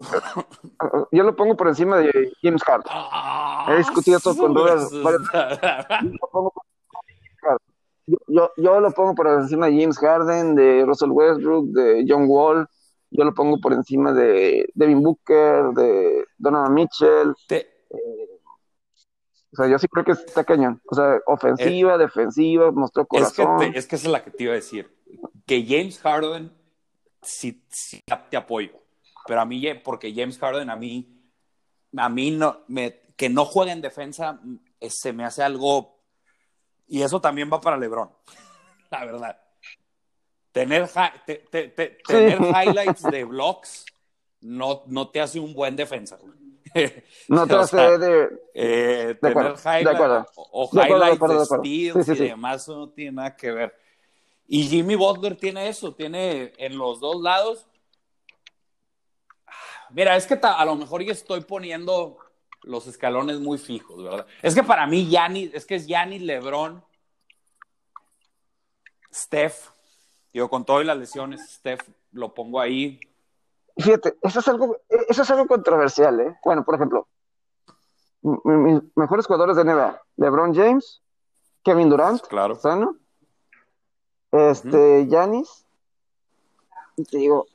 Yo 1.12 1.22
lo 1.22 1.36
pongo 1.36 1.56
por 1.56 1.68
encima 1.68 1.98
de 1.98 2.32
James 2.42 2.62
Harden. 2.62 2.90
He 3.68 3.76
discutido 3.78 4.16
esto 4.16 4.34
con 4.36 4.54
Robert. 4.54 4.80
Yo, 8.06 8.50
yo, 8.56 8.80
lo 8.80 8.90
pongo 8.90 9.14
por 9.14 9.28
encima 9.28 9.66
de 9.66 9.80
James 9.80 9.98
Harden, 9.98 10.54
de 10.56 10.84
Russell 10.84 11.10
Westbrook, 11.10 11.66
de 11.66 12.04
John 12.08 12.24
Wall. 12.26 12.66
Yo 13.10 13.24
lo 13.24 13.34
pongo 13.34 13.60
por 13.60 13.72
encima 13.72 14.12
de 14.12 14.68
Devin 14.74 15.02
Booker, 15.02 15.66
de 15.74 16.24
Donovan 16.38 16.74
Mitchell. 16.74 17.34
Eh, 17.50 17.68
o 19.52 19.56
sea, 19.56 19.66
yo 19.68 19.78
sí 19.78 19.88
creo 19.88 20.04
que 20.04 20.12
está 20.12 20.44
cañón. 20.44 20.80
O 20.86 20.94
sea, 20.94 21.20
ofensiva, 21.26 21.98
defensiva, 21.98 22.70
mostró 22.70 23.06
corazón. 23.06 23.62
Es 23.62 23.72
que, 23.72 23.78
es 23.78 23.86
que 23.86 23.96
esa 23.96 24.06
es 24.06 24.12
la 24.12 24.24
que 24.24 24.30
te 24.30 24.44
iba 24.44 24.52
a 24.52 24.56
decir. 24.56 24.96
Que 25.46 25.64
James 25.66 25.98
Harden, 26.00 26.52
sí, 27.22 27.64
sí 27.68 28.00
te 28.30 28.36
apoyo 28.36 28.80
pero 29.30 29.42
a 29.42 29.44
mí, 29.44 29.62
porque 29.84 30.12
James 30.12 30.38
Harden 30.38 30.70
a 30.70 30.76
mí, 30.76 31.08
a 31.96 32.08
mí 32.08 32.32
no, 32.32 32.64
me, 32.66 33.00
que 33.16 33.28
no 33.28 33.44
juegue 33.44 33.72
en 33.72 33.80
defensa, 33.80 34.40
se 34.88 35.12
me 35.12 35.24
hace 35.24 35.44
algo, 35.44 36.00
y 36.88 37.02
eso 37.02 37.20
también 37.20 37.48
va 37.48 37.60
para 37.60 37.76
LeBron, 37.76 38.10
la 38.90 39.04
verdad. 39.04 39.40
Tener, 40.50 40.90
tener 42.04 42.40
highlights 42.40 43.02
de 43.02 43.22
blocks 43.22 43.84
no, 44.40 44.82
no 44.86 45.10
te 45.10 45.20
hace 45.20 45.38
un 45.38 45.54
buen 45.54 45.76
defensa. 45.76 46.18
No 47.28 47.46
te 47.48 47.54
hace 47.54 47.98
de, 47.98 48.28
eh, 48.54 49.18
tener 49.20 49.54
highlights 49.64 50.32
o, 50.36 50.70
highlights 50.72 51.20
de, 51.20 51.44
steals 51.44 52.08
y 52.08 52.28
demás 52.28 52.68
no 52.68 52.88
tiene 52.90 53.12
nada 53.12 53.36
que 53.36 53.50
ver. 53.50 53.74
Y 54.46 54.64
Jimmy 54.64 54.96
Butler 54.96 55.36
tiene 55.36 55.68
eso, 55.68 55.94
tiene 55.94 56.52
en 56.58 56.76
los 56.76 57.00
dos 57.00 57.20
lados 57.22 57.66
Mira, 59.92 60.16
es 60.16 60.26
que 60.26 60.38
a 60.40 60.64
lo 60.64 60.76
mejor 60.76 61.02
yo 61.02 61.12
estoy 61.12 61.40
poniendo 61.40 62.18
los 62.62 62.86
escalones 62.86 63.40
muy 63.40 63.58
fijos, 63.58 64.02
¿verdad? 64.02 64.26
Es 64.42 64.54
que 64.54 64.62
para 64.62 64.86
mí 64.86 65.08
Yanni, 65.08 65.50
es 65.52 65.66
que 65.66 65.74
es 65.74 65.86
Yanni, 65.86 66.18
Lebron, 66.20 66.84
Steph, 69.12 69.70
digo, 70.32 70.48
con 70.48 70.64
todas 70.64 70.86
las 70.86 70.96
lesiones, 70.96 71.40
Steph 71.50 71.80
lo 72.12 72.32
pongo 72.32 72.60
ahí. 72.60 73.00
Fíjate, 73.76 74.16
eso 74.22 74.40
es 74.40 74.48
algo, 74.48 74.76
eso 74.88 75.22
es 75.22 75.30
algo 75.30 75.46
controversial, 75.46 76.20
¿eh? 76.20 76.38
Bueno, 76.44 76.64
por 76.64 76.74
ejemplo, 76.74 77.08
mis 78.22 78.82
mejores 78.96 79.26
jugadores 79.26 79.56
de 79.56 79.64
NBA, 79.64 80.02
LeBron 80.16 80.54
James, 80.54 81.02
Kevin 81.62 81.88
Durant, 81.88 82.20
claro. 82.26 82.54
¿sano? 82.54 82.96
Este, 84.32 85.06
Yanis, 85.08 85.66
te 87.10 87.16
digo, 87.16 87.46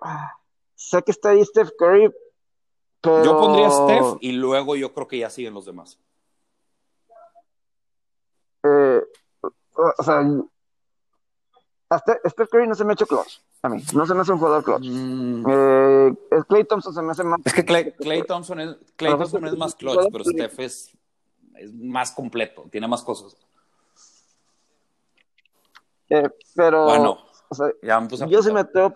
ah, 0.00 0.36
sé 0.74 1.02
que 1.02 1.10
está 1.10 1.30
ahí 1.30 1.44
Steph 1.44 1.70
Curry, 1.78 2.12
pero... 3.00 3.24
Yo 3.24 3.38
pondría 3.38 3.70
Steph 3.70 4.16
y 4.20 4.32
luego 4.32 4.76
yo 4.76 4.92
creo 4.94 5.06
que 5.06 5.18
ya 5.18 5.30
siguen 5.30 5.54
los 5.54 5.66
demás. 5.66 5.98
Eh, 8.62 9.02
o 9.42 10.02
sea, 10.02 10.22
hasta 11.90 12.18
Steph 12.28 12.48
Curry 12.48 12.66
no 12.66 12.74
se 12.74 12.84
me 12.84 12.92
ha 12.92 12.94
hecho 12.94 13.06
clutch 13.06 13.40
a 13.64 13.68
mí, 13.70 13.82
no 13.94 14.04
se 14.04 14.14
me 14.14 14.20
hace 14.20 14.32
un 14.32 14.38
jugador 14.38 14.62
clutch. 14.62 14.84
Mm. 14.86 15.44
Eh, 15.48 16.14
Clay 16.46 16.64
Thompson 16.64 16.92
se 16.92 17.00
me 17.00 17.12
hace 17.12 17.24
más... 17.24 17.40
Es 17.44 17.54
que 17.54 17.64
Clay, 17.64 18.22
Thompson, 18.26 18.60
es, 18.60 18.76
Clay 18.96 19.12
Thompson 19.12 19.46
es 19.46 19.56
más 19.56 19.74
clutch, 19.74 20.10
pero 20.12 20.22
Steph 20.22 20.60
es, 20.60 20.92
es 21.54 21.72
más 21.72 22.12
completo, 22.12 22.66
tiene 22.70 22.86
más 22.86 23.02
cosas. 23.02 23.34
Eh, 26.10 26.28
pero... 26.54 26.84
Bueno, 26.84 27.18
o 27.48 27.54
sea, 27.54 27.70
yo 28.28 28.42
sí 28.42 28.52
me 28.52 28.60
atrevo 28.60 28.92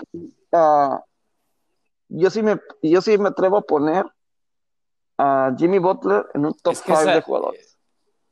a, 0.53 1.03
yo 2.09 2.29
sí 2.29 2.43
me, 2.43 2.61
yo 2.83 3.01
sí 3.01 3.17
me 3.17 3.29
atrevo 3.29 3.57
a 3.57 3.63
poner 3.63 4.05
a 5.17 5.55
Jimmy 5.57 5.79
Butler 5.79 6.27
en 6.35 6.45
un 6.45 6.55
top 6.55 6.75
5 6.75 7.05
de 7.05 7.23
jugadores. 7.23 7.68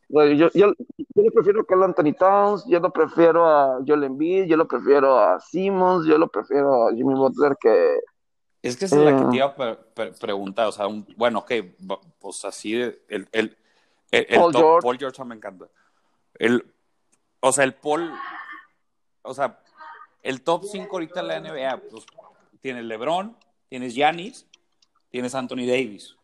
Yo, 0.08 0.34
yo, 0.34 0.50
yo, 0.54 0.72
lo 1.14 1.30
prefiero 1.32 1.66
a 1.68 1.84
Anthony 1.84 2.12
Towns, 2.16 2.64
yo 2.66 2.80
lo 2.80 2.92
prefiero 2.92 3.46
a 3.46 3.78
Joel 3.86 4.04
Embiid, 4.04 4.44
yo 4.44 4.56
lo 4.56 4.68
prefiero 4.68 5.18
a 5.18 5.40
Simmons, 5.40 6.06
yo 6.06 6.18
lo 6.18 6.28
prefiero 6.28 6.88
a 6.88 6.92
Jimmy 6.92 7.14
Butler 7.14 7.56
que... 7.60 8.00
Es 8.62 8.76
que 8.76 8.86
esa 8.86 8.96
es 8.96 9.02
la 9.02 9.16
que 9.16 9.24
te 9.30 9.36
iba 9.36 9.46
a 9.46 10.12
preguntar, 10.20 10.66
o 10.66 10.72
sea, 10.72 10.86
bueno, 11.16 11.40
ok, 11.40 11.52
pues 12.18 12.44
así, 12.44 12.74
el, 12.74 12.98
el, 13.08 13.28
el, 13.32 13.56
el 14.10 14.26
Paul, 14.38 14.52
top, 14.52 14.60
George. 14.60 14.84
Paul 14.84 14.98
George 14.98 15.24
me 15.24 15.34
encanta. 15.36 15.66
El, 16.34 16.74
o 17.40 17.52
sea, 17.52 17.64
el 17.64 17.74
Paul, 17.74 18.12
o 19.22 19.34
sea, 19.34 19.60
el 20.22 20.42
top 20.42 20.64
5 20.64 20.88
ahorita 20.90 21.20
en 21.20 21.28
la 21.28 21.40
NBA, 21.40 21.76
pues 21.90 22.06
tiene 22.60 22.82
LeBron, 22.82 23.36
tienes 23.68 23.94
Giannis, 23.94 24.46
tienes 25.10 25.34
Anthony 25.34 25.66
Davis. 25.66 26.16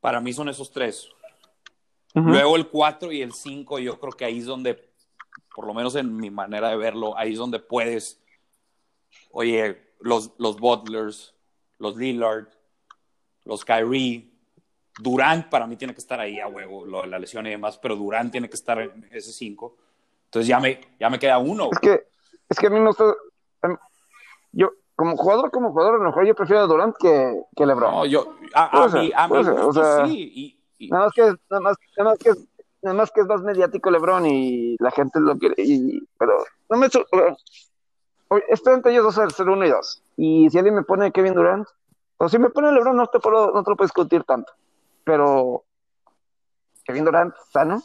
Para 0.00 0.20
mí 0.20 0.32
son 0.32 0.48
esos 0.48 0.70
tres. 0.70 1.08
Luego 2.14 2.56
el 2.56 2.68
4 2.68 3.10
y 3.12 3.22
el 3.22 3.32
5, 3.32 3.78
yo 3.78 3.98
creo 3.98 4.12
que 4.12 4.24
ahí 4.26 4.38
es 4.38 4.46
donde 4.46 4.92
por 5.54 5.66
lo 5.66 5.74
menos 5.74 5.94
en 5.96 6.16
mi 6.16 6.30
manera 6.30 6.68
de 6.70 6.76
verlo, 6.76 7.16
ahí 7.16 7.32
es 7.32 7.38
donde 7.38 7.58
puedes, 7.58 8.22
oye, 9.30 9.94
los, 10.00 10.32
los 10.38 10.58
Butlers, 10.58 11.34
los 11.78 11.96
Lillard, 11.96 12.48
los 13.44 13.64
Kyrie, 13.64 14.30
Durant 14.98 15.48
para 15.48 15.66
mí 15.66 15.76
tiene 15.76 15.94
que 15.94 16.00
estar 16.00 16.20
ahí 16.20 16.38
a 16.38 16.48
huevo, 16.48 16.84
lo 16.84 17.06
la 17.06 17.18
lesión 17.18 17.46
y 17.46 17.50
demás, 17.50 17.78
pero 17.78 17.96
Durant 17.96 18.30
tiene 18.30 18.48
que 18.48 18.56
estar 18.56 18.78
en 18.80 19.08
ese 19.10 19.32
5. 19.32 19.76
Entonces 20.26 20.46
ya 20.46 20.60
me, 20.60 20.80
ya 20.98 21.10
me 21.10 21.18
queda 21.18 21.38
uno. 21.38 21.68
Es 21.72 21.78
que, 21.78 22.06
es 22.48 22.58
que 22.58 22.66
a 22.66 22.70
mí 22.70 22.78
no 22.80 22.90
está. 22.90 23.04
em, 23.62 23.76
Yo, 24.52 24.72
como 24.94 25.16
jugador, 25.16 25.50
como 25.50 25.70
jugador, 25.70 25.94
a 25.94 25.98
lo 25.98 26.04
mejor 26.04 26.26
yo 26.26 26.34
prefiero 26.34 26.62
a 26.62 26.66
Durant 26.66 26.94
que, 26.98 27.42
que 27.56 27.66
LeBron. 27.66 27.90
No, 27.90 28.06
yo, 28.06 28.34
a, 28.54 28.84
a 28.84 28.90
ser, 28.90 29.02
mi, 29.02 29.12
a 29.14 29.28
ser, 29.28 29.50
o 29.50 29.72
sea, 29.72 30.06
sí. 30.06 30.32
Y, 30.34 30.61
y- 30.86 30.88
Nada 30.88 31.04
más 31.04 31.12
que, 31.14 31.22
nada 31.22 31.60
más, 31.60 31.76
nada 31.96 32.10
más 32.10 32.18
que, 32.18 32.28
es- 32.30 32.44
nada 32.82 32.94
más 32.96 33.10
que 33.10 33.20
es 33.20 33.26
más 33.26 33.42
mediático 33.42 33.90
LeBron 33.90 34.26
y 34.26 34.76
la 34.80 34.90
gente 34.90 35.20
lo 35.20 35.36
quiere. 35.38 35.54
Y, 35.58 36.00
pero 36.18 36.44
no 36.68 36.76
me. 36.78 36.86
estoy 36.86 38.74
entre 38.74 38.92
ellos 38.92 39.04
dos 39.04 39.18
al 39.18 39.32
ser 39.32 39.48
uno 39.48 39.64
y 39.66 39.70
dos. 39.70 40.02
Y 40.16 40.48
si 40.50 40.58
alguien 40.58 40.74
me 40.74 40.82
pone 40.82 41.12
Kevin 41.12 41.34
Durant, 41.34 41.66
o 42.18 42.28
si 42.28 42.38
me 42.38 42.50
pone 42.50 42.72
LeBron, 42.72 42.96
no 42.96 43.06
te, 43.06 43.18
puedo, 43.20 43.52
no 43.52 43.62
te 43.62 43.70
lo 43.70 43.76
puedo 43.76 43.86
discutir 43.86 44.24
tanto. 44.24 44.52
Pero 45.04 45.64
Kevin 46.84 47.04
Durant, 47.04 47.34
sano, 47.52 47.82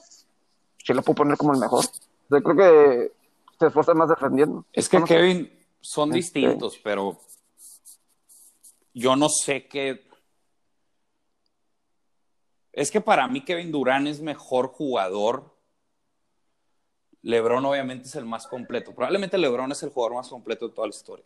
sí 0.84 0.94
lo 0.94 1.02
puedo 1.02 1.16
poner 1.16 1.38
como 1.38 1.54
el 1.54 1.60
mejor. 1.60 1.84
Yo 2.30 2.42
creo 2.44 2.56
que 2.56 3.12
se 3.60 3.68
esfuerza 3.68 3.94
más 3.94 4.10
defendiendo. 4.10 4.66
es 4.74 4.88
que. 4.90 5.04
Kevin 5.04 5.52
son 5.82 6.10
Este- 6.16 6.40
distintos, 6.40 6.80
pero 6.84 7.20
yo 8.94 9.16
no 9.16 9.30
sé 9.30 9.68
qué. 9.68 10.07
Es 12.78 12.92
que 12.92 13.02
para 13.02 13.28
mí 13.28 13.44
Kevin 13.44 13.72
Durant 13.72 14.08
es 14.08 14.22
mejor 14.22 14.68
jugador. 14.68 15.52
LeBron 17.24 17.66
obviamente 17.66 18.08
es 18.08 18.14
el 18.14 18.26
más 18.26 18.46
completo. 18.46 18.94
Probablemente 18.94 19.36
LeBron 19.40 19.72
es 19.72 19.82
el 19.82 19.90
jugador 19.90 20.18
más 20.18 20.30
completo 20.30 20.68
de 20.68 20.76
toda 20.76 20.86
la 20.86 20.94
historia. 20.94 21.26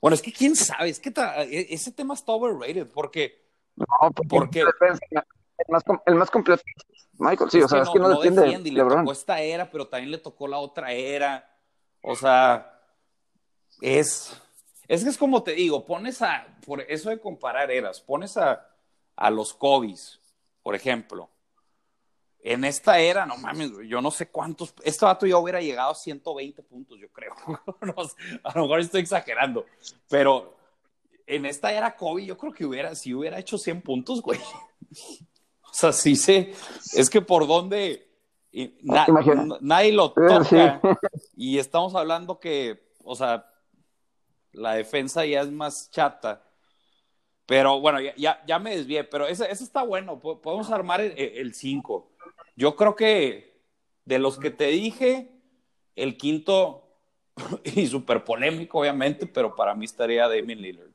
Bueno, 0.00 0.14
es 0.14 0.22
que 0.22 0.32
quién 0.32 0.56
sabe, 0.56 0.88
es 0.88 1.00
que 1.00 1.10
e- 1.10 1.66
ese 1.68 1.92
tema 1.92 2.14
está 2.14 2.32
overrated 2.32 2.86
porque 2.86 3.44
No, 3.76 3.86
porque 4.26 4.60
el, 4.60 4.66
más, 5.68 5.84
el 6.06 6.14
más 6.14 6.30
completo. 6.30 6.62
Michael, 7.18 7.50
sí, 7.50 7.60
o 7.60 7.68
sea, 7.68 7.82
es 7.82 7.90
que 7.90 7.98
no, 7.98 8.08
defiende 8.08 8.40
defiende 8.40 8.70
y 8.70 8.72
le 8.72 8.84
tocó 8.84 9.12
esta 9.12 9.42
era, 9.42 9.70
pero 9.70 9.86
también 9.86 10.12
le 10.12 10.18
tocó 10.18 10.48
la 10.48 10.56
otra 10.56 10.92
era. 10.92 11.46
O 12.00 12.16
sea, 12.16 12.80
es, 13.82 14.34
es 14.88 15.04
que 15.04 15.10
es 15.10 15.18
como 15.18 15.42
te 15.42 15.52
digo, 15.52 15.84
pones 15.84 16.22
a, 16.22 16.56
por 16.64 16.80
eso 16.80 17.10
de 17.10 17.20
comparar 17.20 17.70
eras, 17.70 18.00
pones 18.00 18.38
a, 18.38 18.66
a 19.16 19.30
los 19.30 19.54
Kobe's, 19.54 20.20
por 20.62 20.74
ejemplo. 20.74 21.30
En 22.40 22.64
esta 22.64 22.98
era, 23.00 23.26
no 23.26 23.36
mames, 23.38 23.72
yo 23.88 24.00
no 24.00 24.10
sé 24.12 24.28
cuántos, 24.28 24.72
este 24.84 25.04
vato 25.04 25.26
ya 25.26 25.36
hubiera 25.36 25.60
llegado 25.60 25.90
a 25.90 25.94
120 25.96 26.62
puntos, 26.62 26.98
yo 27.00 27.08
creo. 27.10 27.34
No 27.82 27.94
a 28.44 28.54
lo 28.54 28.62
mejor 28.62 28.80
estoy 28.80 29.00
exagerando, 29.00 29.66
pero 30.08 30.56
en 31.26 31.44
esta 31.46 31.72
era 31.72 31.96
Kobe, 31.96 32.24
yo 32.24 32.38
creo 32.38 32.52
que 32.52 32.64
hubiera, 32.64 32.94
si 32.94 33.12
hubiera 33.14 33.38
hecho 33.40 33.58
100 33.58 33.82
puntos, 33.82 34.22
güey. 34.22 34.38
O 35.68 35.78
sea, 35.78 35.92
sí 35.92 36.16
sé, 36.16 36.54
es 36.94 37.10
que 37.10 37.20
por 37.20 37.46
dónde 37.46 38.08
na- 38.82 39.06
nadie 39.60 39.92
lo 39.92 40.06
Sí. 40.08 40.14
toca 40.26 40.80
y 41.36 41.58
estamos 41.58 41.94
hablando 41.94 42.40
que, 42.40 42.92
o 43.04 43.14
sea, 43.14 43.46
la 44.52 44.72
defensa 44.74 45.26
ya 45.26 45.42
es 45.42 45.50
más 45.50 45.90
chata. 45.90 46.45
Pero 47.46 47.80
bueno, 47.80 48.00
ya, 48.00 48.12
ya, 48.16 48.42
ya 48.46 48.58
me 48.58 48.76
desvié, 48.76 49.04
pero 49.04 49.26
ese, 49.26 49.50
ese 49.50 49.62
está 49.64 49.82
bueno, 49.84 50.18
po- 50.18 50.40
podemos 50.42 50.70
armar 50.70 51.00
el 51.00 51.54
5. 51.54 52.10
Yo 52.56 52.74
creo 52.74 52.96
que 52.96 53.60
de 54.04 54.18
los 54.18 54.38
que 54.38 54.50
te 54.50 54.66
dije, 54.66 55.30
el 55.94 56.16
quinto, 56.16 56.82
y 57.64 57.86
súper 57.86 58.24
polémico 58.24 58.80
obviamente, 58.80 59.26
pero 59.26 59.54
para 59.54 59.74
mí 59.74 59.84
estaría 59.84 60.26
Damien 60.28 60.60
Lillard. 60.60 60.90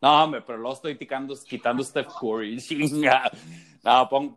No, 0.00 0.24
hombre, 0.24 0.42
pero 0.42 0.58
lo 0.58 0.72
estoy 0.72 0.96
quitando, 0.96 1.34
quitando 1.44 1.82
Steph 1.84 2.08
Curry. 2.20 2.56
Chinga. 2.60 3.30
No, 3.84 4.36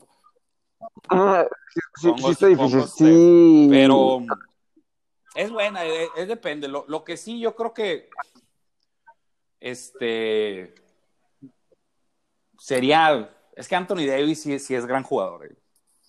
Ah, 1.09 1.45
sí, 1.73 1.79
sí, 2.01 2.07
Pongo- 2.09 2.25
sí 2.27 2.31
está 2.31 2.47
difícil. 2.47 2.71
pongo 2.71 2.87
Sí. 2.87 3.67
pero 3.69 4.19
es 5.35 5.51
buena, 5.51 5.85
es, 5.85 6.09
es 6.17 6.27
depende. 6.27 6.67
Lo, 6.67 6.85
lo 6.87 7.03
que 7.03 7.17
sí, 7.17 7.39
yo 7.39 7.55
creo 7.55 7.71
que 7.73 8.09
este 9.59 10.73
sería. 12.61 13.29
Es 13.55 13.67
que 13.67 13.75
Anthony 13.75 14.05
Davis 14.07 14.41
sí, 14.43 14.59
sí 14.59 14.75
es 14.75 14.85
gran 14.85 15.03
jugador. 15.03 15.45
eh, 15.45 15.55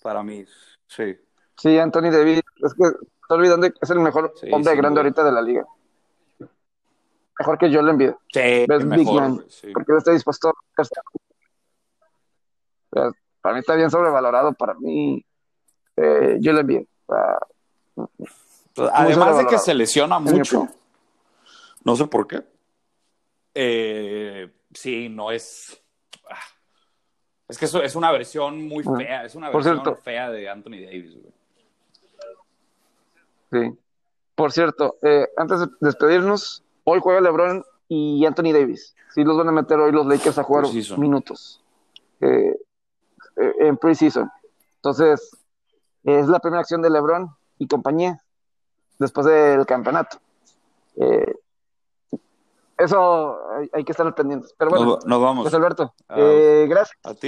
Para 0.03 0.23
mí, 0.23 0.45
sí. 0.87 1.17
Sí, 1.57 1.79
Anthony 1.79 2.11
Davis. 2.11 2.41
Es 2.63 2.75
que 2.75 2.85
estoy 2.87 3.39
olvidando 3.39 3.71
que 3.71 3.79
es 3.81 3.91
el 3.91 4.01
mejor 4.01 4.33
Sí, 4.41 4.49
hombre 4.53 4.75
grande 4.77 5.01
duda. 5.01 5.03
ahorita 5.03 5.25
de 5.25 5.33
la 5.33 5.43
liga. 5.43 5.67
Mejor 7.39 7.59
que 7.59 7.71
yo 7.71 7.83
le 7.83 7.91
envío. 7.91 8.19
Sí, 8.33 8.67
Best 8.69 8.83
Big 8.85 8.99
mejor, 8.99 9.21
Man. 9.23 9.35
güey, 9.37 9.51
sí. 9.51 9.73
Porque 9.73 9.93
él 9.93 9.99
está 9.99 10.13
dispuesto 10.13 10.49
a 10.49 10.53
hacerse. 10.77 11.01
O 12.91 13.01
sea, 13.01 13.11
Para 13.41 13.55
mí 13.55 13.61
está 13.61 13.75
bien 13.75 13.91
sobrevalorado. 13.91 14.53
Para 14.53 14.75
mí, 14.75 15.25
eh, 15.97 16.37
yo 16.41 16.53
le 16.53 16.61
envío. 16.61 16.85
O 17.07 17.15
sea, 17.15 18.91
Además 18.95 19.39
de 19.39 19.47
que 19.47 19.59
se 19.59 19.75
lesiona 19.75 20.19
mucho, 20.19 20.69
no 21.85 21.97
sé 21.97 22.07
por 22.07 22.27
qué. 22.27 22.43
Eh, 23.55 24.51
sí, 24.73 25.09
no 25.09 25.31
es. 25.31 25.82
Es 27.49 27.59
que 27.59 27.67
eso 27.67 27.83
es 27.83 27.95
una 27.95 28.11
versión 28.13 28.67
muy 28.67 28.83
fea, 28.83 29.25
es 29.25 29.35
una 29.35 29.51
Por 29.51 29.63
versión 29.63 29.83
cierto. 29.85 30.03
fea 30.03 30.31
de 30.31 30.49
Anthony 30.49 30.81
Davis. 30.85 31.17
güey. 31.21 31.33
Sí. 33.53 33.79
Por 34.35 34.53
cierto, 34.53 34.97
eh, 35.03 35.29
antes 35.37 35.61
de 35.61 35.67
despedirnos, 35.81 36.65
hoy 36.85 37.01
juega 37.03 37.21
LeBron 37.21 37.65
y 37.89 38.25
Anthony 38.25 38.53
Davis. 38.53 38.95
Sí, 39.15 39.25
los 39.25 39.37
van 39.37 39.49
a 39.49 39.53
meter 39.53 39.79
hoy 39.79 39.93
los 39.93 40.07
Lakers 40.07 40.39
a 40.39 40.43
jugar 40.43 40.65
minutos 40.97 41.63
eh, 42.21 42.57
eh, 43.37 43.53
en 43.61 43.77
preseason. 43.77 44.31
Entonces, 44.77 45.37
es 46.03 46.27
la 46.29 46.39
primera 46.41 46.61
acción 46.61 46.81
de 46.81 46.89
LeBron 46.89 47.31
y 47.59 47.67
compañía 47.67 48.19
después 48.99 49.27
del 49.27 49.67
campeonato. 49.67 50.19
Eh, 50.97 51.32
eso 52.85 53.39
hay, 53.57 53.69
hay 53.73 53.85
que 53.85 53.93
estar 53.93 54.15
pendientes. 54.15 54.55
Pero 54.59 54.71
bueno, 54.71 54.87
Nos, 54.87 55.07
nos 55.07 55.21
vamos. 55.23 55.45
Luis 55.45 55.55
Alberto, 55.55 55.95
Ah. 56.09 56.15
eh, 56.19 56.67
gracias. 56.69 56.97
A 57.05 57.15
ti. 57.15 57.21